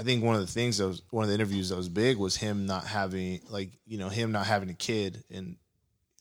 I 0.00 0.02
think 0.02 0.24
one 0.24 0.34
of 0.34 0.40
the 0.40 0.46
things 0.46 0.78
that 0.78 0.86
was 0.88 1.02
one 1.10 1.24
of 1.24 1.28
the 1.28 1.34
interviews 1.34 1.68
that 1.68 1.76
was 1.76 1.88
big 1.90 2.16
was 2.16 2.34
him 2.36 2.64
not 2.66 2.84
having, 2.86 3.40
like, 3.50 3.70
you 3.86 3.98
know, 3.98 4.08
him 4.08 4.32
not 4.32 4.46
having 4.46 4.70
a 4.70 4.74
kid, 4.74 5.22
and 5.30 5.56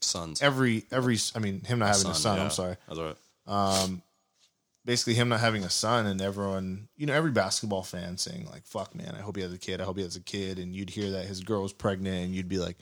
Sons. 0.01 0.41
every 0.41 0.83
every, 0.91 1.17
I 1.33 1.39
mean, 1.39 1.61
him 1.63 1.79
not 1.79 1.95
having 1.95 2.11
a 2.11 2.13
son. 2.15 2.37
yeah. 2.37 2.43
I'm 2.43 2.49
sorry. 2.51 2.75
That's 2.87 2.99
all 2.99 3.05
right. 3.05 3.17
Um, 3.83 4.01
basically 4.85 5.13
him 5.13 5.29
not 5.29 5.39
having 5.39 5.63
a 5.63 5.69
son, 5.69 6.05
and 6.07 6.21
everyone, 6.21 6.89
you 6.97 7.05
know, 7.05 7.13
every 7.13 7.31
basketball 7.31 7.83
fan 7.83 8.17
saying 8.17 8.47
like, 8.51 8.65
"Fuck, 8.65 8.93
man, 8.95 9.15
I 9.17 9.21
hope 9.21 9.37
he 9.37 9.41
has 9.43 9.53
a 9.53 9.57
kid. 9.57 9.79
I 9.81 9.85
hope 9.85 9.97
he 9.97 10.03
has 10.03 10.15
a 10.17 10.21
kid." 10.21 10.59
And 10.59 10.75
you'd 10.75 10.89
hear 10.89 11.11
that 11.11 11.25
his 11.25 11.39
girl 11.41 11.61
was 11.63 11.71
pregnant, 11.73 12.25
and 12.25 12.35
you'd 12.35 12.49
be 12.49 12.59
like, 12.59 12.77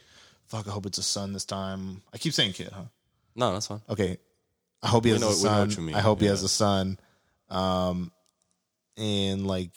"Fuck, 0.47 0.67
I 0.67 0.71
hope 0.71 0.85
it's 0.87 0.97
a 0.97 1.03
son 1.03 1.31
this 1.33 1.45
time." 1.45 2.01
I 2.13 2.17
keep 2.17 2.33
saying 2.33 2.53
kid, 2.53 2.71
huh? 2.73 2.85
No, 3.35 3.53
that's 3.53 3.67
fine. 3.67 3.81
okay, 3.89 4.17
I 4.81 4.87
hope 4.87 5.05
he 5.05 5.11
We 5.11 5.13
has 5.13 5.21
know- 5.21 5.29
a 5.29 5.33
son. 5.33 5.67
what 5.67 5.77
you 5.77 5.83
mean, 5.83 5.95
I 5.95 5.99
hope 6.01 6.21
he 6.21 6.25
has 6.27 6.41
a 6.43 6.49
son. 6.49 6.99
Um, 7.49 8.11
and 8.97 9.45
like, 9.45 9.71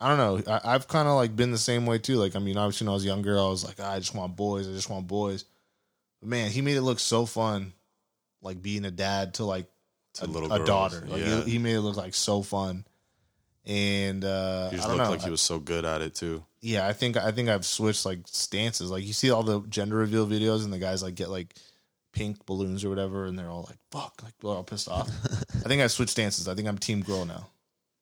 I 0.00 0.08
don't 0.14 0.18
know. 0.46 0.52
I, 0.52 0.74
I've 0.74 0.86
kind 0.88 1.08
of 1.08 1.14
like 1.16 1.34
been 1.34 1.50
the 1.50 1.58
same 1.58 1.84
way 1.86 1.98
too. 1.98 2.16
Like, 2.16 2.36
I 2.36 2.38
mean, 2.38 2.56
obviously 2.56 2.86
when 2.86 2.92
I 2.92 2.94
was 2.94 3.04
younger, 3.04 3.38
I 3.38 3.48
was 3.48 3.64
like, 3.64 3.76
"Ah, 3.80 3.92
I 3.94 3.98
just 3.98 4.14
want 4.14 4.36
boys. 4.36 4.68
I 4.68 4.72
just 4.72 4.88
want 4.90 5.06
boys. 5.08 5.44
But 6.20 6.28
man, 6.28 6.50
he 6.50 6.60
made 6.62 6.76
it 6.76 6.82
look 6.82 6.98
so 7.00 7.26
fun, 7.26 7.72
like 8.42 8.62
being 8.62 8.84
a 8.84 8.90
dad 8.90 9.34
to 9.34 9.44
like 9.44 9.66
To 10.14 10.24
a, 10.24 10.26
little 10.26 10.52
a 10.52 10.58
girls, 10.58 10.68
daughter. 10.68 11.04
Like, 11.06 11.20
yeah. 11.22 11.42
he, 11.42 11.52
he 11.52 11.58
made 11.58 11.74
it 11.74 11.80
look 11.80 11.96
like 11.96 12.14
so 12.14 12.42
fun. 12.42 12.84
and 13.66 14.24
uh, 14.24 14.70
He 14.70 14.76
I 14.76 14.76
just 14.76 14.88
don't 14.88 14.96
looked 14.98 15.06
know. 15.08 15.10
like 15.16 15.22
he 15.24 15.30
was 15.30 15.40
so 15.42 15.58
good 15.58 15.84
at 15.84 16.00
it 16.00 16.14
too. 16.14 16.44
yeah, 16.60 16.86
I 16.86 16.92
think 16.92 17.16
I 17.16 17.32
think 17.32 17.48
I've 17.48 17.66
switched 17.66 18.06
like 18.06 18.20
stances. 18.26 18.90
Like 18.90 19.04
you 19.04 19.12
see 19.12 19.30
all 19.30 19.42
the 19.42 19.60
gender 19.68 19.96
reveal 19.96 20.26
videos, 20.26 20.64
and 20.64 20.72
the 20.72 20.78
guys 20.78 21.02
like 21.02 21.14
get 21.16 21.28
like 21.30 21.54
pink 22.12 22.46
balloons 22.46 22.84
or 22.84 22.88
whatever, 22.88 23.26
and 23.26 23.38
they're 23.38 23.50
all 23.50 23.66
like 23.68 23.78
"fuck," 23.90 24.20
like 24.22 24.34
they're 24.40 24.50
all 24.50 24.64
pissed 24.64 24.88
off. 24.88 25.08
I 25.64 25.68
think 25.68 25.82
I've 25.82 25.92
switched 25.92 26.12
stances. 26.12 26.48
I 26.48 26.54
think 26.54 26.66
I'm 26.68 26.78
team 26.78 27.02
girl 27.02 27.24
now. 27.24 27.48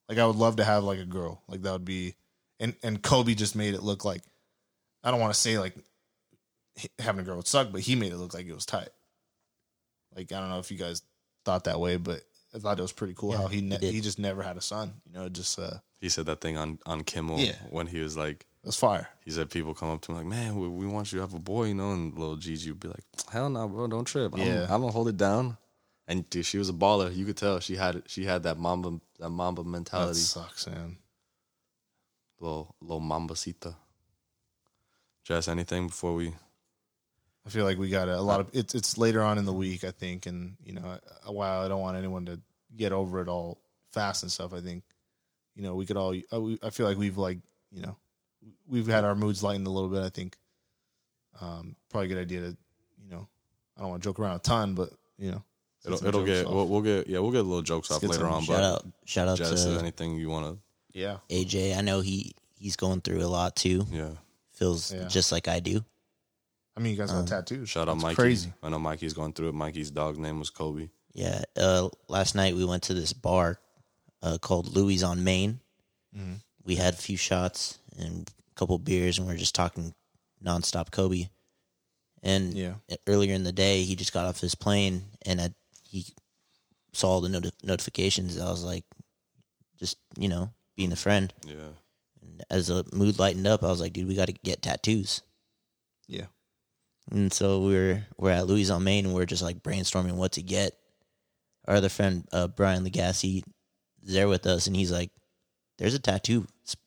Like 0.09 0.19
I 0.19 0.27
would 0.27 0.37
love 0.37 0.57
to 0.57 0.65
have 0.65 0.85
like 0.85 0.99
a 0.99 1.05
girl. 1.05 1.43
Like 1.49 1.63
that 1.63 1.73
would 1.73 1.85
be, 1.85 2.15
and 2.61 2.75
and 2.83 3.03
Kobe 3.03 3.35
just 3.35 3.57
made 3.57 3.75
it 3.75 3.83
look 3.83 4.05
like. 4.05 4.23
I 5.05 5.11
don't 5.11 5.21
want 5.21 5.33
to 5.35 5.39
say 5.41 5.59
like 5.59 5.75
having 6.99 7.21
a 7.21 7.25
girl 7.25 7.37
would 7.37 7.47
suck, 7.47 7.73
but 7.73 7.81
he 7.81 7.95
made 7.97 8.13
it 8.13 8.17
look 8.19 8.35
like 8.35 8.47
it 8.47 8.55
was 8.55 8.67
tight. 8.67 8.89
Like 10.15 10.33
I 10.33 10.41
don't 10.41 10.49
know 10.51 10.59
if 10.59 10.71
you 10.71 10.79
guys 10.79 11.03
thought 11.45 11.65
that 11.65 11.81
way, 11.81 11.97
but 11.97 12.23
I 12.55 12.59
thought 12.59 12.79
it 12.79 12.83
was 12.83 12.93
pretty 12.93 13.15
cool 13.17 13.33
Yeah, 13.33 13.39
how 13.39 13.47
he 13.49 13.61
ne- 13.61 13.79
he 13.79 13.93
he 13.93 14.01
just 14.01 14.19
never 14.19 14.43
had 14.43 14.57
a 14.57 14.61
son. 14.61 14.95
You 15.07 15.19
know, 15.19 15.29
just 15.29 15.59
uh, 15.59 15.79
He 16.01 16.09
said 16.09 16.27
that 16.27 16.41
thing 16.41 16.57
on 16.57 16.79
on 16.87 17.03
Kimmel 17.05 17.39
Yeah. 17.39 17.55
when 17.71 17.87
he 17.87 18.01
was 18.01 18.17
like, 18.17 18.47
it 18.63 18.67
was 18.67 18.77
fire. 18.77 19.09
he 19.25 19.31
said 19.31 19.51
people 19.51 19.75
come 19.75 19.91
up 19.91 20.01
to 20.03 20.13
him 20.13 20.19
like, 20.19 20.27
man, 20.27 20.57
we, 20.59 20.67
we 20.69 20.87
want 20.87 21.13
you 21.13 21.19
to 21.19 21.23
have 21.23 21.35
a 21.35 21.39
boy, 21.39 21.65
you 21.67 21.75
know, 21.75 21.93
and 21.93 22.17
little 22.19 22.37
Gigi 22.37 22.71
would 22.71 22.81
be 22.81 22.89
like, 22.89 23.05
hell 23.31 23.49
no, 23.51 23.69
bro, 23.69 23.87
don't 23.89 24.05
trip. 24.07 24.33
I'm, 24.35 24.41
Yeah. 24.41 24.63
I'm 24.63 24.81
gonna 24.81 24.91
hold 24.93 25.09
it 25.09 25.17
down. 25.17 25.57
And 26.09 26.29
dude, 26.31 26.47
she 26.47 26.59
was 26.59 26.69
a 26.69 26.73
baller. 26.73 27.15
You 27.15 27.25
could 27.25 27.37
tell 27.37 27.59
she 27.61 27.77
had 27.77 28.03
she 28.07 28.25
had 28.25 28.45
that 28.45 28.59
mamba 28.59 29.01
that 29.19 29.31
mamba 29.31 29.63
That 29.63 29.69
mentality, 29.69 30.21
sucks, 30.21 30.67
man. 30.67 30.99
little 32.41 32.75
little 32.81 33.01
mambacita. 33.01 33.75
Jess, 35.25 35.49
anything 35.49 35.89
before 35.89 36.15
we? 36.15 36.33
I 37.45 37.49
feel 37.49 37.65
like 37.65 37.79
we 37.79 37.89
got 37.91 38.09
a, 38.09 38.19
a 38.19 38.23
lot 38.23 38.41
of 38.41 38.51
it's 38.53 38.75
it's 38.75 38.97
later 38.99 39.23
on 39.23 39.39
in 39.39 39.45
the 39.45 39.53
week, 39.53 39.83
I 39.85 39.91
think, 39.91 40.27
and 40.27 40.57
you 40.65 40.73
know, 40.75 40.99
while 41.27 41.63
I 41.65 41.69
don't 41.69 41.81
want 41.81 41.97
anyone 41.97 42.27
to 42.27 42.41
get 42.77 42.93
over 42.93 43.21
it 43.21 43.29
all 43.29 43.59
fast 43.93 44.23
and 44.23 44.31
stuff, 44.31 44.53
I 44.53 44.61
think, 44.61 44.85
you 45.55 45.63
know, 45.63 45.75
we 45.75 45.87
could 45.87 45.97
all. 45.97 46.15
uh, 46.33 46.67
I 46.67 46.71
feel 46.71 46.87
like 46.87 46.99
we've 46.99 47.19
like, 47.19 47.39
you 47.73 47.83
know, 47.83 47.97
we've 48.69 48.87
had 48.87 49.05
our 49.05 49.15
moods 49.15 49.43
lightened 49.43 49.67
a 49.67 49.71
little 49.71 49.89
bit. 49.89 50.03
I 50.03 50.09
think, 50.11 50.37
um, 51.41 51.75
probably 51.91 52.07
a 52.07 52.09
good 52.15 52.21
idea 52.23 52.41
to, 52.43 52.57
you 53.03 53.11
know, 53.11 53.27
I 53.77 53.81
don't 53.81 53.91
want 53.91 54.03
to 54.03 54.09
joke 54.09 54.19
around 54.21 54.37
a 54.37 54.41
ton, 54.41 54.75
but 54.75 54.91
you 55.19 55.31
know, 55.31 55.43
It'll, 55.87 56.07
it'll 56.07 56.25
get 56.25 56.49
we'll, 56.49 56.67
we'll 56.67 56.83
get 56.83 57.07
yeah 57.07 57.21
we'll 57.21 57.31
get 57.31 57.41
a 57.41 57.49
little 57.49 57.63
jokes 57.63 57.91
off 57.91 58.03
later 58.03 58.15
some 58.15 58.33
on. 58.33 58.43
Shout 58.43 58.57
But 58.57 58.63
out, 58.65 58.87
shout 59.05 59.29
out 59.29 59.39
Jess, 59.39 59.53
is 59.53 59.65
to 59.65 59.79
anything 59.79 60.17
you 60.19 60.29
want 60.29 60.47
to. 60.93 60.99
yeah, 60.99 61.19
AJ. 61.31 61.77
I 61.77 61.81
know 61.81 62.01
he 62.01 62.33
he's 62.59 62.77
going 62.77 63.01
through 63.03 63.23
a 63.23 63.29
lot 63.29 63.55
too. 63.57 63.87
Yeah, 63.91 64.11
Feels 64.53 64.93
Yeah. 64.93 65.07
just 65.09 65.31
like 65.33 65.47
I 65.49 65.61
do. 65.61 65.85
I 66.77 66.81
mean, 66.81 66.93
you 66.93 66.99
guys 66.99 67.11
got 67.11 67.21
Um, 67.21 67.27
tattoos. 67.27 67.69
shout 67.71 67.89
out 67.89 67.95
That's 67.95 68.03
Mikey. 68.03 68.15
Crazy. 68.17 68.53
I 68.63 68.69
know 68.69 68.79
Mikey's 68.79 69.15
going 69.15 69.33
through 69.33 69.49
it. 69.51 69.55
Mikey's 69.55 69.91
dog 69.91 70.19
name 70.19 70.39
was 70.39 70.51
Kobe. 70.51 70.89
Yeah. 71.15 71.43
Uh, 71.57 71.89
last 72.09 72.35
night 72.35 72.55
we 72.55 72.65
went 72.67 72.83
to 72.85 72.95
this 72.95 73.13
bar 73.15 73.59
uh, 74.23 74.37
called 74.39 74.75
Louis 74.75 75.03
on 75.03 75.23
Main. 75.25 75.61
Mm-hmm. 76.15 76.35
We 76.65 76.75
had 76.77 76.95
a 76.95 76.97
few 76.99 77.17
shots 77.17 77.79
and 77.97 78.29
a 78.29 78.55
couple 78.59 78.77
beers, 78.79 79.19
and 79.19 79.27
we 79.29 79.33
are 79.35 79.39
just 79.39 79.55
talking 79.55 79.95
nonstop 80.45 80.91
Kobe. 80.91 81.29
And 82.23 82.55
Yeah. 82.55 82.75
earlier 83.07 83.35
in 83.35 83.45
the 83.45 83.53
day, 83.53 83.85
he 83.85 83.95
just 83.97 84.13
got 84.13 84.27
off 84.27 84.41
his 84.41 84.55
plane, 84.55 85.05
and 85.25 85.41
I, 85.41 85.51
he 86.03 86.15
saw 86.93 87.11
all 87.11 87.21
the 87.21 87.29
noti- 87.29 87.51
notifications. 87.63 88.39
I 88.41 88.51
was 88.51 88.65
like, 88.65 88.85
just 89.79 89.97
you 90.19 90.29
know, 90.29 90.51
being 90.77 90.93
a 90.93 90.97
friend. 90.97 91.33
Yeah, 91.47 91.73
And 92.23 92.45
as 92.51 92.69
the 92.69 92.85
mood 92.93 93.19
lightened 93.19 93.47
up, 93.47 93.63
I 93.63 93.69
was 93.69 93.81
like, 93.81 93.93
dude, 93.93 94.09
we 94.09 94.15
got 94.15 94.27
to 94.29 94.33
get 94.45 94.63
tattoos. 94.63 95.23
Yeah, 96.09 96.27
And 97.11 97.33
so 97.33 97.61
we're 97.61 98.07
we're 98.17 98.31
at 98.31 98.47
Louis 98.47 98.71
on 98.71 98.85
Main 98.85 99.07
and 99.07 99.15
we're 99.15 99.27
just 99.27 99.43
like 99.43 99.63
brainstorming 99.63 100.15
what 100.15 100.33
to 100.33 100.43
get. 100.43 100.73
Our 101.67 101.75
other 101.77 101.89
friend 101.89 102.25
uh, 102.33 102.47
Brian 102.47 102.85
Legassi 102.85 103.43
is 104.05 104.15
there 104.15 104.29
with 104.29 104.47
us, 104.47 104.69
and 104.69 104.77
he's 104.77 104.93
like, 104.93 105.11
"There's 105.79 105.95
a 105.95 105.99
tattoo 105.99 106.47
sp- 106.63 106.79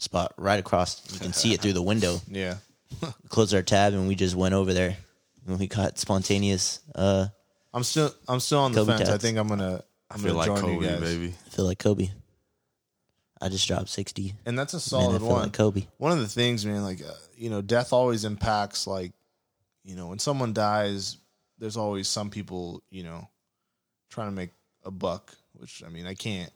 spot 0.00 0.34
right 0.36 0.58
across. 0.58 1.00
You 1.12 1.20
can 1.20 1.32
see 1.32 1.54
it 1.54 1.60
through 1.60 1.74
the 1.74 1.82
window." 1.92 2.20
yeah. 2.28 2.56
We 3.02 3.08
closed 3.28 3.54
our 3.54 3.62
tab 3.62 3.92
and 3.94 4.08
we 4.08 4.14
just 4.16 4.34
went 4.34 4.54
over 4.54 4.72
there, 4.74 4.96
and 5.46 5.58
we 5.60 5.68
got 5.68 5.98
spontaneous. 5.98 6.80
Uh, 6.94 7.28
I'm 7.76 7.84
still 7.84 8.12
I'm 8.26 8.40
still 8.40 8.60
on 8.60 8.72
the 8.72 8.80
Kobe 8.80 8.96
fence. 8.96 9.08
I 9.10 9.18
think 9.18 9.36
I'm 9.38 9.48
gonna 9.48 9.82
I 10.10 10.14
I'm 10.14 10.20
feel 10.20 10.34
gonna 10.34 10.38
like 10.38 10.46
join 10.46 10.60
Kobe, 10.60 10.84
you 10.86 10.90
guys. 10.90 11.00
baby. 11.00 11.34
I 11.46 11.50
feel 11.50 11.64
like 11.66 11.78
Kobe. 11.78 12.08
I 13.40 13.50
just 13.50 13.68
dropped 13.68 13.90
sixty. 13.90 14.34
and 14.46 14.58
that's 14.58 14.72
a 14.72 14.76
Man, 14.76 14.80
I 14.80 15.04
solid 15.04 15.18
feel 15.20 15.28
one. 15.30 15.42
like 15.42 15.52
Kobe. 15.52 15.86
one 15.98 16.10
of 16.12 16.20
the 16.20 16.26
things, 16.26 16.64
man, 16.64 16.82
like 16.82 17.02
uh, 17.02 17.12
you 17.36 17.50
know, 17.50 17.60
death 17.60 17.92
always 17.92 18.24
impacts. 18.24 18.86
Like, 18.86 19.12
you 19.84 19.94
know, 19.94 20.06
when 20.08 20.18
someone 20.18 20.54
dies, 20.54 21.18
there's 21.58 21.76
always 21.76 22.08
some 22.08 22.30
people, 22.30 22.82
you 22.90 23.02
know, 23.02 23.28
trying 24.08 24.28
to 24.28 24.34
make 24.34 24.50
a 24.84 24.90
buck. 24.90 25.34
Which 25.52 25.82
I 25.86 25.90
mean, 25.90 26.06
I 26.06 26.14
can't. 26.14 26.50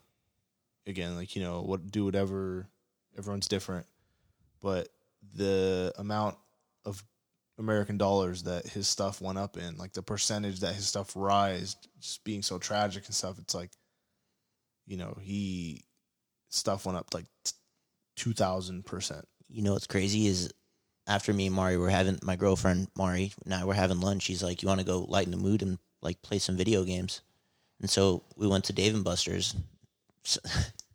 Again, 0.87 1.17
like 1.17 1.37
you 1.37 1.43
know, 1.43 1.61
what 1.61 1.91
do 1.91 2.07
whatever. 2.07 2.67
Everyone's 3.19 3.47
different, 3.49 3.85
but 4.63 4.89
the 5.35 5.93
amount 5.99 6.37
of 6.87 7.05
American 7.61 7.99
dollars 7.99 8.43
that 8.45 8.67
his 8.67 8.89
stuff 8.89 9.21
went 9.21 9.39
up 9.39 9.57
in, 9.57 9.77
like 9.77 9.93
the 9.93 10.03
percentage 10.03 10.61
that 10.61 10.75
his 10.75 10.89
stuff 10.89 11.13
rised, 11.15 11.89
just 12.01 12.25
being 12.25 12.43
so 12.43 12.59
tragic 12.59 13.07
and 13.07 13.15
stuff. 13.15 13.39
It's 13.39 13.55
like, 13.55 13.71
you 14.87 14.97
know, 14.97 15.17
he 15.21 15.85
stuff 16.49 16.87
went 16.87 16.99
up 16.99 17.15
like 17.15 17.27
two 18.17 18.33
thousand 18.33 18.85
percent. 18.87 19.25
You 19.49 19.63
know 19.63 19.75
what's 19.75 19.87
crazy 19.87 20.27
is 20.27 20.53
after 21.07 21.33
me 21.33 21.47
and 21.47 21.55
Mari 21.55 21.77
were 21.77 21.91
having 21.91 22.19
my 22.23 22.37
girlfriend 22.37 22.89
Mari 22.97 23.33
and 23.45 23.55
I 23.55 23.65
were 23.65 23.75
having 23.75 24.01
lunch. 24.01 24.23
She's 24.23 24.43
like, 24.43 24.63
"You 24.63 24.69
want 24.69 24.81
to 24.81 24.87
go 24.87 25.01
lighten 25.01 25.31
the 25.31 25.37
mood 25.37 25.63
and 25.63 25.79
like 26.03 26.23
play 26.23 26.39
some 26.39 26.57
video 26.57 26.83
games?" 26.83 27.21
And 27.81 27.91
so 27.91 28.25
we 28.37 28.47
went 28.49 28.65
to 28.65 28.73
Dave 28.73 28.95
and 28.95 29.05
Buster's. 29.05 29.55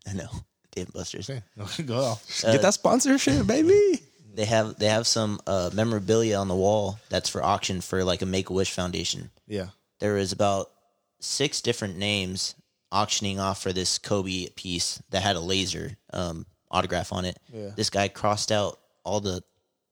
I 0.08 0.14
know 0.14 0.30
Dave 0.72 0.86
and 0.86 0.94
Buster's. 0.94 1.30
Okay, 1.30 1.44
go 1.84 1.98
off. 1.98 2.44
Uh, 2.44 2.54
Get 2.54 2.62
that 2.64 2.74
sponsorship, 2.74 3.46
baby. 3.46 4.02
They 4.36 4.46
have 4.46 4.78
they 4.78 4.88
have 4.88 5.08
some 5.08 5.40
uh, 5.48 5.70
memorabilia 5.74 6.38
on 6.38 6.48
the 6.48 6.56
wall 6.56 7.00
that's 7.10 7.30
for 7.30 7.44
auction 7.44 7.82
for 7.82 8.04
like 8.04 8.22
a 8.22 8.26
Make 8.26 8.50
a 8.50 8.54
Wish 8.54 8.72
Foundation. 8.72 9.32
Yeah, 9.48 9.68
There 10.00 10.18
is 10.18 10.32
about 10.32 10.72
six 11.20 11.62
different 11.62 11.98
names 11.98 12.56
auctioning 12.92 13.40
off 13.40 13.62
for 13.62 13.74
this 13.74 13.98
Kobe 13.98 14.48
piece 14.56 15.02
that 15.10 15.24
had 15.24 15.36
a 15.36 15.40
laser 15.40 15.98
um, 16.14 16.46
autograph 16.70 17.12
on 17.14 17.26
it. 17.26 17.38
Yeah. 17.54 17.72
This 17.76 17.90
guy 17.90 18.08
crossed 18.08 18.52
out 18.52 18.80
all 19.04 19.20
the 19.20 19.42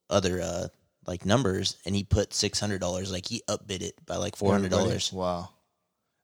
other 0.09 0.41
uh, 0.41 0.67
like 1.07 1.25
numbers 1.25 1.77
and 1.85 1.95
he 1.95 2.03
put 2.03 2.33
six 2.33 2.59
hundred 2.59 2.81
dollars. 2.81 3.11
Like 3.11 3.27
he 3.27 3.41
upbid 3.47 3.81
it 3.81 3.93
by 4.05 4.17
like 4.17 4.35
four 4.35 4.51
hundred 4.51 4.71
dollars. 4.71 5.11
Wow. 5.11 5.49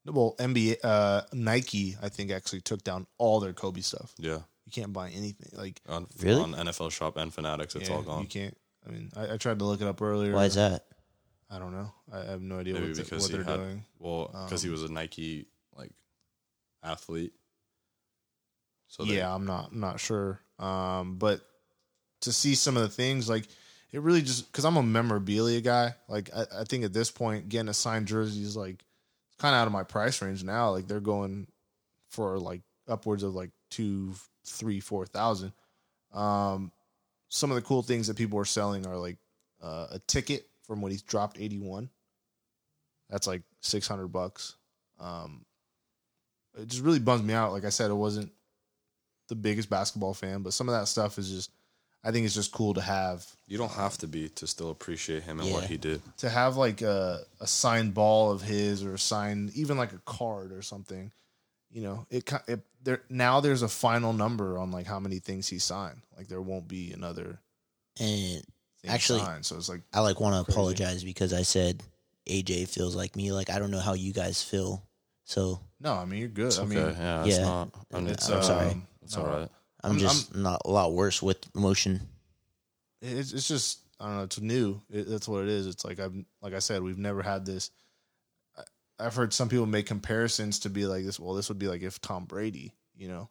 Well, 0.06 0.36
NBA, 0.40 0.78
uh, 0.84 1.22
Nike, 1.34 1.96
I 2.02 2.10
think 2.10 2.32
actually 2.32 2.62
took 2.62 2.84
down 2.84 3.06
all 3.18 3.40
their 3.40 3.54
Kobe 3.54 3.82
stuff. 3.82 4.14
Yeah, 4.18 4.40
You 4.70 4.82
can't 4.84 4.94
buy 4.94 5.10
anything. 5.10 5.50
Like, 5.54 5.82
on, 5.88 6.06
Really? 6.22 6.44
on 6.44 6.54
NFL 6.54 6.92
Shop 6.92 7.18
and 7.18 7.34
Fanatics, 7.34 7.76
it's 7.76 7.90
yeah, 7.90 7.96
all 7.96 8.04
gone. 8.04 8.22
You 8.22 8.28
can't. 8.28 8.56
I 8.88 8.92
mean, 8.92 9.12
I, 9.16 9.34
I 9.34 9.38
tried 9.38 9.58
to 9.60 9.66
look 9.66 9.82
it 9.82 9.88
up 9.88 10.00
earlier. 10.00 10.34
Why 10.34 10.46
is 10.46 10.56
that? 10.56 10.86
I 11.50 11.58
don't 11.58 11.72
know. 11.72 11.92
I 12.14 12.20
have 12.30 12.42
no 12.42 12.60
idea 12.60 12.76
Maybe 12.76 12.88
what, 12.90 12.96
the- 12.98 13.04
because 13.04 13.24
what 13.24 13.32
he 13.32 13.38
they're 13.38 13.46
had 13.46 13.58
doing. 13.58 13.84
well 13.98 14.30
because 14.46 14.62
he 14.62 14.70
was 14.70 14.84
a 14.84 14.92
Nike 14.92 15.48
like 15.76 15.92
athlete. 16.84 17.34
So 18.88 19.04
they- 19.06 19.18
yeah, 19.18 19.34
I'm 19.34 19.46
not. 19.48 19.72
I'm 19.72 19.80
not 19.80 20.00
sure. 20.00 20.40
Um, 20.60 21.16
but 21.16 21.42
to 22.22 22.32
see 22.32 22.54
some 22.54 22.78
of 22.78 22.84
the 22.84 22.90
things, 22.90 23.28
like 23.28 23.46
it 23.92 24.02
really 24.02 24.22
just 24.22 24.52
because 24.52 24.66
I'm 24.66 24.78
a 24.78 24.84
memorabilia 24.84 25.62
guy. 25.62 25.96
Like 26.08 26.30
I, 26.36 26.46
I 26.60 26.64
think 26.66 26.84
at 26.84 26.94
this 26.94 27.10
point, 27.10 27.50
getting 27.50 27.70
a 27.70 27.74
signed 27.74 28.08
jersey 28.08 28.44
is 28.44 28.56
like 28.56 28.84
it's 29.30 29.38
kind 29.40 29.56
of 29.56 29.62
out 29.62 29.68
of 29.68 29.74
my 29.74 29.84
price 29.84 30.22
range 30.22 30.44
now. 30.44 30.70
Like 30.70 30.88
they're 30.88 31.00
going 31.00 31.48
for 32.10 32.38
like 32.38 32.62
upwards 32.88 33.24
of 33.24 33.34
like 33.34 33.50
two, 33.72 34.14
three, 34.46 34.80
four 34.80 35.06
thousand. 35.06 35.54
Um, 36.14 36.72
some 37.30 37.52
of 37.52 37.56
the 37.56 37.62
cool 37.62 37.84
things 37.84 38.08
that 38.08 38.18
people 38.18 38.40
are 38.40 38.46
selling 38.46 38.88
are 38.88 38.98
like 38.98 39.18
uh, 39.62 39.88
a 39.92 40.00
ticket 40.08 40.48
from 40.66 40.82
when 40.82 40.92
he's 40.92 41.02
dropped 41.04 41.40
81. 41.40 41.90
That's 43.10 43.28
like 43.28 43.44
600 43.62 44.08
bucks. 44.08 44.56
Um, 45.00 45.46
it 46.60 46.68
just 46.68 46.84
really 46.84 47.00
bums 47.00 47.24
me 47.24 47.34
out. 47.34 47.52
Like 47.52 47.66
I 47.66 47.70
said, 47.70 47.92
it 47.92 47.96
wasn't 47.96 48.32
the 49.28 49.36
biggest 49.36 49.70
basketball 49.70 50.14
fan, 50.14 50.42
but 50.42 50.54
some 50.54 50.68
of 50.68 50.74
that 50.74 50.88
stuff 50.88 51.18
is 51.20 51.30
just, 51.30 51.52
I 52.04 52.12
think 52.12 52.26
it's 52.26 52.34
just 52.34 52.52
cool 52.52 52.74
to 52.76 52.82
have 52.82 53.26
you 53.48 53.58
don't 53.58 53.72
have 53.72 53.98
to 54.00 54.08
be 54.08 54.30
to 54.30 54.48
still 54.48 54.70
appreciate 54.72 55.24
him 55.24 55.40
and 55.40 55.52
what 55.52 55.66
he 55.66 55.76
did. 55.78 56.02
to 56.18 56.30
have 56.30 56.56
like 56.56 56.82
a, 56.82 57.20
a 57.42 57.46
signed 57.48 57.94
ball 57.94 58.32
of 58.32 58.42
his 58.42 58.84
or 58.84 58.94
a 58.94 59.00
signed 59.00 59.52
even 59.54 59.78
like 59.78 59.92
a 59.92 60.00
card 60.06 60.54
or 60.54 60.62
something 60.62 61.12
you 61.72 61.82
know 61.84 62.06
it, 62.10 62.32
it 62.48 62.62
there 62.84 63.02
now 63.10 63.40
there's 63.42 63.62
a 63.62 63.68
final 63.68 64.14
number 64.14 64.58
on 64.58 64.72
like 64.72 64.86
how 64.88 65.00
many 65.00 65.20
things 65.20 65.48
he 65.48 65.60
signed 65.60 66.02
like 66.18 66.28
there 66.28 66.42
won't 66.42 66.68
be 66.68 66.92
another 66.94 67.40
And 68.00 68.42
thing 68.82 68.92
Actually- 68.92 69.20
signed. 69.20 69.46
so 69.46 69.58
it's 69.58 69.70
like 69.70 69.82
I 69.94 70.00
like 70.02 70.20
want 70.20 70.34
to 70.46 70.52
apologize 70.52 71.04
because 71.04 71.34
I 71.34 71.42
said 71.44 71.84
AJ 72.28 72.68
feels 72.70 72.96
like 72.96 73.16
me. 73.16 73.32
Like 73.32 73.50
I 73.50 73.60
don't 73.60 73.72
know 73.72 73.80
how 73.80 73.94
you 73.94 74.14
guys 74.14 74.42
feel. 74.44 74.84
So 75.26 75.60
no 75.82 75.94
i 75.94 76.06
mean 76.06 76.20
you're 76.20 76.28
good 76.30 76.54
i 76.58 76.62
okay, 76.64 76.76
mean 76.76 76.96
yeah, 76.98 77.24
it's 77.26 77.38
yeah. 77.38 77.44
not. 77.46 77.70
I 77.94 78.00
mean, 78.00 78.08
it's 78.10 78.30
I'm 78.30 78.44
sorry. 78.44 78.70
um, 78.72 78.88
It's 79.04 79.16
no, 79.16 79.24
all 79.24 79.28
right. 79.30 79.50
I'm, 79.84 79.92
I'm- 79.92 80.00
just 80.00 80.36
not 80.36 80.62
a 80.66 80.70
lot 80.72 80.94
worse 80.94 81.22
with 81.22 81.38
emotion. 81.56 82.02
it's, 83.02 83.32
it's 83.34 83.48
just 83.48 83.80
i 84.00 84.06
don't 84.08 84.16
know 84.18 84.24
it's 84.24 84.40
new 84.42 84.82
it, 84.90 85.10
that's 85.10 85.28
what 85.28 85.44
it 85.44 85.50
is 85.50 85.68
it's 85.68 85.84
like 85.86 86.00
i've 86.00 86.16
like 86.42 86.54
i 86.54 86.60
said 86.60 86.82
we've 86.82 86.98
never 86.98 87.22
had 87.22 87.46
this 87.46 87.70
I, 87.72 87.79
i've 89.00 89.16
heard 89.16 89.34
some 89.34 89.50
people 89.50 89.66
make 89.66 89.86
comparisons 89.86 90.60
to 90.60 90.70
be 90.70 90.86
like 90.86 91.04
this 91.06 91.20
well 91.20 91.34
this 91.36 91.50
would 91.50 91.60
be 91.60 91.68
like 91.68 91.82
if 91.82 92.00
tom 92.02 92.26
brady 92.26 92.74
you 92.98 93.08
know 93.08 93.30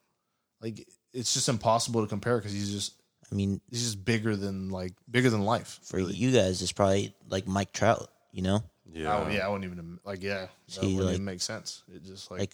like 0.61 0.89
it's 1.13 1.35
just 1.35 1.49
impossible 1.49 2.03
to 2.03 2.07
compare 2.09 2.37
because 2.39 2.53
he's 2.53 2.73
just 2.73 2.95
I 3.31 3.35
mean, 3.35 3.61
he's 3.69 3.83
just 3.85 4.03
bigger 4.07 4.37
than 4.37 4.71
like 4.71 4.95
bigger 5.11 5.29
than 5.29 5.43
life. 5.45 5.81
for 5.83 5.99
you 5.99 6.31
guys, 6.33 6.63
it's 6.63 6.73
probably 6.73 7.15
like 7.29 7.47
Mike 7.47 7.73
Trout. 7.73 8.09
You 8.33 8.41
know, 8.41 8.65
Yeah, 8.91 9.19
Oh 9.19 9.29
yeah, 9.29 9.45
I 9.45 9.49
wouldn't 9.51 9.71
even 9.71 9.99
like 10.03 10.23
yeah. 10.23 10.47
That 10.47 10.51
See, 10.67 10.81
wouldn't 10.87 11.05
like- 11.05 11.13
even 11.15 11.25
make 11.27 11.43
sense. 11.43 11.83
It 11.95 12.05
just 12.05 12.31
like, 12.31 12.41
like, 12.41 12.53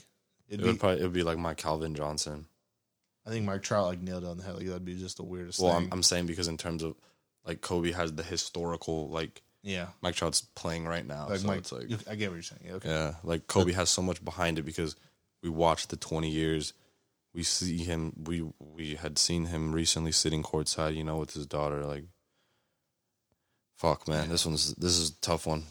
It 0.48 0.54
it'd 0.60 0.64
be, 0.66 0.76
probably 0.76 0.98
it 0.98 1.04
would 1.04 1.12
be 1.12 1.22
like 1.22 1.38
my 1.38 1.54
Calvin 1.54 1.94
Johnson. 1.94 2.46
I 3.24 3.30
think 3.30 3.46
Mike 3.46 3.62
Trout 3.62 3.86
like 3.86 4.00
nailed 4.02 4.24
it 4.24 4.26
on 4.26 4.36
the 4.38 4.42
head. 4.42 4.56
Like 4.56 4.66
that'd 4.66 4.84
be 4.84 4.96
just 4.96 5.16
the 5.18 5.22
weirdest 5.22 5.60
Well, 5.60 5.74
thing. 5.74 5.84
I'm, 5.84 5.92
I'm 5.92 6.02
saying 6.02 6.26
because 6.26 6.48
in 6.48 6.56
terms 6.56 6.82
of 6.82 6.96
like 7.46 7.60
Kobe 7.60 7.92
has 7.92 8.12
the 8.12 8.24
historical 8.24 9.08
like 9.10 9.42
yeah, 9.64 9.86
Mike 10.02 10.14
Trout's 10.14 10.42
playing 10.42 10.86
right 10.86 11.06
now, 11.06 11.26
like 11.28 11.40
so 11.40 11.46
Mike. 11.46 11.58
it's 11.60 11.72
like 11.72 11.88
you- 11.88 11.98
I 12.08 12.14
get 12.14 12.28
what 12.28 12.34
you're 12.34 12.42
saying. 12.42 12.60
Yeah, 12.66 12.72
okay. 12.74 12.88
yeah, 12.90 13.14
like 13.24 13.46
Kobe 13.46 13.72
has 13.72 13.88
so 13.88 14.02
much 14.02 14.22
behind 14.24 14.58
it 14.58 14.62
because 14.62 14.94
we 15.42 15.48
watched 15.48 15.88
the 15.88 15.96
20 15.96 16.28
years. 16.28 16.74
We 17.32 17.42
see 17.42 17.78
him. 17.78 18.12
We 18.24 18.44
we 18.60 18.94
had 18.94 19.18
seen 19.18 19.46
him 19.46 19.72
recently 19.72 20.12
sitting 20.12 20.42
courtside, 20.42 20.94
you 20.94 21.02
know, 21.02 21.16
with 21.16 21.32
his 21.32 21.46
daughter. 21.46 21.84
Like, 21.84 22.04
fuck, 23.76 24.06
man, 24.06 24.28
this 24.28 24.46
one's 24.46 24.74
this 24.74 24.98
is 24.98 25.10
a 25.10 25.20
tough 25.20 25.46
one. 25.46 25.64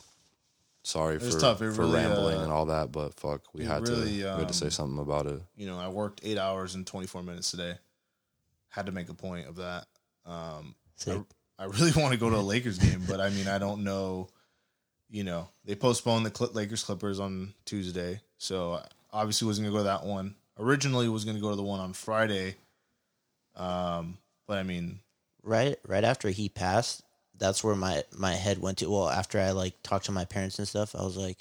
Sorry 0.86 1.16
It's 1.16 1.34
for 1.36 1.40
tough. 1.40 1.62
It 1.62 1.72
for 1.74 1.84
really, 1.84 1.94
rambling 1.94 2.38
uh, 2.40 2.44
and 2.44 2.52
all 2.52 2.66
that, 2.66 2.92
but 2.92 3.14
fuck, 3.18 3.42
we 3.54 3.64
had 3.64 3.88
really, 3.88 4.20
to 4.22 4.34
we 4.34 4.40
had 4.40 4.48
to 4.50 4.54
say 4.54 4.66
um, 4.66 4.72
something 4.72 5.00
about 5.00 5.28
it. 5.28 5.42
You 5.56 5.68
know, 5.68 5.80
I 5.80 5.88
worked 5.88 6.20
eight 6.24 6.38
hours 6.38 6.76
and 6.76 6.86
24 6.86 7.24
minutes 7.24 7.52
today. 7.52 7.76
Had 8.68 8.88
to 8.88 8.92
make 8.92 9.08
a 9.08 9.14
point 9.14 9.48
of 9.48 9.56
that. 9.58 9.86
Um, 10.26 10.76
Sick. 10.98 11.18
I, 11.18 11.22
I 11.60 11.66
really 11.66 11.92
want 11.96 12.14
to 12.14 12.20
go 12.20 12.30
to 12.30 12.38
a 12.38 12.38
Lakers 12.38 12.78
game, 12.80 13.04
but 13.08 13.20
I 13.20 13.30
mean, 13.30 13.48
I 13.48 13.58
don't 13.58 13.84
know. 13.84 14.30
You 15.10 15.24
know, 15.24 15.48
they 15.66 15.76
postponed 15.76 16.26
the 16.26 16.36
Cl- 16.36 16.54
Lakers 16.54 16.84
Clippers 16.84 17.20
on 17.20 17.54
Tuesday, 17.66 18.20
so 18.38 18.74
I 18.74 18.86
obviously 19.12 19.46
wasn't 19.48 19.68
gonna 19.68 19.74
go 19.78 19.80
to 19.80 19.84
that 19.84 20.06
one. 20.06 20.36
Originally, 20.58 21.08
was 21.08 21.24
gonna 21.26 21.40
go 21.40 21.52
to 21.52 21.56
the 21.56 21.62
one 21.64 21.80
on 21.80 21.94
Friday. 21.94 22.56
Um, 23.56 24.18
but 24.48 24.58
I 24.58 24.64
mean, 24.64 25.00
right 25.44 25.78
right 25.88 26.04
after 26.04 26.30
he 26.30 26.50
passed, 26.50 27.04
that's 27.38 27.64
where 27.64 27.76
my 27.76 28.04
my 28.18 28.34
head 28.34 28.60
went 28.60 28.80
to. 28.80 28.90
Well, 28.90 29.10
after 29.10 29.40
I 29.40 29.52
like 29.52 29.76
talked 29.84 30.06
to 30.06 30.12
my 30.12 30.26
parents 30.26 30.58
and 30.58 30.68
stuff, 30.68 30.96
I 30.96 31.04
was 31.04 31.18
like, 31.18 31.38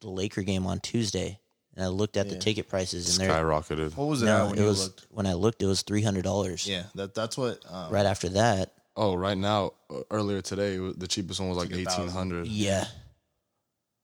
the 0.00 0.08
Laker 0.10 0.42
game 0.42 0.66
on 0.66 0.80
Tuesday, 0.80 1.38
and 1.76 1.84
I 1.84 1.88
looked 1.88 2.16
at 2.16 2.28
the 2.28 2.36
ticket 2.36 2.68
prices, 2.68 3.16
and 3.16 3.28
they're 3.28 3.36
Skyrocketed. 3.36 3.96
what 3.96 4.08
was 4.08 4.22
it 4.22 4.26
no, 4.26 4.46
when 4.46 4.58
it 4.58 4.62
you 4.62 4.66
was 4.66 4.82
looked? 4.84 5.06
when 5.10 5.26
I 5.26 5.34
looked, 5.34 5.62
it 5.62 5.66
was 5.66 5.82
three 5.82 6.02
hundred 6.02 6.24
dollars. 6.24 6.66
Yeah, 6.66 6.84
that 6.96 7.14
that's 7.14 7.38
what. 7.38 7.60
Um, 7.70 7.92
Right 7.92 8.06
after 8.06 8.30
that, 8.30 8.72
Oh, 8.96 9.14
right 9.14 9.36
now, 9.36 9.72
uh, 9.90 10.00
earlier 10.10 10.40
today, 10.40 10.76
the 10.78 11.06
cheapest 11.06 11.38
one 11.40 11.48
was 11.50 11.58
like 11.58 11.70
Like 11.70 11.78
a 11.86 11.90
eighteen 11.90 12.08
hundred. 12.08 12.46
yeah, 12.46 12.86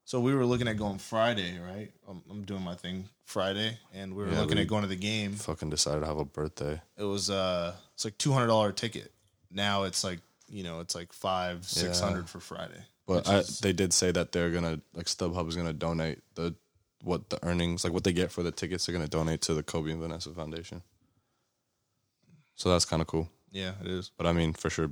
So 0.05 0.21
we 0.21 0.35
were 0.35 0.45
looking 0.45 0.69
at 0.69 0.77
going 0.77 0.99
Friday, 0.99 1.59
right? 1.59 1.91
I'm, 2.09 2.23
I'm 2.31 2.45
doing 2.45 2.63
my 2.63 2.75
thing 2.75 3.09
Friday, 3.25 3.79
and 3.95 4.15
we 4.15 4.23
were 4.25 4.31
Yeah, 4.31 4.41
looking 4.41 4.57
we- 4.57 4.63
at 4.63 4.69
going 4.69 4.83
to 4.83 4.89
the 4.89 4.97
game. 4.97 5.33
Fucking 5.33 5.71
decided 5.71 6.01
to 6.01 6.07
have 6.07 6.19
a 6.19 6.25
birthday. 6.27 6.81
It 6.99 7.05
was 7.05 7.31
uh, 7.31 7.75
it's 7.95 8.05
like 8.05 8.19
two 8.19 8.33
hundred 8.33 8.49
dollar 8.49 8.73
ticket. 8.73 9.13
Now 9.51 9.85
it's 9.85 10.05
like 10.05 10.21
you 10.49 10.63
know, 10.63 10.81
it's 10.81 10.95
like 10.95 11.13
five 11.15 11.65
six 11.67 11.99
hundred 12.01 12.29
for 12.29 12.41
Friday. 12.41 12.81
But 13.07 13.27
I, 13.29 13.39
is- 13.39 13.61
they 13.61 13.73
did 13.73 13.93
say 13.95 14.11
that 14.13 14.33
they're 14.33 14.51
gonna 14.51 14.81
like 14.95 15.07
StubHub 15.07 15.49
is 15.49 15.57
gonna 15.57 15.73
donate 15.73 16.21
the 16.35 16.55
what 17.03 17.31
the 17.31 17.39
earnings 17.45 17.83
like 17.83 17.93
what 17.95 18.05
they 18.05 18.13
get 18.13 18.31
for 18.31 18.43
the 18.43 18.53
tickets. 18.53 18.85
They're 18.85 18.93
gonna 18.93 19.09
donate 19.09 19.41
to 19.43 19.55
the 19.55 19.63
Kobe 19.63 19.91
and 19.91 20.01
Vanessa 20.01 20.31
Foundation. 20.31 20.83
So 22.55 22.69
that's 22.71 22.85
kind 22.85 23.01
of 23.01 23.09
cool. 23.09 23.31
Yeah, 23.53 23.73
it 23.81 23.87
is. 23.87 24.11
But 24.17 24.27
I 24.27 24.33
mean, 24.33 24.53
for 24.55 24.71
sure, 24.71 24.91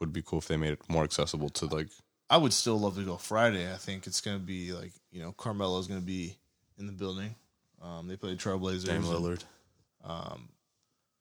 would 0.00 0.12
be 0.12 0.22
cool 0.22 0.38
if 0.38 0.48
they 0.48 0.56
made 0.56 0.72
it 0.72 0.80
more 0.88 1.04
accessible 1.04 1.48
to 1.50 1.66
like. 1.66 1.88
I 2.30 2.36
would 2.36 2.52
still 2.52 2.78
love 2.78 2.96
to 2.96 3.02
go 3.02 3.16
Friday. 3.16 3.70
I 3.72 3.76
think 3.76 4.06
it's 4.06 4.20
gonna 4.20 4.38
be 4.38 4.72
like 4.72 4.92
you 5.10 5.20
know, 5.20 5.32
Carmelo's 5.32 5.86
gonna 5.88 6.00
be 6.00 6.36
in 6.78 6.86
the 6.86 6.92
building. 6.92 7.34
Um, 7.82 8.06
they 8.08 8.16
play 8.16 8.34
Trailblazers. 8.36 8.86
Damian 8.86 9.04
Lillard. 9.12 9.42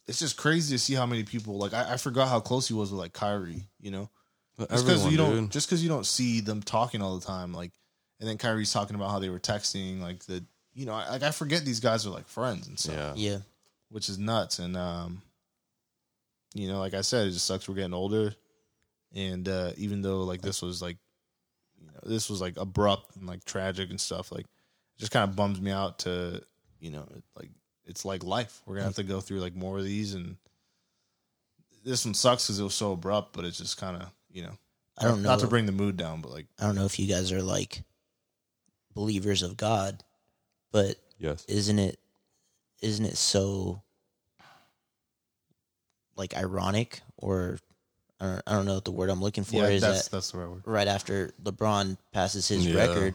It's 0.08 0.20
just 0.20 0.38
crazy 0.38 0.74
to 0.76 0.80
see 0.80 0.94
how 0.94 1.06
many 1.06 1.24
people 1.24 1.58
like. 1.58 1.74
I, 1.74 1.94
I 1.94 1.98
forgot 1.98 2.30
how 2.30 2.40
close 2.40 2.68
he 2.68 2.74
was 2.74 2.92
with 2.92 3.00
like 3.00 3.12
Kyrie. 3.14 3.64
You 3.82 3.92
know, 3.92 4.10
But 4.58 4.70
just 4.70 4.86
because 4.86 5.06
everyone, 5.06 5.12
you 5.12 5.18
don't 5.18 5.44
dude. 5.46 5.52
just 5.52 5.68
because 5.68 5.84
you 5.84 5.90
don't 5.90 6.06
see 6.06 6.40
them 6.40 6.62
talking 6.62 7.02
all 7.02 7.18
the 7.18 7.26
time 7.26 7.54
like 7.54 7.72
and 8.20 8.28
then 8.28 8.38
Kyrie's 8.38 8.72
talking 8.74 8.96
about 8.96 9.12
how 9.12 9.20
they 9.20 9.30
were 9.30 9.40
texting 9.40 10.00
like 10.00 10.24
the 10.26 10.44
you 10.74 10.86
know 10.86 10.94
I- 10.94 11.10
like 11.12 11.24
I 11.24 11.32
forget 11.32 11.66
these 11.66 11.80
guys 11.82 12.06
are 12.08 12.10
like 12.10 12.28
friends 12.28 12.68
and 12.68 12.80
stuff 12.80 12.96
Yeah. 13.18 13.32
yeah. 13.32 13.38
which 13.90 14.08
is 14.10 14.18
nuts 14.18 14.60
and 14.60 14.76
um 14.78 15.22
you 16.54 16.68
know 16.68 16.80
like 16.80 16.94
I 16.94 17.02
said 17.02 17.28
it 17.28 17.32
just 17.32 17.46
sucks 17.46 17.68
we're 17.68 17.76
getting 17.76 17.94
older 17.94 18.34
and 19.16 19.48
uh 19.48 19.72
even 19.78 20.02
though 20.02 20.24
like 20.24 20.42
this 20.42 20.62
was 20.62 20.82
like 20.82 20.98
you 21.80 21.88
know 21.88 22.00
this 22.04 22.30
was 22.30 22.42
like 22.42 22.58
abrupt 22.58 23.16
and 23.16 23.28
like 23.28 23.44
tragic 23.46 23.90
and 23.90 24.00
stuff 24.00 24.32
like 24.32 24.46
it 24.46 25.00
just 25.00 25.12
kind 25.12 25.30
of 25.30 25.36
bums 25.36 25.62
me 25.62 25.72
out 25.72 26.00
to 26.00 26.42
you 26.80 26.92
know 26.92 27.08
like 27.36 27.50
it's 27.86 28.06
like 28.06 28.24
life 28.24 28.62
we're 28.66 28.76
gonna 28.76 28.86
have 28.86 28.96
to 28.96 29.04
go 29.04 29.22
through 29.22 29.40
like 29.40 29.56
more 29.56 29.78
of 29.78 29.84
these 29.84 30.14
and 30.14 30.36
this 31.86 32.06
one 32.06 32.14
sucks 32.14 32.46
because 32.46 32.60
it 32.60 32.64
was 32.64 32.76
so 32.76 32.92
abrupt 32.92 33.34
but 33.34 33.46
it's 33.46 33.58
just 33.58 33.78
kind 33.78 34.02
of 34.02 34.10
you 34.32 34.44
know 34.44 34.58
I 34.98 35.04
don't 35.04 35.22
know. 35.22 35.30
not 35.30 35.40
to 35.42 35.48
bring 35.48 35.68
the 35.68 35.72
mood 35.72 35.96
down, 35.96 36.22
but 36.22 36.32
like 36.32 36.48
I 36.60 36.66
don't 36.66 36.76
know 36.76 36.86
if 36.86 36.98
you 36.98 37.08
guys 37.08 37.32
are 37.32 37.44
like 37.44 37.84
believers 38.94 39.44
of 39.44 39.58
God, 39.58 40.04
but 40.72 40.96
Yes. 41.20 41.46
isn't 41.46 41.78
it 41.78 42.00
isn't 42.82 43.06
it 43.06 43.18
so 43.18 43.82
like 46.18 46.36
ironic 46.36 47.02
or 47.18 47.60
I 48.20 48.42
don't, 48.48 48.66
know 48.66 48.74
what 48.76 48.86
the 48.86 48.92
word 48.92 49.12
I'm 49.12 49.22
looking 49.22 49.44
for 49.44 49.58
yeah, 49.58 49.68
is 49.68 49.82
that's 49.82 50.06
that 50.06 50.12
that's 50.12 50.32
the 50.32 50.40
right 50.40 50.50
word. 50.50 50.64
right 50.66 50.88
after 50.88 51.32
LeBron 51.44 51.98
passes 52.12 52.48
his 52.48 52.66
Yeah. 52.66 52.76
record, 52.88 53.14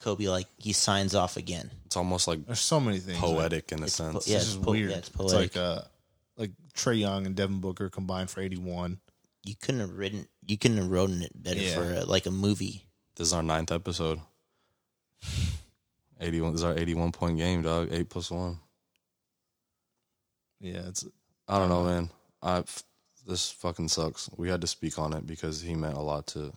Kobe 0.00 0.28
like 0.28 0.46
he 0.58 0.72
signs 0.72 1.14
off 1.16 1.36
again. 1.36 1.70
It's 1.86 1.96
almost 1.96 2.28
like 2.28 2.46
There's 2.46 2.60
so 2.60 2.78
many 2.78 2.98
things. 3.00 3.18
poetic 3.18 3.72
in 3.72 3.80
a 3.80 3.86
It's 3.86 3.98
po- 3.98 4.12
sense. 4.12 4.28
yeah, 4.28 4.36
It's 4.36 4.44
it's 4.44 4.52
just 4.54 4.64
po- 4.64 4.70
weird. 4.72 4.90
yeah, 4.90 4.96
it's 4.98 5.08
it's 5.08 5.32
like 5.32 5.56
uh, 5.56 5.80
like 6.36 6.52
Trae 6.74 6.98
Young 7.00 7.26
and 7.26 7.34
Devin 7.34 7.60
Booker 7.60 7.88
combined 7.90 8.30
for 8.30 8.40
81. 8.40 9.00
You 9.42 9.54
couldn't 9.56 9.80
have 9.80 9.90
written 9.90 10.28
you 10.46 10.56
couldn't 10.56 10.76
have 10.76 10.90
written 10.90 11.22
it 11.22 11.32
better 11.34 11.60
Yeah. 11.60 11.74
for 11.74 11.82
uh 12.02 12.06
like 12.06 12.26
a 12.26 12.30
movie. 12.30 12.86
This 13.16 13.28
is 13.28 13.32
our 13.32 13.42
ninth 13.42 13.72
episode. 13.72 14.20
Eighty-one. 16.20 16.52
This 16.52 16.60
is 16.60 16.64
our 16.64 16.78
eighty-one 16.78 17.10
point 17.12 17.38
game, 17.38 17.62
dog. 17.62 17.88
Eight 17.90 18.08
plus 18.08 18.30
one. 18.30 18.58
Yeah, 20.60 20.88
it's 20.88 21.04
I 21.48 21.58
don't 21.58 21.68
know, 21.68 21.84
man. 21.84 22.10
I 22.42 22.64
this 23.26 23.50
fucking 23.50 23.88
sucks. 23.88 24.28
We 24.36 24.48
had 24.48 24.60
to 24.60 24.66
speak 24.66 24.98
on 24.98 25.12
it 25.12 25.26
because 25.26 25.60
he 25.60 25.74
meant 25.74 25.96
a 25.96 26.02
lot 26.02 26.26
to. 26.28 26.52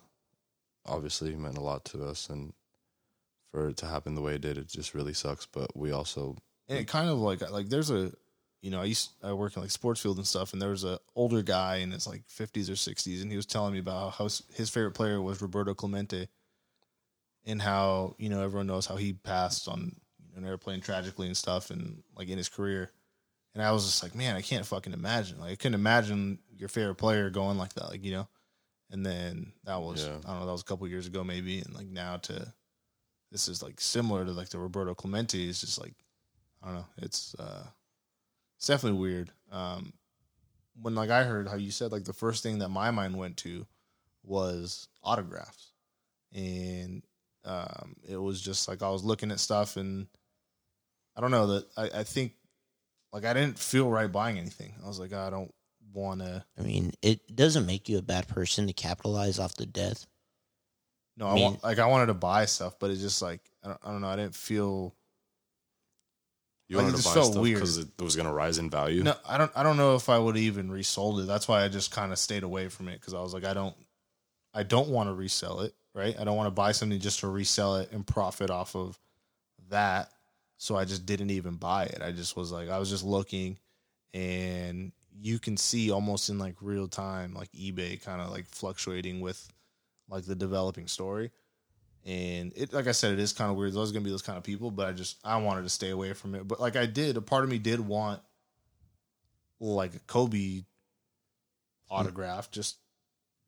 Obviously, 0.86 1.30
he 1.30 1.36
meant 1.36 1.58
a 1.58 1.62
lot 1.62 1.84
to 1.86 2.04
us, 2.04 2.28
and 2.30 2.52
for 3.50 3.68
it 3.68 3.76
to 3.78 3.86
happen 3.86 4.14
the 4.14 4.20
way 4.20 4.34
it 4.34 4.40
did, 4.40 4.58
it 4.58 4.68
just 4.68 4.94
really 4.94 5.14
sucks. 5.14 5.46
But 5.46 5.76
we 5.76 5.92
also, 5.92 6.36
and 6.68 6.78
it 6.78 6.88
kind 6.88 7.08
of 7.08 7.18
like 7.18 7.48
like 7.50 7.68
there's 7.68 7.90
a 7.90 8.12
you 8.62 8.70
know 8.70 8.80
I 8.80 8.84
used 8.84 9.10
I 9.22 9.32
work 9.32 9.56
in 9.56 9.62
like 9.62 9.70
sports 9.70 10.00
field 10.00 10.16
and 10.16 10.26
stuff, 10.26 10.52
and 10.52 10.62
there 10.62 10.70
was 10.70 10.84
a 10.84 10.98
older 11.14 11.42
guy 11.42 11.76
in 11.76 11.90
his 11.90 12.06
like 12.06 12.22
50s 12.28 12.68
or 12.68 12.72
60s, 12.72 13.22
and 13.22 13.30
he 13.30 13.36
was 13.36 13.46
telling 13.46 13.72
me 13.72 13.78
about 13.78 14.14
how 14.14 14.24
his 14.24 14.70
favorite 14.70 14.92
player 14.94 15.20
was 15.20 15.42
Roberto 15.42 15.74
Clemente, 15.74 16.28
and 17.44 17.60
how 17.60 18.14
you 18.18 18.28
know 18.28 18.42
everyone 18.42 18.66
knows 18.66 18.86
how 18.86 18.96
he 18.96 19.12
passed 19.12 19.68
on 19.68 19.96
an 20.36 20.46
airplane 20.46 20.80
tragically 20.80 21.26
and 21.26 21.36
stuff, 21.36 21.70
and 21.70 22.02
like 22.16 22.28
in 22.28 22.38
his 22.38 22.48
career. 22.48 22.90
And 23.58 23.66
I 23.66 23.72
was 23.72 23.84
just 23.84 24.04
like, 24.04 24.14
man, 24.14 24.36
I 24.36 24.40
can't 24.40 24.64
fucking 24.64 24.92
imagine. 24.92 25.40
Like, 25.40 25.50
I 25.50 25.56
couldn't 25.56 25.74
imagine 25.74 26.38
your 26.56 26.68
favorite 26.68 26.94
player 26.94 27.28
going 27.28 27.58
like 27.58 27.72
that, 27.74 27.88
like 27.88 28.04
you 28.04 28.12
know. 28.12 28.28
And 28.92 29.04
then 29.04 29.52
that 29.64 29.80
was 29.82 30.04
Yeah. 30.04 30.12
I 30.24 30.30
don't 30.30 30.38
know, 30.38 30.46
that 30.46 30.52
was 30.52 30.60
a 30.60 30.64
couple 30.64 30.86
years 30.86 31.08
ago 31.08 31.24
maybe, 31.24 31.58
and 31.58 31.74
like 31.74 31.88
now 31.88 32.18
to 32.18 32.54
this 33.32 33.48
is 33.48 33.60
like 33.60 33.80
similar 33.80 34.24
to 34.24 34.30
like 34.30 34.50
the 34.50 34.60
Roberto 34.60 34.94
Clemente. 34.94 35.48
It's 35.48 35.60
just 35.60 35.80
like 35.80 35.94
I 36.62 36.66
don't 36.66 36.76
know. 36.76 36.86
It's 36.98 37.34
uh, 37.34 37.66
it's 38.56 38.68
definitely 38.68 39.00
weird. 39.00 39.32
Um, 39.50 39.92
when 40.80 40.94
like 40.94 41.10
I 41.10 41.24
heard 41.24 41.48
how 41.48 41.56
you 41.56 41.72
said 41.72 41.90
like 41.90 42.04
the 42.04 42.12
first 42.12 42.44
thing 42.44 42.60
that 42.60 42.68
my 42.68 42.92
mind 42.92 43.16
went 43.16 43.38
to 43.38 43.66
was 44.22 44.86
autographs, 45.02 45.72
and 46.32 47.02
um, 47.44 47.96
it 48.08 48.18
was 48.18 48.40
just 48.40 48.68
like 48.68 48.84
I 48.84 48.90
was 48.90 49.02
looking 49.02 49.32
at 49.32 49.40
stuff 49.40 49.76
and 49.76 50.06
I 51.16 51.20
don't 51.20 51.32
know 51.32 51.48
that 51.48 51.66
I, 51.76 52.00
I 52.00 52.02
think 52.04 52.34
like 53.12 53.24
I 53.24 53.32
didn't 53.32 53.58
feel 53.58 53.88
right 53.90 54.10
buying 54.10 54.38
anything. 54.38 54.74
I 54.84 54.88
was 54.88 55.00
like 55.00 55.12
I 55.12 55.30
don't 55.30 55.52
want 55.92 56.20
to. 56.20 56.44
I 56.58 56.62
mean, 56.62 56.92
it 57.02 57.34
doesn't 57.34 57.66
make 57.66 57.88
you 57.88 57.98
a 57.98 58.02
bad 58.02 58.28
person 58.28 58.66
to 58.66 58.72
capitalize 58.72 59.38
off 59.38 59.54
the 59.54 59.66
death. 59.66 60.06
No, 61.16 61.28
I 61.28 61.34
mean- 61.34 61.44
want 61.44 61.64
like 61.64 61.78
I 61.78 61.86
wanted 61.86 62.06
to 62.06 62.14
buy 62.14 62.44
stuff, 62.44 62.78
but 62.78 62.90
it's 62.90 63.00
just 63.00 63.22
like 63.22 63.40
I 63.64 63.68
don't, 63.68 63.80
I 63.82 63.90
don't 63.90 64.00
know. 64.00 64.08
I 64.08 64.16
didn't 64.16 64.34
feel 64.34 64.94
you 66.68 66.76
Like, 66.76 66.84
wanted 66.84 66.98
to 66.98 67.04
buy 67.04 67.22
stuff 67.22 67.42
because 67.42 67.78
it 67.78 67.88
was 67.98 68.14
going 68.14 68.26
to 68.26 68.32
rise 68.32 68.58
in 68.58 68.68
value. 68.68 69.02
No, 69.02 69.14
I 69.26 69.38
don't. 69.38 69.50
I 69.56 69.62
don't 69.62 69.78
know 69.78 69.94
if 69.94 70.08
I 70.08 70.18
would 70.18 70.36
even 70.36 70.70
resold 70.70 71.20
it. 71.20 71.26
That's 71.26 71.48
why 71.48 71.64
I 71.64 71.68
just 71.68 71.90
kind 71.90 72.12
of 72.12 72.18
stayed 72.18 72.42
away 72.42 72.68
from 72.68 72.88
it 72.88 73.00
because 73.00 73.14
I 73.14 73.20
was 73.20 73.32
like, 73.32 73.44
I 73.44 73.54
don't, 73.54 73.74
I 74.52 74.64
don't 74.64 74.90
want 74.90 75.08
to 75.08 75.14
resell 75.14 75.60
it. 75.60 75.74
Right? 75.94 76.14
I 76.20 76.24
don't 76.24 76.36
want 76.36 76.46
to 76.46 76.52
buy 76.52 76.72
something 76.72 77.00
just 77.00 77.20
to 77.20 77.28
resell 77.28 77.76
it 77.76 77.90
and 77.90 78.06
profit 78.06 78.50
off 78.50 78.76
of 78.76 78.98
that. 79.70 80.12
So 80.58 80.76
I 80.76 80.84
just 80.84 81.06
didn't 81.06 81.30
even 81.30 81.54
buy 81.54 81.84
it. 81.84 82.02
I 82.02 82.12
just 82.12 82.36
was 82.36 82.52
like, 82.52 82.68
I 82.68 82.78
was 82.78 82.90
just 82.90 83.04
looking, 83.04 83.58
and 84.12 84.92
you 85.20 85.38
can 85.38 85.56
see 85.56 85.90
almost 85.90 86.28
in 86.28 86.38
like 86.38 86.56
real 86.60 86.88
time, 86.88 87.34
like 87.34 87.50
eBay 87.52 88.02
kind 88.02 88.20
of 88.20 88.30
like 88.30 88.46
fluctuating 88.48 89.20
with 89.20 89.48
like 90.08 90.24
the 90.24 90.34
developing 90.34 90.88
story. 90.88 91.30
And 92.04 92.52
it, 92.56 92.72
like 92.72 92.86
I 92.86 92.92
said, 92.92 93.12
it 93.12 93.18
is 93.18 93.32
kind 93.32 93.50
of 93.50 93.56
weird. 93.56 93.72
Those 93.72 93.92
gonna 93.92 94.04
be 94.04 94.10
those 94.10 94.22
kind 94.22 94.38
of 94.38 94.44
people, 94.44 94.70
but 94.70 94.88
I 94.88 94.92
just 94.92 95.18
I 95.24 95.36
wanted 95.36 95.62
to 95.62 95.68
stay 95.68 95.90
away 95.90 96.12
from 96.12 96.34
it. 96.34 96.46
But 96.46 96.60
like 96.60 96.76
I 96.76 96.86
did, 96.86 97.16
a 97.16 97.20
part 97.20 97.44
of 97.44 97.50
me 97.50 97.58
did 97.58 97.80
want 97.80 98.20
like 99.60 99.94
a 99.94 100.00
Kobe 100.00 100.62
autograph 101.90 102.50
just 102.50 102.78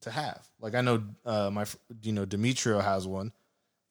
to 0.03 0.11
have. 0.11 0.47
Like 0.61 0.75
I 0.75 0.81
know 0.81 1.03
uh 1.25 1.51
my 1.51 1.65
you 2.03 2.13
know 2.13 2.25
Demetrio 2.25 2.81
has 2.81 3.07
one 3.07 3.33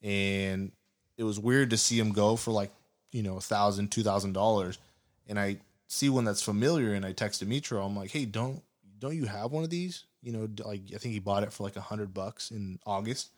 and 0.02 0.72
it 1.16 1.24
was 1.24 1.38
weird 1.38 1.70
to 1.70 1.76
see 1.76 1.98
him 1.98 2.12
go 2.12 2.36
for 2.36 2.50
like, 2.50 2.70
you 3.12 3.22
know, 3.22 3.36
a 3.36 3.40
thousand, 3.40 3.90
two 3.90 4.02
thousand 4.02 4.32
dollars. 4.32 4.78
And 5.26 5.38
I 5.38 5.58
see 5.88 6.08
one 6.08 6.24
that's 6.24 6.42
familiar 6.42 6.94
and 6.94 7.04
I 7.04 7.12
text 7.12 7.40
Demetrio, 7.40 7.84
I'm 7.84 7.96
like, 7.96 8.10
hey, 8.10 8.24
don't 8.24 8.62
don't 8.98 9.16
you 9.16 9.26
have 9.26 9.52
one 9.52 9.64
of 9.64 9.70
these? 9.70 10.04
You 10.22 10.32
know, 10.32 10.48
like 10.64 10.82
I 10.94 10.98
think 10.98 11.14
he 11.14 11.18
bought 11.18 11.42
it 11.42 11.52
for 11.52 11.64
like 11.64 11.76
a 11.76 11.80
hundred 11.80 12.14
bucks 12.14 12.50
in 12.50 12.78
August. 12.86 13.30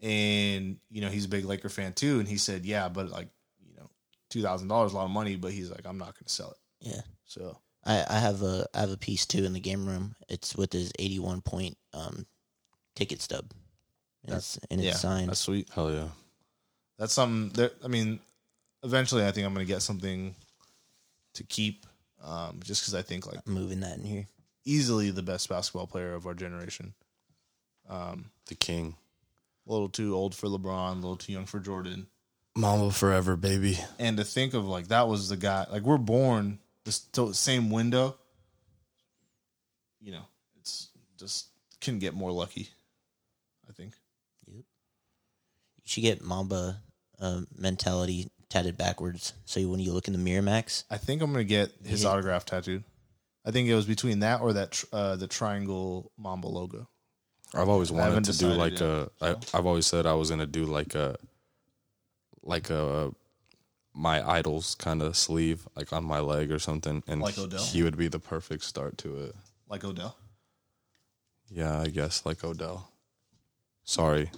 And, 0.00 0.78
you 0.90 1.00
know, 1.00 1.08
he's 1.08 1.24
a 1.24 1.28
big 1.28 1.44
Laker 1.44 1.68
fan 1.68 1.92
too. 1.92 2.18
And 2.18 2.28
he 2.28 2.36
said, 2.36 2.64
Yeah, 2.64 2.88
but 2.88 3.10
like, 3.10 3.28
you 3.66 3.76
know, 3.76 3.88
two 4.30 4.42
thousand 4.42 4.68
dollars 4.68 4.92
a 4.92 4.96
lot 4.96 5.04
of 5.04 5.10
money, 5.10 5.36
but 5.36 5.52
he's 5.52 5.70
like, 5.70 5.86
I'm 5.86 5.98
not 5.98 6.14
gonna 6.14 6.28
sell 6.28 6.50
it. 6.50 6.88
Yeah. 6.88 7.02
So 7.24 7.58
I, 7.84 8.04
I 8.08 8.18
have 8.18 8.42
a 8.42 8.66
I 8.74 8.80
have 8.80 8.90
a 8.90 8.96
piece 8.96 9.26
too 9.26 9.44
in 9.44 9.52
the 9.52 9.60
game 9.60 9.86
room. 9.86 10.16
It's 10.28 10.56
with 10.56 10.72
his 10.72 10.92
eighty 10.98 11.18
one 11.18 11.40
point 11.40 11.76
um 11.92 12.26
ticket 12.94 13.20
stub. 13.20 13.52
And 14.24 14.36
it's 14.36 14.58
and 14.70 14.80
it's 14.80 14.86
yeah, 14.86 14.94
signed. 14.94 15.28
that's 15.28 15.40
sweet. 15.40 15.68
Hell 15.74 15.92
yeah. 15.92 16.08
that's 16.98 17.12
something 17.12 17.50
that 17.60 17.74
I 17.84 17.88
mean, 17.88 18.20
eventually 18.84 19.24
I 19.26 19.30
think 19.32 19.46
I'm 19.46 19.52
gonna 19.54 19.64
get 19.64 19.82
something 19.82 20.34
to 21.34 21.42
keep, 21.44 21.86
um, 22.22 22.60
just 22.62 22.82
because 22.82 22.94
I 22.94 23.02
think 23.02 23.26
like 23.26 23.40
I'm 23.46 23.52
moving 23.54 23.80
that 23.80 23.98
in 23.98 24.04
here. 24.04 24.26
easily 24.64 25.10
the 25.10 25.22
best 25.22 25.48
basketball 25.48 25.86
player 25.86 26.14
of 26.14 26.26
our 26.26 26.34
generation. 26.34 26.94
The 28.46 28.54
king. 28.54 28.94
A 29.66 29.72
little 29.72 29.88
too 29.88 30.14
old 30.14 30.34
for 30.34 30.46
LeBron, 30.48 30.92
a 30.92 30.94
little 30.96 31.16
too 31.16 31.32
young 31.32 31.46
for 31.46 31.58
Jordan, 31.58 32.06
Mamba 32.54 32.92
forever, 32.92 33.34
baby. 33.36 33.78
and 33.98 34.18
to 34.18 34.24
think 34.24 34.52
of 34.52 34.66
like 34.66 34.88
that 34.88 35.08
was 35.08 35.30
the 35.30 35.36
guy. 35.38 35.66
Like 35.70 35.82
we're 35.82 35.96
born 35.96 36.58
this 36.84 36.98
to- 37.12 37.32
same 37.32 37.70
window. 37.70 38.16
You 40.02 40.12
know, 40.12 40.24
it's 40.60 40.88
just 41.18 41.46
can 41.80 41.98
get 41.98 42.12
more 42.12 42.30
lucky. 42.30 42.68
I 43.66 43.72
think. 43.72 43.94
Yep. 44.46 44.56
You 44.56 44.64
should 45.86 46.02
get 46.02 46.22
Mamba 46.22 46.82
uh, 47.18 47.40
mentality 47.56 48.30
tatted 48.54 48.78
backwards. 48.78 49.32
So 49.46 49.60
when 49.68 49.80
you 49.80 49.92
look 49.92 50.06
in 50.06 50.12
the 50.12 50.18
mirror, 50.18 50.40
Max, 50.40 50.84
I 50.88 50.96
think 50.96 51.20
I'm 51.22 51.32
gonna 51.32 51.42
get 51.42 51.72
his 51.84 52.04
Yeah. 52.04 52.10
autograph 52.10 52.44
tattooed. 52.44 52.84
I 53.44 53.50
think 53.50 53.68
it 53.68 53.74
was 53.74 53.84
between 53.84 54.20
that 54.20 54.40
or 54.42 54.52
that 54.52 54.70
tr- 54.70 54.86
uh, 54.92 55.16
the 55.16 55.26
triangle 55.26 56.12
Mamba 56.16 56.46
logo. 56.46 56.88
I've 57.52 57.68
always 57.68 57.90
wanted 57.90 58.04
haven't 58.04 58.24
to 58.26 58.38
do 58.38 58.48
like 58.50 58.72
yet, 58.74 58.82
a. 58.82 59.10
I, 59.20 59.30
I've 59.52 59.66
always 59.66 59.86
said 59.86 60.06
I 60.06 60.14
was 60.14 60.30
gonna 60.30 60.46
do 60.46 60.66
like 60.66 60.94
a, 60.94 61.16
like 62.44 62.70
a, 62.70 63.10
my 63.92 64.16
idols 64.28 64.76
kind 64.76 65.02
of 65.02 65.16
sleeve, 65.16 65.66
like 65.74 65.92
on 65.92 66.04
my 66.04 66.20
leg 66.20 66.52
or 66.52 66.60
something, 66.60 67.02
and 67.08 67.20
Like 67.20 67.36
Odell? 67.36 67.62
he 67.64 67.82
would 67.82 67.96
be 67.96 68.06
the 68.06 68.20
perfect 68.20 68.62
start 68.64 68.96
to 68.98 69.16
it. 69.24 69.34
like 69.68 69.82
Odell. 69.82 70.16
Yeah, 71.50 71.80
I 71.80 71.88
guess 71.88 72.24
like 72.24 72.44
Odell. 72.44 72.88
Sorry, 73.82 74.30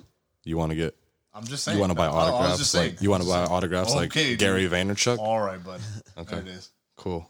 you 0.42 0.56
want 0.56 0.70
to 0.70 0.76
get 0.76 0.94
I'm 1.36 1.44
just 1.44 1.64
saying. 1.64 1.76
you 1.76 1.80
want 1.80 1.90
to 1.90 1.96
buy 1.96 2.06
I- 2.06 2.10
I 2.10 2.12
was 2.14 2.24
autographs 2.32 2.58
just 2.58 2.74
like 2.74 3.02
you 3.02 3.10
want 3.10 3.22
to 3.22 3.28
buy 3.28 3.44
autographs 3.44 3.90
saying. 3.90 4.00
like 4.00 4.12
dude. 4.12 4.38
Gary 4.38 4.68
Vaynerchuk. 4.68 5.18
All 5.18 5.40
right, 5.40 5.62
bud. 5.62 5.80
Okay. 6.16 6.36
There 6.36 6.40
it 6.42 6.48
is. 6.48 6.70
Cool. 6.96 7.28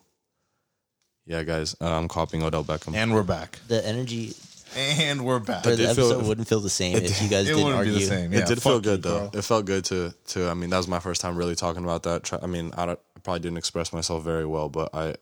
Yeah, 1.27 1.43
guys, 1.43 1.75
uh, 1.81 1.91
I'm 1.93 2.07
copying 2.07 2.45
Odell 2.45 2.63
Beckham. 2.63 2.95
And 2.95 3.13
we're 3.13 3.25
back. 3.25 3.59
the 3.67 3.85
energy 3.85 4.33
And 4.77 5.25
we're 5.25 5.41
back. 5.41 5.65
for 5.65 5.71
the 5.71 5.77
did 5.77 5.97
feel- 5.97 6.07
episode 6.13 6.27
wouldn't 6.29 6.47
feel 6.47 6.61
the 6.61 6.71
same 6.71 6.97
if 6.99 7.21
you 7.21 7.29
guys 7.29 7.47
It 7.47 7.55
didn't 7.55 7.65
wouldn't 7.65 7.79
argue. 7.79 7.95
be 7.95 7.99
the 8.01 8.07
same. 8.07 8.33
it 8.33 8.39
Yeah, 8.39 8.45
did 8.45 8.63
feel 8.63 8.79
good 8.79 8.99
you, 9.05 9.11
though. 9.11 9.19
Carl. 9.19 9.31
It 9.35 9.43
felt 9.43 9.65
good 9.65 9.85
to 9.87 10.15
to. 10.29 10.49
I 10.49 10.55
mean, 10.55 10.71
that 10.71 10.77
was 10.77 10.87
my 10.87 11.01
first 11.01 11.21
time 11.21 11.37
really 11.37 11.57
talking 11.57 11.83
about 11.83 12.05
that. 12.05 12.33
I 12.43 12.47
mean, 12.47 12.73
I, 12.77 12.87
don't, 12.87 13.01
I 13.17 13.21
probably 13.21 13.41
didn't 13.41 13.59
express 13.59 13.93
myself 13.93 14.23
very 14.23 14.47
well, 14.47 14.69
but 14.69 14.95
I 14.95 15.17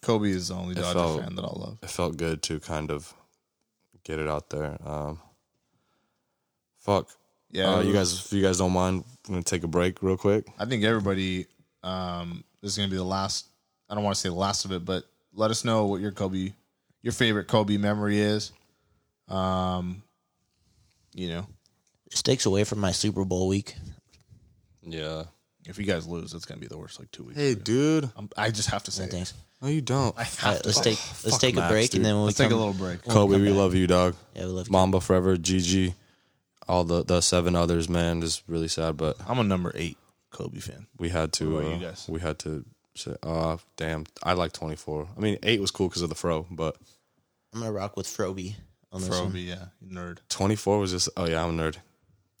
Kobe 0.00 0.30
is 0.30 0.48
the 0.48 0.54
only 0.54 0.74
Dodger 0.76 0.92
felt- 0.98 1.20
fan 1.22 1.34
that 1.34 1.42
I 1.44 1.48
love. 1.48 1.78
it 1.82 1.90
felt 1.90 2.16
good 2.16 2.42
to 2.44 2.60
kind 2.60 2.90
of 2.92 3.12
get 4.04 4.20
it 4.20 4.28
out 4.28 4.50
there. 4.50 4.78
Um, 4.84 5.18
fuck. 6.78 7.08
Yeah, 7.52 7.74
uh, 7.74 7.80
you 7.82 7.92
guys, 7.92 8.12
if 8.14 8.32
you 8.32 8.42
guys 8.42 8.58
don't 8.58 8.72
mind, 8.72 9.04
I'm 9.28 9.34
gonna 9.34 9.42
take 9.44 9.62
a 9.62 9.68
break 9.68 10.02
real 10.02 10.16
quick. 10.16 10.46
I 10.58 10.64
think 10.64 10.82
everybody. 10.84 11.46
Um, 11.84 12.42
this 12.62 12.70
is 12.72 12.76
going 12.78 12.88
to 12.88 12.92
be 12.92 12.96
the 12.96 13.02
last. 13.04 13.46
I 13.90 13.94
don't 13.96 14.04
want 14.04 14.14
to 14.14 14.20
say 14.20 14.28
the 14.28 14.36
last 14.36 14.64
of 14.64 14.70
it, 14.72 14.84
but 14.84 15.02
let 15.34 15.50
us 15.50 15.64
know 15.64 15.86
what 15.86 16.00
your 16.00 16.12
Kobe, 16.12 16.52
your 17.02 17.12
favorite 17.12 17.48
Kobe 17.48 17.76
memory 17.76 18.20
is. 18.20 18.52
Um, 19.28 20.02
you 21.12 21.28
know, 21.28 21.46
This 22.10 22.22
takes 22.22 22.46
away 22.46 22.62
from 22.64 22.78
my 22.78 22.92
Super 22.92 23.24
Bowl 23.24 23.48
week. 23.48 23.74
Yeah. 24.82 25.24
if 25.66 25.76
you 25.78 25.84
guys 25.84 26.06
lose, 26.06 26.34
it's 26.34 26.44
going 26.44 26.60
to 26.60 26.60
be 26.60 26.68
the 26.68 26.78
worst 26.78 26.98
like 27.00 27.10
two 27.10 27.24
weeks. 27.24 27.38
Hey, 27.38 27.54
dude. 27.56 28.08
I'm, 28.16 28.28
I 28.36 28.50
just 28.50 28.70
have 28.70 28.84
to 28.84 28.90
say, 28.92 29.02
No 29.02 29.06
it. 29.08 29.10
thanks. 29.12 29.34
No, 29.60 29.68
you 29.68 29.80
don't. 29.80 30.16
I 30.18 30.22
have 30.24 30.44
All 30.44 30.52
right, 30.52 30.60
to. 30.62 30.68
let's 30.68 30.80
take 30.80 30.98
let's 31.24 31.30
fuck 31.30 31.40
take 31.40 31.56
a 31.56 31.68
break 31.68 31.90
dude. 31.90 31.98
and 31.98 32.04
then 32.04 32.14
when 32.14 32.22
we 32.22 32.26
Let's 32.26 32.38
take 32.38 32.50
a 32.50 32.56
little 32.56 32.72
break. 32.74 33.02
Kobe, 33.04 33.34
come 33.34 33.42
we 33.42 33.48
back. 33.48 33.56
love 33.56 33.74
you, 33.74 33.86
dog. 33.88 34.14
Yeah, 34.34 34.42
we 34.46 34.50
love 34.52 34.68
you. 34.68 34.72
Mamba 34.72 35.00
forever, 35.00 35.36
GG. 35.36 35.94
All 36.72 36.84
the 36.84 37.04
the 37.04 37.20
seven 37.20 37.54
others, 37.54 37.90
man, 37.90 38.22
is 38.22 38.42
really 38.48 38.66
sad, 38.66 38.96
but 38.96 39.16
I'm 39.28 39.38
a 39.38 39.44
number 39.44 39.72
eight 39.74 39.98
Kobe 40.30 40.58
fan. 40.58 40.86
we 40.98 41.10
had 41.10 41.30
to. 41.34 41.52
What 41.52 41.60
about 41.60 41.72
uh, 41.72 41.76
you 41.76 41.84
guys? 41.84 42.06
We 42.08 42.20
had 42.20 42.38
to. 42.40 42.64
Say, 42.94 43.14
uh, 43.22 43.58
damn, 43.76 44.06
I 44.22 44.32
like 44.32 44.52
24. 44.52 45.08
I 45.14 45.20
mean, 45.20 45.36
eight 45.42 45.60
was 45.60 45.70
cool 45.70 45.88
because 45.88 46.00
of 46.00 46.08
the 46.08 46.14
fro, 46.14 46.46
but 46.50 46.76
I'm 47.52 47.60
gonna 47.60 47.72
rock 47.72 47.98
with 47.98 48.06
Froby 48.06 48.56
on 48.90 49.02
this 49.02 49.10
one. 49.10 49.32
Froby, 49.32 49.48
yeah, 49.48 49.66
nerd. 49.86 50.20
24 50.30 50.78
was 50.78 50.92
just. 50.92 51.10
Oh 51.14 51.26
yeah, 51.26 51.44
I'm 51.44 51.60
a 51.60 51.62
nerd. 51.62 51.76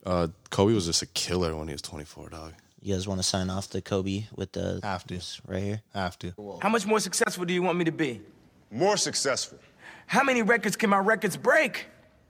Uh, 0.06 0.28
Kobe 0.48 0.72
was 0.72 0.86
just 0.86 1.02
a 1.02 1.06
killer 1.06 1.54
when 1.54 1.68
he 1.68 1.74
was 1.74 1.82
24, 1.82 2.30
dog. 2.30 2.54
You 2.80 2.94
guys 2.94 3.06
want 3.06 3.20
to 3.20 3.26
sign 3.26 3.50
off 3.50 3.68
the 3.68 3.82
Kobe 3.82 4.24
with 4.34 4.52
the 4.52 4.80
Have 4.82 5.06
to, 5.08 5.20
right 5.46 5.62
here? 5.62 5.82
have 5.92 6.18
to. 6.20 6.32
How 6.62 6.70
much 6.70 6.86
more 6.86 7.00
successful 7.00 7.44
do 7.44 7.52
you 7.52 7.62
want 7.62 7.76
me 7.76 7.84
to 7.84 7.92
be? 7.92 8.22
More 8.70 8.96
successful. 8.96 9.58
How 10.06 10.24
many 10.24 10.40
records 10.40 10.76
can 10.76 10.88
my 10.88 10.98
records 10.98 11.36
break? 11.36 11.84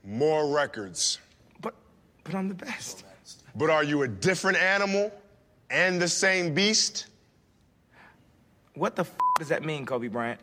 More 0.05 0.53
records. 0.53 1.19
But 2.25 2.33
but 2.33 2.39
I'm 2.39 2.49
the 2.49 2.55
best. 2.55 3.05
But 3.55 3.71
are 3.71 3.85
you 3.85 4.03
a 4.03 4.09
different 4.09 4.59
animal 4.59 5.13
and 5.71 6.01
the 6.01 6.09
same 6.09 6.55
beast? 6.55 7.07
What 8.75 8.97
the 8.97 9.03
f- 9.03 9.15
does 9.39 9.49
that 9.49 9.65
mean, 9.65 9.85
Kobe 9.85 10.09
Bryant? 10.09 10.41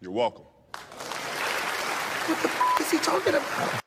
You're 0.00 0.12
welcome. 0.12 0.44
What 0.72 2.42
the 2.42 2.48
f- 2.48 2.80
is 2.80 2.90
he 2.90 2.98
talking 2.98 3.34
about? 3.34 3.80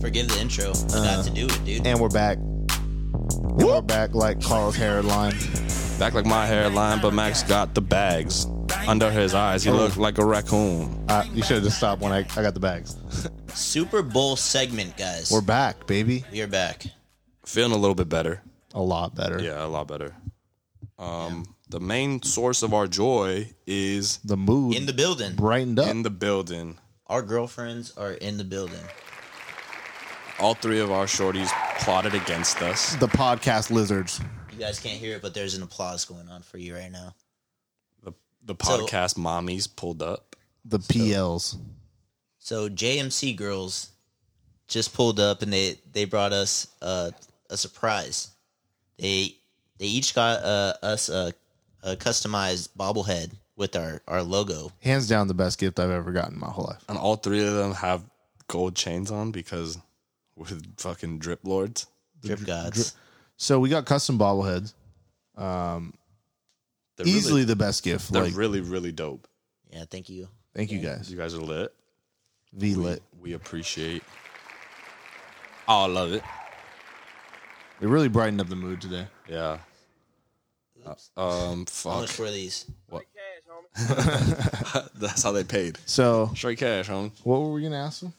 Forgive 0.00 0.28
the 0.28 0.38
intro. 0.40 0.68
You 0.68 0.72
got 0.72 1.18
uh, 1.18 1.22
to 1.22 1.30
do 1.30 1.46
it, 1.46 1.64
dude. 1.64 1.86
And 1.86 2.00
we're 2.00 2.08
back. 2.08 2.38
And 2.38 3.62
we're 3.62 3.82
back 3.82 4.14
like 4.14 4.42
Carl's 4.42 4.76
hairline. 4.76 5.34
Back 5.98 6.14
like 6.14 6.24
my 6.26 6.46
hairline, 6.46 7.00
but 7.00 7.12
Max 7.12 7.42
got 7.42 7.74
the 7.74 7.82
bags 7.82 8.46
under 8.88 9.10
his 9.10 9.34
eyes. 9.34 9.62
He 9.62 9.70
looked 9.70 9.96
like 9.96 10.18
a 10.18 10.24
raccoon. 10.24 11.04
Uh, 11.08 11.24
you 11.32 11.42
should 11.42 11.56
have 11.56 11.64
just 11.64 11.78
stopped 11.78 12.02
when 12.02 12.12
I, 12.12 12.18
I 12.36 12.42
got 12.42 12.54
the 12.54 12.60
bags. 12.60 12.96
Super 13.54 14.02
Bowl 14.02 14.36
segment, 14.36 14.96
guys. 14.96 15.30
We're 15.30 15.40
back, 15.40 15.86
baby. 15.86 16.24
we 16.32 16.40
are 16.42 16.46
back. 16.46 16.84
Feeling 17.44 17.72
a 17.72 17.76
little 17.76 17.94
bit 17.94 18.08
better. 18.08 18.42
A 18.74 18.80
lot 18.82 19.14
better. 19.14 19.40
Yeah, 19.42 19.64
a 19.64 19.66
lot 19.68 19.88
better. 19.88 20.14
Um, 20.98 21.54
the 21.68 21.80
main 21.80 22.22
source 22.22 22.62
of 22.62 22.72
our 22.72 22.86
joy 22.86 23.50
is 23.66 24.18
The 24.24 24.36
mood 24.36 24.76
In 24.76 24.86
the 24.86 24.92
building. 24.92 25.34
brightened 25.34 25.78
up. 25.78 25.88
in 25.88 26.02
the 26.02 26.10
building. 26.10 26.78
Our 27.08 27.22
girlfriends 27.22 27.96
are 27.96 28.12
in 28.12 28.38
the 28.38 28.44
building. 28.44 28.80
All 30.40 30.54
three 30.54 30.80
of 30.80 30.90
our 30.90 31.04
shorties 31.04 31.48
plotted 31.80 32.14
against 32.14 32.62
us. 32.62 32.94
the 32.96 33.06
podcast 33.08 33.70
lizards. 33.70 34.20
You 34.52 34.58
guys 34.58 34.78
can't 34.80 34.98
hear 34.98 35.16
it, 35.16 35.22
but 35.22 35.34
there's 35.34 35.54
an 35.54 35.62
applause 35.62 36.04
going 36.04 36.28
on 36.28 36.42
for 36.42 36.58
you 36.58 36.74
right 36.74 36.90
now. 36.90 37.14
The, 38.44 38.54
the 38.54 38.64
So- 38.64 38.86
podcast 38.86 39.14
mommies 39.16 39.68
pulled 39.74 40.02
up. 40.02 40.36
The 40.64 40.78
PLs. 40.78 41.56
So 42.38 42.68
JMC 42.68 43.36
girls 43.36 43.90
just 44.68 44.94
pulled 44.94 45.18
up 45.20 45.42
and 45.42 45.52
they 45.52 45.76
they 45.92 46.04
brought 46.04 46.32
us 46.32 46.68
uh, 46.80 47.10
a 47.50 47.56
surprise. 47.56 48.30
They 48.98 49.36
they 49.78 49.86
each 49.86 50.14
got 50.14 50.42
uh, 50.42 50.74
us 50.82 51.08
a, 51.08 51.32
a 51.82 51.96
customized 51.96 52.68
bobblehead 52.78 53.32
with 53.56 53.74
our 53.76 54.02
our 54.06 54.22
logo. 54.22 54.70
Hands 54.80 55.06
down 55.08 55.26
the 55.28 55.34
best 55.34 55.58
gift 55.58 55.80
I've 55.80 55.90
ever 55.90 56.12
gotten 56.12 56.34
in 56.34 56.40
my 56.40 56.48
whole 56.50 56.66
life. 56.66 56.84
And 56.88 56.96
all 56.96 57.16
three 57.16 57.44
of 57.44 57.54
them 57.54 57.74
have 57.74 58.02
gold 58.46 58.74
chains 58.76 59.10
on 59.10 59.32
because 59.32 59.78
we're 60.36 60.46
fucking 60.78 61.18
drip 61.18 61.40
lords. 61.44 61.86
Drip 62.22 62.44
gods. 62.44 62.94
So 63.36 63.58
we 63.58 63.68
got 63.68 63.84
custom 63.86 64.18
bobbleheads. 64.18 64.74
They're 67.04 67.14
Easily 67.14 67.32
really, 67.40 67.44
the 67.44 67.56
best 67.56 67.82
gift. 67.82 68.12
they're 68.12 68.24
Like, 68.24 68.36
really, 68.36 68.60
really 68.60 68.92
dope. 68.92 69.26
Yeah, 69.72 69.84
thank 69.90 70.08
you. 70.08 70.28
thank 70.54 70.70
you 70.70 70.78
guys. 70.80 71.10
You 71.10 71.16
guys 71.16 71.34
are 71.34 71.38
lit. 71.40 71.72
V 72.52 72.74
We, 72.76 72.82
lit. 72.82 73.02
we 73.20 73.32
appreciate 73.32 74.02
all 75.66 75.96
of 75.96 76.12
it. 76.12 76.22
It 77.80 77.88
really 77.88 78.08
brightened 78.08 78.40
up 78.40 78.48
the 78.48 78.56
mood 78.56 78.80
today. 78.80 79.06
Yeah. 79.28 79.58
Uh, 80.84 80.94
um, 81.20 81.60
How 81.60 81.64
fuck. 81.66 82.00
much 82.02 82.18
were 82.18 82.30
these? 82.30 82.66
That's 84.94 85.22
how 85.22 85.32
they 85.32 85.44
paid. 85.44 85.78
So 85.86 86.30
Straight 86.34 86.58
cash, 86.58 86.88
homie. 86.88 87.12
what 87.24 87.40
were 87.40 87.52
we 87.52 87.62
gonna 87.62 87.76
ask 87.76 88.00
them? 88.00 88.12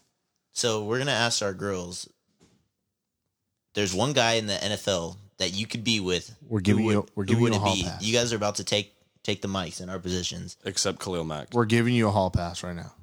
So 0.52 0.84
we're 0.84 0.98
gonna 0.98 1.12
ask 1.12 1.42
our 1.44 1.54
girls. 1.54 2.10
There's 3.76 3.94
one 3.94 4.14
guy 4.14 4.34
in 4.34 4.48
the 4.48 4.54
NFL 4.56 5.18
that 5.44 5.54
you 5.54 5.68
could 5.68 5.84
be 5.84 6.00
with, 6.00 6.34
We're 6.48 6.62
giving 6.62 6.84
who 6.86 6.92
you- 6.92 6.98
would- 7.02 7.12
we're 7.16 7.26
giving 7.26 7.44
you 7.46 7.54
a 7.54 7.56
it 7.56 7.60
hall 7.60 7.76
be? 7.76 7.84
pass. 7.84 8.02
You 8.02 8.14
guys 8.14 8.32
are 8.34 8.36
about 8.38 8.56
to 8.56 8.64
take 8.64 8.94
take 9.24 9.42
the 9.42 9.48
mics 9.48 9.80
in 9.80 9.90
our 9.90 10.00
positions. 10.00 10.58
Except 10.66 11.00
Khalil 11.00 11.24
Mack. 11.24 11.54
We're 11.54 11.64
giving 11.66 11.94
you 11.94 12.08
a 12.10 12.12
hall 12.12 12.30
pass 12.30 12.62
right 12.64 12.76
now. 12.76 12.94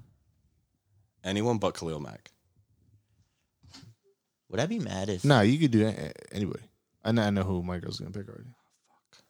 Anyone 1.24 1.56
but 1.58 1.72
Khalil 1.74 1.98
Mack. 2.00 2.30
Would 4.50 4.60
I 4.60 4.66
be 4.66 4.78
mad 4.78 5.08
if 5.08 5.24
No, 5.24 5.40
you 5.42 5.58
could 5.58 5.70
do 5.70 5.86
a- 5.86 6.12
anybody. 6.34 6.64
I 7.04 7.12
know, 7.12 7.22
I 7.22 7.30
know 7.30 7.44
who 7.44 7.62
Michael's 7.62 7.98
gonna 7.98 8.10
pick 8.10 8.28
already. 8.28 8.50
Fuck. 8.88 9.22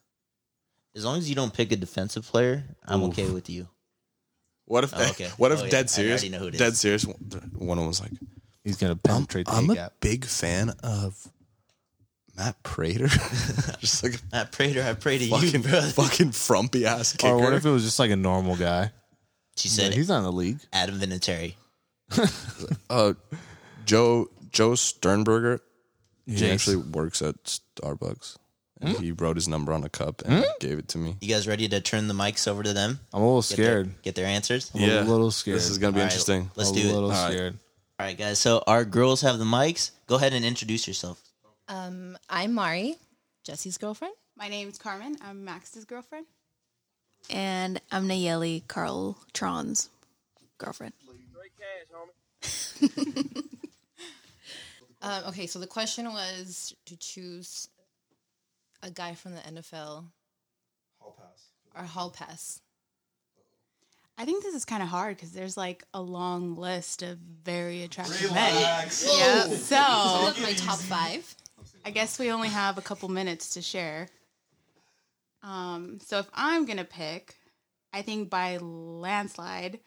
As 0.97 1.05
long 1.05 1.19
as 1.19 1.29
you 1.29 1.35
don't 1.35 1.53
pick 1.55 1.71
a 1.73 1.77
defensive 1.77 2.27
player, 2.27 2.65
I'm 2.85 3.03
Oof. 3.03 3.11
okay 3.11 3.31
with 3.31 3.49
you. 3.51 3.69
What 4.65 4.85
if? 4.85 4.93
Oh, 4.97 5.11
okay. 5.11 5.31
What 5.37 5.53
if 5.53 5.61
Oh, 5.61 5.69
dead 5.69 5.85
I 5.85 5.89
serious? 5.89 6.23
already 6.23 6.29
know 6.31 6.39
who 6.39 6.47
it 6.49 6.59
dead 6.59 6.73
is. 6.73 6.81
serious. 6.81 7.05
One 7.05 7.17
of 7.79 7.83
them 7.83 7.87
was 7.87 8.01
like, 8.01 8.13
He's 8.65 8.77
gonna 8.77 8.93
"I'm, 8.93 8.99
penetrate 9.01 9.47
the 9.47 9.53
I'm 9.53 9.71
a 9.71 9.75
gap. 9.75 9.95
big 10.01 10.25
fan 10.25 10.71
of 10.83 11.29
Matt 12.41 12.63
Prater." 12.63 13.09
Just 13.81 14.03
like 14.03 14.15
Matt 14.33 14.51
Prater, 14.51 14.83
I 14.83 14.95
pray 14.95 15.19
to 15.19 15.25
you, 15.25 15.31
fucking 15.31 15.63
brother. 15.63 15.89
fucking 16.03 16.33
frumpy 16.33 16.87
ass 16.87 17.13
kicker. 17.15 17.35
Or 17.35 17.39
what 17.41 17.53
if 17.53 17.65
it 17.67 17.71
was 17.71 17.85
just 17.85 17.99
like 17.99 18.11
a 18.11 18.17
normal 18.17 18.57
guy? 18.57 18.93
She 19.57 19.69
Yeah, 19.69 19.75
said 19.75 19.95
he's 19.95 20.09
not 20.09 20.19
in 20.19 20.25
the 20.25 20.33
league. 20.33 20.59
Adam 20.73 20.99
Vinatieri. 20.99 21.55
uh, 22.91 23.13
Joe 23.85 24.29
Joe 24.51 24.75
Sternberger. 24.75 25.61
He 26.27 26.35
Yes. 26.35 26.53
actually 26.53 26.77
works 26.77 27.23
at 27.23 27.35
Starbucks, 27.45 28.37
and 28.81 28.97
he 28.99 29.11
wrote 29.13 29.37
his 29.37 29.49
number 29.49 29.73
on 29.73 29.83
a 29.85 29.89
cup 29.89 30.23
and 30.25 30.45
gave 30.61 30.79
it 30.79 30.89
to 30.89 30.99
me. 30.99 31.17
You 31.21 31.29
guys 31.29 31.49
ready 31.49 31.69
to 31.69 31.81
turn 31.81 32.07
the 32.09 32.15
mics 32.15 32.47
over 32.47 32.63
to 32.63 32.73
them? 32.73 33.01
I'm 33.13 33.21
a 33.23 33.27
little 33.27 33.43
Get 33.43 33.49
their- 33.57 33.65
scared. 33.67 34.03
Get 34.03 34.15
their 34.15 34.27
answers. 34.27 34.71
I'm 34.75 34.83
a 34.83 35.03
little 35.03 35.31
scared. 35.31 35.57
This 35.57 35.69
is 35.69 35.79
gonna 35.79 35.93
be 35.93 35.99
All 36.01 36.05
right, 36.05 36.13
interesting. 36.13 36.51
Let's 36.57 36.71
a 36.71 36.75
do 36.75 36.81
it. 36.81 36.85
A 36.91 36.95
little 36.95 37.11
All 37.13 37.25
right. 37.25 37.33
scared. 37.33 37.59
right, 37.99 38.17
guys. 38.17 38.39
So 38.39 38.63
our 38.67 38.85
girls 38.85 39.21
have 39.23 39.39
the 39.39 39.45
mics. 39.45 39.91
Go 40.07 40.15
ahead 40.17 40.33
and 40.33 40.45
introduce 40.45 40.87
yourself. 40.89 41.21
Um, 41.71 42.19
I'm 42.29 42.53
Mari, 42.53 42.97
Jesse's 43.45 43.79
girlfriend. 43.79 44.15
My 44.37 44.49
name's 44.49 44.77
Carmen. 44.77 45.17
I'm 45.23 45.45
Max's 45.45 45.85
girlfriend. 45.85 46.27
And 47.31 47.81
I'm 47.93 48.09
Nayeli 48.09 48.67
Carl 48.67 49.17
Tron's 49.33 49.89
girlfriend. 50.59 50.95
Um, 55.03 55.25
okay, 55.29 55.47
so 55.47 55.59
the 55.59 55.67
question 55.67 56.13
was 56.13 56.75
to 56.85 56.95
choose 56.95 57.69
a 58.83 58.91
guy 58.91 59.15
from 59.15 59.33
the 59.33 59.41
NFL. 59.41 60.05
Hall 60.99 61.17
pass. 61.17 61.47
Or 61.75 61.87
hall 61.87 62.11
pass. 62.11 62.61
I 64.19 64.27
think 64.27 64.45
this 64.45 64.55
is 64.55 64.67
kind 64.67 64.83
of 64.83 64.91
hard 64.91 65.17
because 65.17 65.33
there's 65.33 65.57
like 65.57 65.85
a 65.95 66.03
long 66.03 66.55
list 66.55 67.03
of 67.03 67.17
very 67.17 67.83
attractive 67.83 68.31
men. 68.35 68.55
Yeah. 68.61 68.85
So 68.85 69.77
my 70.43 70.53
top 70.53 70.79
five. 70.81 71.35
I 71.85 71.91
guess 71.91 72.19
we 72.19 72.31
only 72.31 72.49
have 72.49 72.79
a 72.79 72.83
couple 72.83 73.09
minutes 73.09 73.51
to 73.51 73.63
share. 73.63 74.09
Um, 75.43 75.99
so 76.05 76.19
if 76.19 76.27
I'm 76.35 76.67
gonna 76.67 76.85
pick, 76.85 77.35
I 77.93 78.03
think 78.03 78.29
by 78.31 78.59
landslide, 78.59 79.81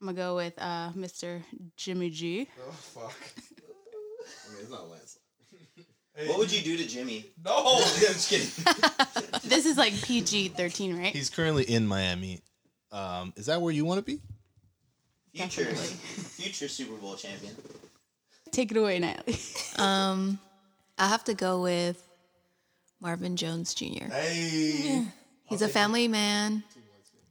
I'm 0.00 0.06
gonna 0.08 0.16
go 0.16 0.36
with 0.36 0.54
uh, 0.58 0.90
Mr. 0.96 1.42
Jimmy 1.76 2.10
G. 2.10 2.48
Oh 2.66 2.70
fuck. 2.72 3.14
I 4.48 4.52
mean, 4.52 4.60
it's 4.62 4.70
not 4.70 4.88
Lance. 4.90 5.18
What 6.26 6.38
would 6.38 6.50
you 6.52 6.62
do 6.62 6.76
to 6.78 6.86
Jimmy? 6.88 7.26
No, 7.44 7.52
I'm 7.76 7.82
just 8.00 8.30
kidding. 8.30 8.48
This 9.44 9.64
is 9.66 9.76
like 9.78 9.92
PG-13, 9.92 10.98
right? 10.98 11.12
He's 11.14 11.30
currently 11.30 11.62
in 11.64 11.86
Miami. 11.86 12.40
Um, 12.90 13.32
is 13.36 13.46
that 13.46 13.60
where 13.62 13.72
you 13.72 13.84
want 13.84 13.98
to 13.98 14.02
be? 14.04 14.20
Future, 15.32 15.64
Definitely. 15.64 15.86
future 15.86 16.68
Super 16.68 16.96
Bowl 16.96 17.14
champion. 17.14 17.54
Take 18.50 18.72
it 18.72 18.76
away, 18.76 18.98
Natalie. 18.98 19.38
Um, 19.78 20.40
I 20.98 21.08
have 21.08 21.24
to 21.24 21.34
go 21.34 21.62
with 21.62 22.02
Marvin 23.00 23.36
Jones 23.36 23.74
Jr. 23.74 24.06
Hey. 24.10 25.06
He's 25.44 25.62
a 25.62 25.68
family 25.68 26.08
man, 26.08 26.64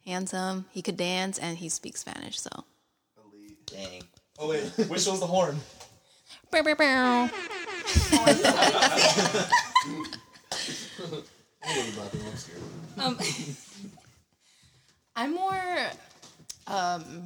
handsome. 0.06 0.66
He 0.72 0.82
could 0.82 0.98
dance 0.98 1.38
and 1.38 1.58
he 1.58 1.70
speaks 1.70 2.02
Spanish. 2.02 2.40
So 2.40 2.50
Dang. 3.66 4.04
Oh 4.38 4.50
wait, 4.50 4.64
which 4.90 5.08
one's 5.08 5.20
the 5.20 5.28
horn? 5.28 5.60
Bow, 6.52 6.62
bow, 6.62 6.76
bow. 6.76 7.24
um, 12.98 13.18
I'm 15.16 15.34
more. 15.34 15.90
Um, 16.68 17.24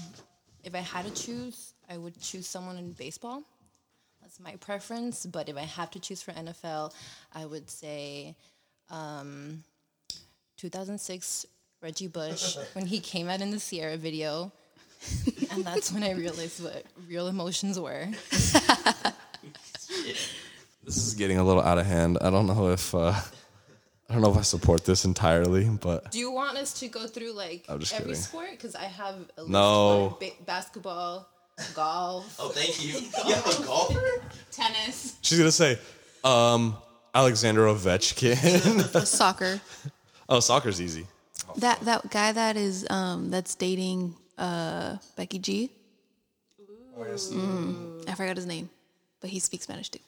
if 0.63 0.73
I 0.75 0.79
had 0.79 1.05
to 1.05 1.11
choose, 1.11 1.73
I 1.89 1.97
would 1.97 2.19
choose 2.21 2.47
someone 2.47 2.77
in 2.77 2.93
baseball. 2.93 3.43
That's 4.30 4.39
my 4.39 4.57
preference. 4.57 5.25
But 5.25 5.49
if 5.49 5.57
I 5.57 5.61
have 5.61 5.89
to 5.89 5.99
choose 5.99 6.21
for 6.21 6.32
NFL, 6.34 6.93
I 7.34 7.47
would 7.47 7.67
say 7.67 8.36
um, 8.91 9.63
2006 10.57 11.47
Reggie 11.82 12.05
Bush 12.07 12.55
when 12.73 12.86
he 12.86 12.99
came 12.99 13.27
out 13.27 13.41
in 13.41 13.49
the 13.49 13.59
Ciara 13.59 13.97
video. 13.97 14.51
and 15.51 15.65
that's 15.65 15.91
when 15.91 16.03
I 16.03 16.11
realized 16.11 16.63
what 16.63 16.84
real 17.07 17.27
emotions 17.27 17.80
were. 17.80 18.07
This 20.86 20.97
is 20.97 21.13
getting 21.13 21.38
a 21.38 21.43
little 21.43 21.61
out 21.61 21.77
of 21.77 21.86
hand. 21.86 22.17
I 22.21 22.30
don't 22.32 22.47
know 22.47 22.69
if 22.69 22.95
uh, 22.95 23.13
I 24.09 24.13
don't 24.13 24.21
know 24.21 24.32
if 24.32 24.38
I 24.38 24.41
support 24.41 24.86
this 24.86 25.05
entirely, 25.05 25.65
but 25.69 26.11
Do 26.11 26.17
you 26.17 26.32
want 26.32 26.57
us 26.57 26.73
to 26.80 26.88
go 26.88 27.05
through 27.05 27.34
like 27.34 27.65
I'm 27.69 27.80
just 27.80 27.93
every 27.93 28.07
kidding. 28.07 28.21
sport? 28.21 28.47
Because 28.51 28.73
I 28.75 28.86
have 28.86 29.15
a 29.38 29.41
list 29.41 29.51
No. 29.51 30.17
for 30.19 30.25
ba- 30.25 30.43
basketball, 30.45 31.27
golf. 31.76 32.36
Oh, 32.39 32.49
thank 32.49 32.84
you. 32.84 32.93
You 33.28 33.36
have 33.36 33.60
a 33.60 33.64
golfer? 33.64 34.22
Tennis. 34.51 35.18
she's 35.22 35.38
gonna 35.38 35.51
say, 35.51 35.78
um, 36.24 36.76
Alexander 37.14 37.62
Ovechkin. 37.66 39.05
soccer. 39.05 39.60
oh, 40.28 40.39
soccer's 40.39 40.82
easy. 40.82 41.05
That 41.57 41.80
that 41.82 42.10
guy 42.12 42.32
that 42.32 42.57
is 42.57 42.86
um 42.89 43.30
that's 43.32 43.55
dating 43.55 44.16
uh 44.38 44.97
Becky 45.16 45.39
G. 45.39 45.72
Mm, 46.97 48.10
I 48.10 48.14
forgot 48.16 48.36
his 48.36 48.45
name, 48.45 48.70
but 49.22 49.30
he 49.30 49.39
speaks 49.39 49.64
Spanish 49.64 49.89
too. 49.89 49.99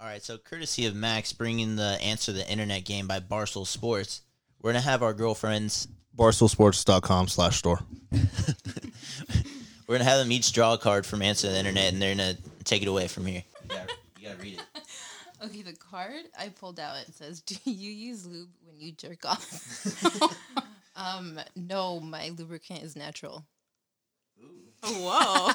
All 0.00 0.06
right, 0.06 0.22
so 0.22 0.38
courtesy 0.38 0.86
of 0.86 0.94
Max 0.96 1.32
bringing 1.32 1.76
the 1.76 1.98
answer 2.02 2.32
to 2.32 2.38
the 2.38 2.50
internet 2.50 2.84
game 2.84 3.06
by 3.06 3.20
Barstool 3.20 3.66
Sports, 3.66 4.22
we're 4.60 4.72
gonna 4.72 4.80
have 4.80 5.02
our 5.02 5.12
girlfriends. 5.14 5.86
Barstoolsports.com 6.16 7.28
slash 7.28 7.58
store. 7.58 7.80
We're 9.90 9.98
gonna 9.98 10.08
have 10.08 10.20
them 10.20 10.30
each 10.30 10.52
draw 10.52 10.74
a 10.74 10.78
card 10.78 11.04
from 11.04 11.20
answer 11.20 11.50
the 11.50 11.58
internet, 11.58 11.92
and 11.92 12.00
they're 12.00 12.14
gonna 12.14 12.36
take 12.62 12.82
it 12.82 12.86
away 12.86 13.08
from 13.08 13.26
here. 13.26 13.42
You 13.64 13.68
gotta, 13.70 13.92
you 14.20 14.28
gotta 14.28 14.40
read 14.40 14.54
it. 14.54 14.60
Okay, 15.42 15.62
the 15.62 15.72
card 15.72 16.26
I 16.38 16.50
pulled 16.50 16.78
out 16.78 16.96
it 16.98 17.12
says, 17.12 17.40
"Do 17.40 17.56
you 17.64 17.90
use 17.90 18.24
lube 18.24 18.50
when 18.64 18.78
you 18.78 18.92
jerk 18.92 19.24
off?" 19.24 20.22
um, 20.96 21.40
no, 21.56 21.98
my 21.98 22.28
lubricant 22.28 22.84
is 22.84 22.94
natural. 22.94 23.44
Whoa. 24.84 25.50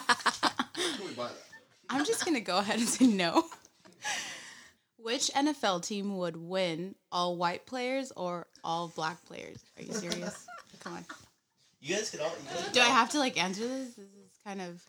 I'm 1.90 2.04
just 2.04 2.26
gonna 2.26 2.42
go 2.42 2.58
ahead 2.58 2.80
and 2.80 2.90
say 2.90 3.06
no. 3.06 3.46
Which 4.98 5.32
NFL 5.34 5.86
team 5.86 6.18
would 6.18 6.36
win? 6.36 6.96
All 7.10 7.38
white 7.38 7.66
players 7.66 8.12
or 8.18 8.48
all 8.66 8.90
black 8.90 9.24
players? 9.24 9.64
Are 9.78 9.84
you 9.84 9.94
serious? 9.94 10.46
Come 10.82 10.96
on. 10.96 11.06
You 11.80 11.96
guys 11.96 12.10
could 12.10 12.20
all. 12.20 12.30
You 12.30 12.50
guys 12.50 12.72
Do 12.72 12.82
I 12.82 12.86
have 12.86 13.12
to 13.12 13.20
like 13.20 13.42
answer 13.42 13.68
this? 13.68 13.94
This 13.94 14.08
is 14.08 14.25
kind 14.46 14.62
of 14.62 14.84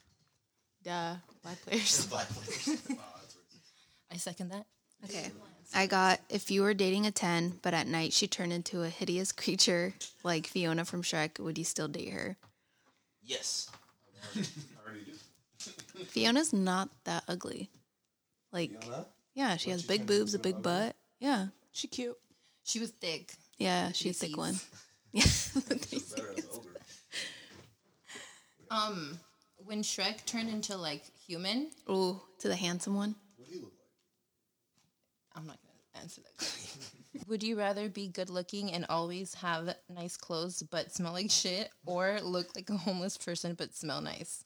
duh. 0.85 1.15
Black 1.43 1.61
players. 1.63 2.07
Black 2.11 2.29
players. 2.29 2.83
I 4.13 4.17
second 4.17 4.51
that. 4.51 4.67
Okay. 5.05 5.31
I 5.75 5.87
got 5.87 6.21
if 6.29 6.51
you 6.51 6.63
were 6.63 6.75
dating 6.75 7.07
a 7.07 7.11
10, 7.11 7.59
but 7.63 7.75
at 7.75 7.87
night 7.89 8.13
she 8.13 8.27
turned 8.27 8.53
into 8.53 8.83
a 8.83 8.89
hideous 8.89 9.33
creature 9.33 9.95
like 10.23 10.47
Fiona 10.47 10.85
from 10.85 11.03
Shrek, 11.03 11.41
would 11.41 11.59
you 11.59 11.65
still 11.65 11.89
date 11.89 12.11
her? 12.11 12.37
Yes. 13.23 13.69
Fiona's 16.09 16.53
not 16.53 16.89
that 17.05 17.25
ugly. 17.27 17.69
Like, 18.53 18.85
yeah, 19.35 19.57
she 19.57 19.71
has 19.71 19.83
big 19.83 20.07
boobs, 20.07 20.35
a 20.35 20.39
big 20.39 20.63
butt. 20.63 20.95
Yeah. 21.19 21.47
She 21.73 21.89
cute. 21.89 22.17
She 22.65 22.79
was 22.79 22.91
thick. 22.91 23.35
Yeah, 23.59 23.93
she's 23.93 24.23
a 24.23 24.27
thick 24.27 24.37
one. 24.37 24.57
Yeah. 25.13 25.25
Um, 28.71 29.19
when 29.67 29.83
Shrek 29.83 30.25
turned 30.25 30.49
into 30.49 30.77
like 30.77 31.03
human, 31.27 31.71
Ooh, 31.91 32.21
to 32.39 32.49
the 32.49 32.57
handsome 32.57 32.95
one. 32.95 33.15
What 33.37 33.49
do 33.49 33.55
you 33.55 33.63
look 33.63 33.73
like? 33.73 35.37
I'm 35.37 35.47
not 35.47 35.59
gonna 35.63 36.03
answer 36.03 36.23
that. 36.23 36.37
question. 36.39 36.81
Would 37.29 37.43
you 37.43 37.59
rather 37.59 37.89
be 37.89 38.09
good 38.09 38.31
looking 38.31 38.73
and 38.73 38.87
always 38.89 39.35
have 39.35 39.75
nice 39.89 40.17
clothes 40.17 40.63
but 40.71 40.93
smell 40.93 41.13
like 41.13 41.31
shit, 41.31 41.71
or 41.85 42.21
look 42.23 42.55
like 42.55 42.71
a 42.71 42.77
homeless 42.77 43.17
person 43.19 43.55
but 43.55 43.75
smell 43.75 44.01
nice? 44.01 44.45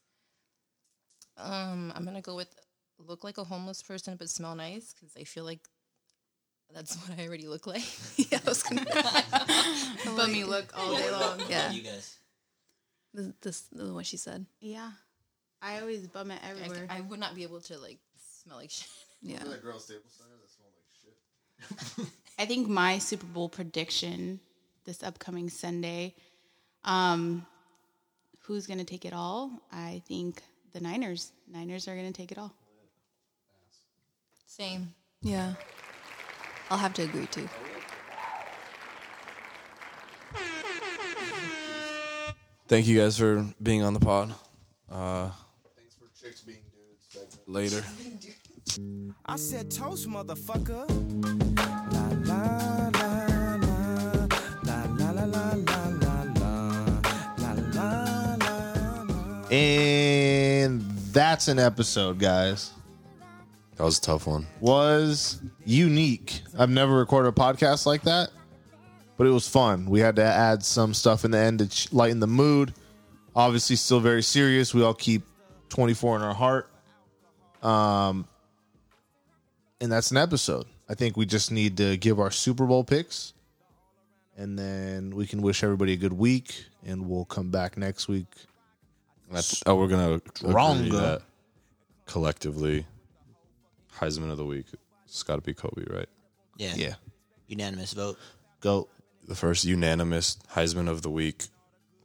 Um, 1.36 1.92
I'm 1.94 2.04
gonna 2.04 2.22
go 2.22 2.36
with 2.36 2.54
look 2.98 3.24
like 3.24 3.38
a 3.38 3.44
homeless 3.44 3.82
person 3.82 4.16
but 4.16 4.28
smell 4.30 4.54
nice 4.54 4.94
because 4.94 5.14
I 5.18 5.24
feel 5.24 5.44
like 5.44 5.60
that's 6.72 6.96
what 7.08 7.18
I 7.18 7.26
already 7.26 7.48
look 7.48 7.66
like. 7.66 7.82
yeah, 8.16 8.38
I 8.44 8.48
was 8.48 8.62
gonna. 8.62 8.86
Bummy 10.16 10.44
look 10.44 10.72
all 10.76 10.96
day 10.96 11.10
long. 11.10 11.40
Yeah. 11.48 11.70
You 11.72 11.82
guys. 11.82 12.16
This, 13.12 13.26
this, 13.42 13.60
this 13.72 13.82
is 13.82 13.90
what 13.90 14.06
she 14.06 14.16
said. 14.16 14.46
Yeah. 14.60 14.90
I 15.62 15.80
always 15.80 16.06
bum 16.06 16.30
it 16.30 16.40
everywhere. 16.48 16.86
I, 16.88 16.98
I 16.98 17.00
would 17.02 17.20
not 17.20 17.34
be 17.34 17.42
able 17.42 17.61
to 17.62 17.78
like 17.78 17.98
smell 18.42 18.56
like 18.58 18.70
shit. 18.70 18.88
Yeah. 19.22 19.38
girl 19.62 19.78
Staples 19.78 20.18
Center 20.18 20.36
that 20.40 20.50
smell 20.50 20.70
like 20.76 21.98
shit. 21.98 22.06
I 22.38 22.46
think 22.46 22.68
my 22.68 22.98
Super 22.98 23.26
Bowl 23.26 23.48
prediction 23.48 24.40
this 24.84 25.02
upcoming 25.02 25.48
Sunday, 25.48 26.14
um, 26.84 27.46
who's 28.40 28.66
going 28.66 28.78
to 28.78 28.84
take 28.84 29.04
it 29.04 29.12
all? 29.12 29.50
I 29.70 30.02
think 30.08 30.42
the 30.72 30.80
Niners. 30.80 31.32
Niners 31.50 31.86
are 31.86 31.94
going 31.94 32.12
to 32.12 32.16
take 32.16 32.32
it 32.32 32.38
all. 32.38 32.52
Same. 34.46 34.94
Yeah. 35.22 35.54
I'll 36.70 36.78
have 36.78 36.94
to 36.94 37.02
agree 37.02 37.26
too. 37.26 37.48
Thank 42.68 42.86
you 42.86 42.98
guys 42.98 43.18
for 43.18 43.46
being 43.61 43.82
on 43.82 43.94
the 43.94 44.00
pod. 44.00 44.32
Uh, 44.90 45.30
Later. 47.51 47.82
I 49.26 49.34
said 49.34 49.72
toast, 49.72 50.09
motherfucker. 50.09 50.86
La, 51.92 52.34
la. 52.34 52.80
And 59.51 60.80
that's 61.12 61.48
an 61.48 61.59
episode, 61.59 62.20
guys. 62.20 62.70
That 63.74 63.82
was 63.82 63.98
a 63.98 64.01
tough 64.01 64.28
one. 64.28 64.46
Was 64.61 65.42
unique. 65.64 66.42
I've 66.57 66.70
never 66.70 66.96
recorded 66.96 67.30
a 67.30 67.32
podcast 67.32 67.84
like 67.84 68.03
that, 68.03 68.30
but 69.16 69.26
it 69.26 69.30
was 69.30 69.48
fun. 69.48 69.86
We 69.90 69.98
had 69.98 70.14
to 70.16 70.22
add 70.22 70.64
some 70.64 70.94
stuff 70.94 71.24
in 71.24 71.32
the 71.32 71.38
end 71.38 71.68
to 71.68 71.94
lighten 71.96 72.20
the 72.20 72.28
mood. 72.28 72.74
Obviously, 73.34 73.74
still 73.74 73.98
very 73.98 74.22
serious. 74.22 74.72
We 74.72 74.84
all 74.84 74.94
keep 74.94 75.24
24 75.70 76.14
in 76.14 76.22
our 76.22 76.34
heart. 76.34 76.70
Um, 77.62 78.26
and 79.80 79.90
that's 79.90 80.11
an 80.11 80.16
episode. 80.16 80.66
I 80.88 80.94
think 80.94 81.16
we 81.16 81.26
just 81.26 81.50
need 81.52 81.76
to 81.76 81.96
give 81.96 82.18
our 82.18 82.30
Super 82.30 82.66
Bowl 82.66 82.84
picks, 82.84 83.32
and 84.36 84.58
then 84.58 85.14
we 85.14 85.26
can 85.26 85.42
wish 85.42 85.62
everybody 85.62 85.92
a 85.92 85.96
good 85.96 86.12
week, 86.12 86.64
and 86.84 87.08
we'll 87.08 87.24
come 87.24 87.50
back 87.50 87.76
next 87.76 88.08
week. 88.08 88.26
That's, 89.30 89.62
oh, 89.66 89.76
we're 89.76 89.88
gonna 89.88 90.14
agree 90.14 90.50
Stronger. 90.50 91.22
collectively, 92.06 92.86
Heisman 93.98 94.30
of 94.30 94.38
the 94.38 94.44
week. 94.44 94.66
It's 95.04 95.22
got 95.22 95.36
to 95.36 95.42
be 95.42 95.54
Kobe, 95.54 95.84
right? 95.88 96.08
Yeah. 96.56 96.74
Yeah. 96.76 96.94
Unanimous 97.46 97.92
vote. 97.92 98.18
Go. 98.61 98.88
The 99.28 99.34
first 99.34 99.64
unanimous 99.64 100.38
Heisman 100.54 100.88
of 100.88 101.02
the 101.02 101.11
week 101.11 101.44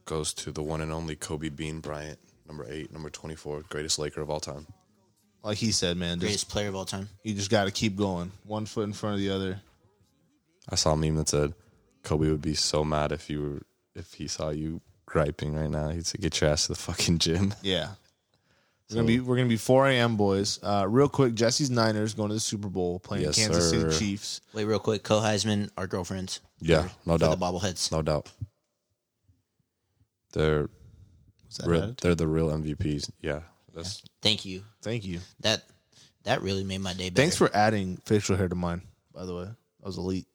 goes 0.06 0.34
to 0.36 0.52
the 0.52 0.62
one 0.62 0.82
and 0.82 0.92
only 0.92 1.16
Kobe 1.16 1.50
Bean 1.50 1.80
Bryant, 1.80 2.20
number 2.48 2.68
eight, 2.70 2.92
number 2.94 3.10
twenty-four, 3.10 3.64
greatest 3.70 3.98
Laker 3.98 4.22
of 4.22 4.30
all 4.30 4.40
time. 4.40 4.68
Like 5.46 5.60
he 5.60 5.72
said, 5.72 5.96
man, 5.96 6.18
Greatest 6.18 6.46
just, 6.46 6.50
player 6.52 6.70
of 6.70 6.76
all 6.76 6.86
time. 6.86 7.08
you 7.24 7.36
just 7.36 7.52
got 7.52 7.66
to 7.66 7.72
keep 7.72 7.96
going, 7.96 8.32
one 8.46 8.66
foot 8.66 8.86
in 8.86 8.94
front 8.94 9.14
of 9.14 9.20
the 9.20 9.30
other. 9.30 9.62
I 10.68 10.74
saw 10.74 10.94
a 10.94 10.98
meme 10.98 11.18
that 11.18 11.30
said 11.30 11.54
Kobe 12.02 12.30
would 12.30 12.42
be 12.42 12.56
so 12.56 12.84
mad 12.84 13.12
if 13.12 13.30
you 13.30 13.42
were 13.42 13.62
if 13.94 14.14
he 14.16 14.28
saw 14.28 14.50
you 14.50 14.82
griping 15.06 15.54
right 15.56 15.70
now. 15.70 15.90
He'd 15.90 16.08
say, 16.08 16.18
"Get 16.20 16.42
your 16.42 16.50
ass 16.50 16.64
to 16.66 16.74
the 16.74 16.80
fucking 16.80 17.20
gym." 17.20 17.54
Yeah. 17.62 17.90
We're 18.90 18.96
gonna 18.98 19.08
be 19.08 19.20
we're 19.20 19.36
gonna 19.36 19.48
be 19.50 19.58
4 19.58 19.88
a.m. 19.90 20.16
boys. 20.16 20.60
Uh, 20.64 20.86
real 20.88 21.10
quick, 21.10 21.36
Jesse's 21.36 21.70
Niners 21.70 22.16
going 22.16 22.30
to 22.30 22.36
the 22.36 22.40
Super 22.40 22.68
Bowl 22.68 23.00
playing 23.00 23.26
Yes, 23.26 23.36
Kansas 23.36 23.70
sir. 23.70 23.92
City 23.92 23.98
Chiefs. 24.00 24.42
Wait, 24.54 24.66
real 24.66 24.80
quick. 24.80 25.04
Co 25.04 25.20
Heisman, 25.20 25.70
our 25.78 25.86
girlfriends. 25.88 26.40
Yeah, 26.60 26.84
For- 26.84 26.90
no 27.06 27.14
for 27.14 27.20
doubt. 27.20 27.40
The 27.40 27.46
bobbleheads. 27.46 27.92
No 27.92 28.02
doubt. 28.02 28.32
They're 30.34 30.70
real, 31.66 31.96
they're 32.02 32.16
the 32.16 32.28
real 32.28 32.50
MVPs. 32.50 33.10
Yeah, 33.22 33.42
that's 33.74 34.04
Thank 34.22 34.46
you. 34.46 34.64
Thank 34.86 35.04
you. 35.04 35.20
That 35.40 35.64
that 36.26 36.44
really 36.44 36.64
made 36.64 36.78
my 36.78 36.94
day 36.94 37.10
better. 37.10 37.16
Thanks 37.16 37.36
for 37.36 37.50
adding 37.56 37.98
facial 38.06 38.36
hair 38.38 38.48
to 38.48 38.54
mine. 38.54 38.84
By 39.12 39.26
the 39.26 39.36
way, 39.36 39.46
that 39.46 39.86
was 39.86 39.98
elite. 39.98 40.28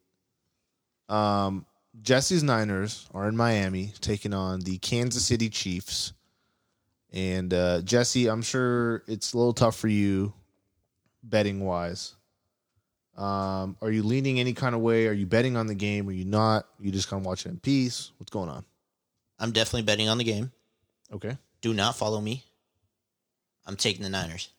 Um, 1.07 1.65
Jesse's 2.01 2.43
Niners 2.43 3.07
are 3.13 3.29
in 3.29 3.37
Miami 3.37 3.93
taking 4.01 4.33
on 4.33 4.59
the 4.59 4.77
Kansas 4.79 5.23
City 5.23 5.49
Chiefs. 5.49 6.11
And 7.13 7.53
uh, 7.53 7.81
Jesse, 7.81 8.27
I'm 8.27 8.41
sure 8.41 9.03
it's 9.07 9.31
a 9.31 9.37
little 9.37 9.53
tough 9.53 9.77
for 9.77 9.87
you 9.87 10.33
betting 11.23 11.61
wise. 11.61 12.15
Um, 13.17 13.77
are 13.81 13.91
you 13.91 14.03
leaning 14.03 14.41
any 14.41 14.51
kind 14.51 14.75
of 14.75 14.81
way? 14.81 15.07
Are 15.07 15.13
you 15.13 15.25
betting 15.25 15.55
on 15.55 15.67
the 15.67 15.75
game? 15.75 16.09
Are 16.09 16.13
you 16.13 16.25
not? 16.25 16.67
you 16.77 16.91
just 16.91 17.09
kind 17.09 17.21
of 17.21 17.25
watching 17.25 17.53
in 17.53 17.59
peace? 17.59 18.11
What's 18.17 18.31
going 18.31 18.49
on? 18.49 18.65
I'm 19.39 19.53
definitely 19.53 19.83
betting 19.83 20.09
on 20.09 20.17
the 20.17 20.25
game. 20.25 20.51
Okay. 21.13 21.37
Do 21.61 21.73
not 21.73 21.95
follow 21.95 22.19
me. 22.19 22.43
I'm 23.65 23.75
taking 23.75 24.03
the 24.03 24.09
Niners. 24.09 24.49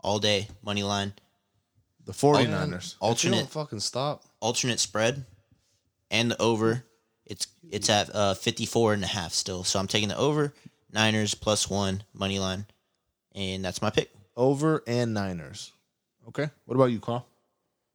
All 0.00 0.18
day. 0.18 0.48
Money 0.62 0.82
line. 0.82 1.12
The 2.04 2.12
49ers. 2.12 2.94
Alternate 3.00 3.38
don't 3.38 3.50
fucking 3.50 3.80
stop. 3.80 4.22
alternate 4.40 4.78
spread 4.78 5.24
and 6.10 6.30
the 6.30 6.40
over. 6.40 6.84
It's 7.24 7.48
it's 7.68 7.90
at 7.90 8.14
uh 8.14 8.34
54 8.34 8.94
and 8.94 9.02
a 9.02 9.08
half 9.08 9.32
still. 9.32 9.64
So 9.64 9.80
I'm 9.80 9.88
taking 9.88 10.08
the 10.08 10.16
over. 10.16 10.54
Niners 10.92 11.34
plus 11.34 11.68
1 11.68 12.04
money 12.14 12.38
line. 12.38 12.66
And 13.34 13.64
that's 13.64 13.82
my 13.82 13.90
pick. 13.90 14.10
Over 14.36 14.84
and 14.86 15.14
Niners. 15.14 15.72
Okay. 16.28 16.48
What 16.64 16.74
about 16.76 16.86
you, 16.86 17.00
Carl? 17.00 17.26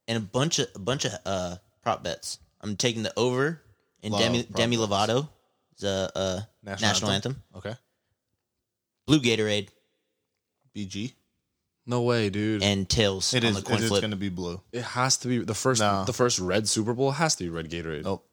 And 0.06 0.18
a 0.18 0.20
bunch 0.20 0.58
of 0.58 0.68
a 0.74 0.78
bunch 0.78 1.06
of 1.06 1.12
uh 1.24 1.56
prop 1.82 2.02
bets. 2.04 2.38
I'm 2.60 2.76
taking 2.76 3.02
the 3.02 3.18
over 3.18 3.62
in 4.02 4.12
Love 4.12 4.20
Demi 4.20 4.42
Demi 4.42 4.76
bets. 4.76 4.88
Lovato. 4.90 5.28
The 5.78 6.12
uh 6.14 6.40
national, 6.62 7.10
anthem. 7.10 7.42
Okay. 7.56 7.74
Blue 9.06 9.20
Gatorade 9.20 9.68
BG. 10.74 11.14
no 11.86 12.02
way, 12.02 12.30
dude. 12.30 12.62
and 12.62 12.88
tails 12.88 13.34
It 13.34 13.44
on 13.44 13.50
is. 13.50 13.56
the 13.56 13.62
coin 13.62 13.76
It 13.78 13.82
is 13.82 13.88
flip. 13.88 14.00
going 14.02 14.10
to 14.12 14.16
be 14.16 14.28
blue. 14.28 14.60
it 14.72 14.82
has 14.82 15.16
to 15.18 15.28
be 15.28 15.38
the 15.38 15.54
first. 15.54 15.80
No. 15.80 16.04
The 16.04 16.12
first 16.12 16.38
red 16.38 16.68
Super 16.68 16.94
Bowl 16.94 17.10
has 17.12 17.34
to 17.36 17.44
be 17.44 17.50
red 17.50 17.70
Gatorade. 17.70 18.04
Nope. 18.04 18.26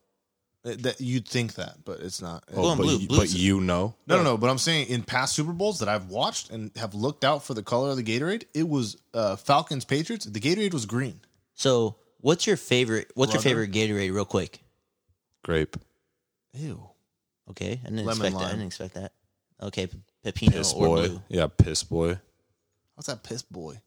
It- 0.65 0.83
that, 0.83 0.99
you'd 0.99 1.25
think 1.27 1.53
that, 1.55 1.85
but 1.85 2.01
it's 2.01 2.21
not. 2.21 2.43
Oh, 2.51 2.55
Blue 2.61 2.69
and 2.71 2.77
but, 2.77 2.83
blue, 2.83 2.97
you, 2.97 3.07
blue 3.07 3.17
but 3.19 3.33
you 3.33 3.61
know, 3.61 3.95
No, 4.07 4.17
no, 4.17 4.23
no. 4.23 4.37
But 4.37 4.49
I'm 4.49 4.57
saying 4.57 4.87
in 4.89 5.03
past 5.03 5.33
Super 5.33 5.53
Bowls 5.53 5.79
that 5.79 5.87
I've 5.87 6.07
watched 6.09 6.49
and 6.49 6.69
have 6.75 6.93
looked 6.93 7.23
out 7.23 7.43
for 7.45 7.53
the 7.53 7.63
color 7.63 7.91
of 7.91 7.95
the 7.97 8.03
Gatorade, 8.03 8.43
it 8.53 8.67
was 8.67 8.97
uh, 9.13 9.37
Falcons 9.37 9.85
Patriots. 9.85 10.25
The 10.25 10.39
Gatorade 10.39 10.73
was 10.73 10.85
green. 10.85 11.21
So, 11.53 11.95
what's 12.19 12.45
your 12.45 12.57
favorite 12.57 13.09
what's 13.15 13.31
your 13.33 13.41
Brother? 13.41 13.67
favorite 13.67 13.71
Gatorade 13.71 14.13
real 14.13 14.25
quick? 14.25 14.59
grape, 15.43 15.77
Ew. 16.53 16.83
Okay, 17.51 17.79
I 17.83 17.89
didn't 17.89 18.05
Lemon 18.05 18.25
expect 18.27 18.33
that. 18.33 18.37
I 18.39 18.41
lime. 18.43 18.51
didn't 18.51 18.67
expect 18.67 18.93
that. 18.95 19.11
Okay, 19.61 19.87
P- 19.87 19.97
Pepino 20.25 20.51
piss 20.51 20.73
or 20.73 20.87
boy. 20.87 21.07
blue. 21.07 21.21
Yeah, 21.29 21.47
piss 21.47 21.83
boy, 21.83 22.19
What's 22.99 23.07
that 23.07 23.23
piss 23.23 23.41
boy? 23.43 23.79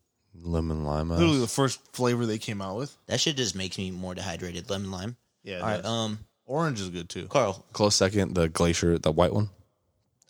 lemon 0.43 0.85
lime. 0.87 1.11
Literally 1.11 1.39
the 1.41 1.47
first 1.47 1.79
flavor 1.93 2.25
they 2.25 2.39
came 2.39 2.63
out 2.63 2.79
with. 2.79 2.97
That 3.09 3.21
shit 3.21 3.37
just 3.37 3.55
makes 3.55 3.77
me 3.77 3.91
more 3.91 4.15
dehydrated. 4.15 4.71
Lemon 4.71 4.91
lime. 4.91 5.17
Yeah. 5.45 5.59
All 5.59 5.67
right, 5.67 5.85
um, 5.85 6.19
Orange 6.47 6.81
is 6.81 6.89
good 6.89 7.11
too. 7.11 7.27
Carl. 7.27 7.63
Close 7.75 7.95
second, 7.95 8.33
the 8.35 8.49
glacier, 8.49 8.97
the 8.97 9.13
white 9.13 9.35
one. 9.35 9.51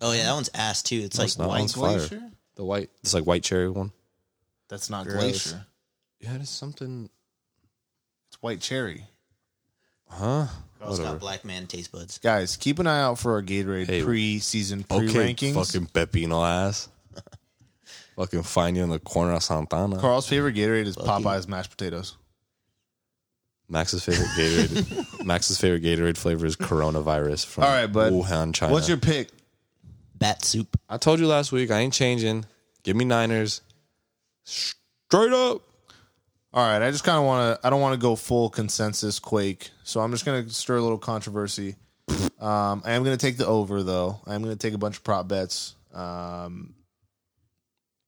Oh 0.00 0.10
yeah, 0.12 0.24
that 0.24 0.34
one's 0.34 0.50
ass 0.52 0.82
too. 0.82 0.96
It's 1.04 1.16
No, 1.16 1.22
like 1.22 1.28
it's 1.28 1.38
not. 1.38 1.48
white 1.48 1.58
one's 1.60 1.74
fire. 1.74 1.98
glacier? 1.98 2.22
The 2.56 2.64
white, 2.64 2.90
it's 3.04 3.14
like 3.14 3.24
white 3.24 3.44
cherry 3.44 3.70
one. 3.70 3.92
That's 4.68 4.90
not 4.90 5.04
Gross. 5.06 5.20
glacier. 5.22 5.64
Yeah, 6.18 6.34
it's 6.34 6.50
something. 6.50 7.08
It's 8.26 8.42
white 8.42 8.60
cherry. 8.60 9.04
Huh? 10.08 10.48
Carl's 10.80 10.98
Whatever. 10.98 11.14
got 11.14 11.20
black 11.20 11.44
man 11.44 11.68
taste 11.68 11.92
buds. 11.92 12.18
Guys, 12.18 12.56
keep 12.56 12.80
an 12.80 12.88
eye 12.88 13.02
out 13.02 13.20
for 13.20 13.34
our 13.34 13.42
Gatorade 13.42 13.86
Hey, 13.86 14.02
pre-season 14.02 14.84
Okay, 14.90 15.06
pre-rankings. 15.06 15.54
fucking 15.54 15.86
Pepino 15.86 16.44
ass. 16.44 16.88
Fucking 18.16 18.42
find 18.42 18.76
you 18.76 18.82
in 18.82 18.90
the 18.90 18.98
corner 18.98 19.32
of 19.32 19.42
Santana. 19.42 19.98
Carl's 19.98 20.28
favorite 20.28 20.54
Gatorade 20.54 20.86
is 20.86 20.96
Fuck. 20.96 21.22
Popeye's 21.22 21.48
mashed 21.48 21.70
potatoes. 21.70 22.16
Max's 23.68 24.04
favorite 24.04 24.28
Gatorade. 24.36 25.24
Max's 25.24 25.58
favorite 25.58 25.82
Gatorade 25.82 26.16
flavor 26.16 26.44
is 26.44 26.56
coronavirus 26.56 27.46
from 27.46 27.64
All 27.64 27.70
right, 27.70 27.86
bud. 27.86 28.12
Wuhan, 28.12 28.54
China. 28.54 28.72
What's 28.72 28.88
your 28.88 28.98
pick? 28.98 29.30
Bat 30.14 30.44
soup. 30.44 30.78
I 30.88 30.98
told 30.98 31.20
you 31.20 31.26
last 31.26 31.52
week 31.52 31.70
I 31.70 31.80
ain't 31.80 31.94
changing. 31.94 32.44
Give 32.82 32.96
me 32.96 33.04
Niners. 33.04 33.62
Straight 34.44 35.32
up. 35.32 35.62
All 36.54 36.66
right, 36.66 36.82
I 36.86 36.90
just 36.90 37.02
kind 37.02 37.16
of 37.16 37.24
want 37.24 37.60
to. 37.60 37.66
I 37.66 37.70
don't 37.70 37.80
want 37.80 37.94
to 37.94 37.98
go 37.98 38.14
full 38.14 38.50
consensus 38.50 39.18
quake, 39.18 39.70
so 39.84 40.00
I'm 40.00 40.10
just 40.10 40.26
going 40.26 40.44
to 40.44 40.50
stir 40.52 40.76
a 40.76 40.82
little 40.82 40.98
controversy. 40.98 41.76
Um, 42.38 42.82
I 42.84 42.92
am 42.92 43.04
going 43.04 43.16
to 43.16 43.26
take 43.26 43.38
the 43.38 43.46
over 43.46 43.82
though. 43.82 44.20
I 44.26 44.34
am 44.34 44.42
going 44.42 44.54
to 44.54 44.58
take 44.58 44.74
a 44.74 44.78
bunch 44.78 44.98
of 44.98 45.04
prop 45.04 45.28
bets. 45.28 45.76
Um, 45.94 46.74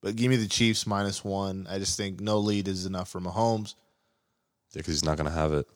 but 0.05 0.17
give 0.17 0.29
me 0.29 0.37
the 0.37 0.47
Chiefs 0.47 0.87
minus 0.87 1.25
one. 1.25 1.67
I 1.69 1.79
just 1.79 1.97
think 1.97 2.21
no 2.21 2.39
lead 2.39 2.69
is 2.69 2.85
enough 2.85 3.09
for 3.09 3.21
Mahomes. 3.23 3.75
Yeah, 4.73 4.81
because 4.81 4.93
he's 4.95 5.05
not 5.05 5.17
gonna 5.17 5.31
have 5.31 5.55
it. 5.55 5.67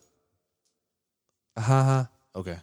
Haha. 1.57 2.05
Okay. 2.35 2.57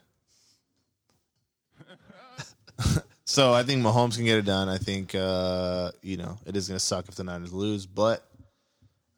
so 3.25 3.53
I 3.53 3.65
think 3.65 3.83
Mahomes 3.83 4.15
can 4.15 4.25
get 4.25 4.39
it 4.39 4.45
done. 4.45 4.69
I 4.69 4.79
think 4.79 5.15
uh, 5.15 5.91
you 6.03 6.17
know 6.17 6.39
it 6.47 6.57
is 6.57 6.69
going 6.69 6.79
to 6.79 6.85
suck 6.85 7.09
if 7.09 7.17
the 7.17 7.25
Niners 7.25 7.53
lose, 7.53 7.85
but 7.85 8.25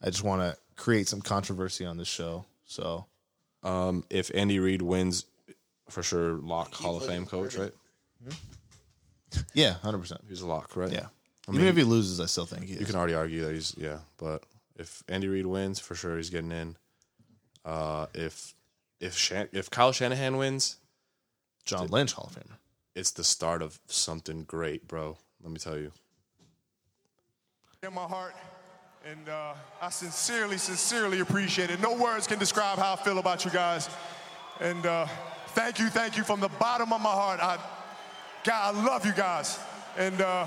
I 0.03 0.07
just 0.07 0.25
want 0.25 0.41
to 0.41 0.57
create 0.83 1.07
some 1.07 1.21
controversy 1.21 1.85
on 1.85 1.99
this 1.99 2.09
show. 2.09 2.47
So 2.65 3.05
Um, 3.63 4.05
if 4.09 4.31
Andy 4.35 4.59
Reid 4.59 4.81
wins, 4.81 5.27
for 5.91 6.03
sure, 6.03 6.35
lock 6.35 6.73
Hall 6.73 6.97
of 6.97 7.07
Fame 7.07 7.27
coach, 7.27 7.57
right? 7.57 7.73
yeah, 9.53 9.75
hundred 9.75 9.99
percent. 9.99 10.23
He's 10.29 10.41
a 10.41 10.47
lock, 10.47 10.77
right? 10.77 10.91
Yeah. 10.91 11.09
I 11.49 11.53
Even 11.53 11.63
mean, 11.63 11.71
if 11.71 11.77
he 11.77 11.85
loses, 11.85 12.21
I 12.21 12.27
still 12.27 12.45
think 12.47 12.67
he 12.67 12.75
is. 12.75 12.81
You 12.81 12.87
can 12.87 12.95
already 12.97 13.15
argue 13.15 13.43
that 13.45 13.55
he's 13.55 13.75
yeah, 13.79 13.99
but 14.19 14.45
if 14.77 15.03
Andy 15.09 15.29
Reid 15.29 15.47
wins, 15.47 15.81
for 15.81 15.95
sure 15.95 16.17
he's 16.19 16.29
getting 16.31 16.53
in. 16.53 16.77
Uh, 17.65 18.07
if 18.15 18.55
if 19.01 19.17
Shan- 19.17 19.49
if 19.53 19.71
Kyle 19.71 19.93
Shanahan 19.93 20.37
wins, 20.37 20.77
John 21.65 21.87
Lynch 21.89 22.13
Hall 22.13 22.31
of 22.31 22.37
Famer. 22.37 22.57
It's 22.95 23.13
the 23.13 23.25
start 23.25 23.63
of 23.63 23.79
something 23.87 24.45
great, 24.45 24.87
bro. 24.89 25.17
Let 25.43 25.53
me 25.53 25.59
tell 25.59 25.79
you. 25.79 25.93
in 27.83 27.95
my 27.95 28.03
heart, 28.03 28.35
and 29.07 29.29
uh, 29.29 29.55
I 29.81 29.89
sincerely, 29.91 30.59
sincerely 30.59 31.21
appreciate 31.21 31.71
it. 31.71 31.81
No 31.81 31.95
words 31.95 32.27
can 32.27 32.39
describe 32.39 32.79
how 32.79 32.95
I 32.95 32.97
feel 32.97 33.19
about 33.19 33.45
you 33.45 33.51
guys. 33.53 33.89
And 34.61 34.85
uh, 34.85 35.07
thank 35.49 35.79
you, 35.79 35.87
thank 35.89 36.17
you 36.17 36.25
from 36.25 36.41
the 36.41 36.49
bottom 36.49 36.93
of 36.93 37.01
my 37.01 37.11
heart. 37.13 37.39
I, 37.41 37.59
God, 38.45 38.75
I 38.75 38.85
love 38.85 39.07
you 39.07 39.13
guys, 39.13 39.59
and 39.97 40.21
uh, 40.21 40.47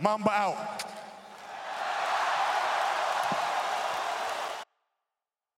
Mamba 0.00 0.30
out. 0.30 0.95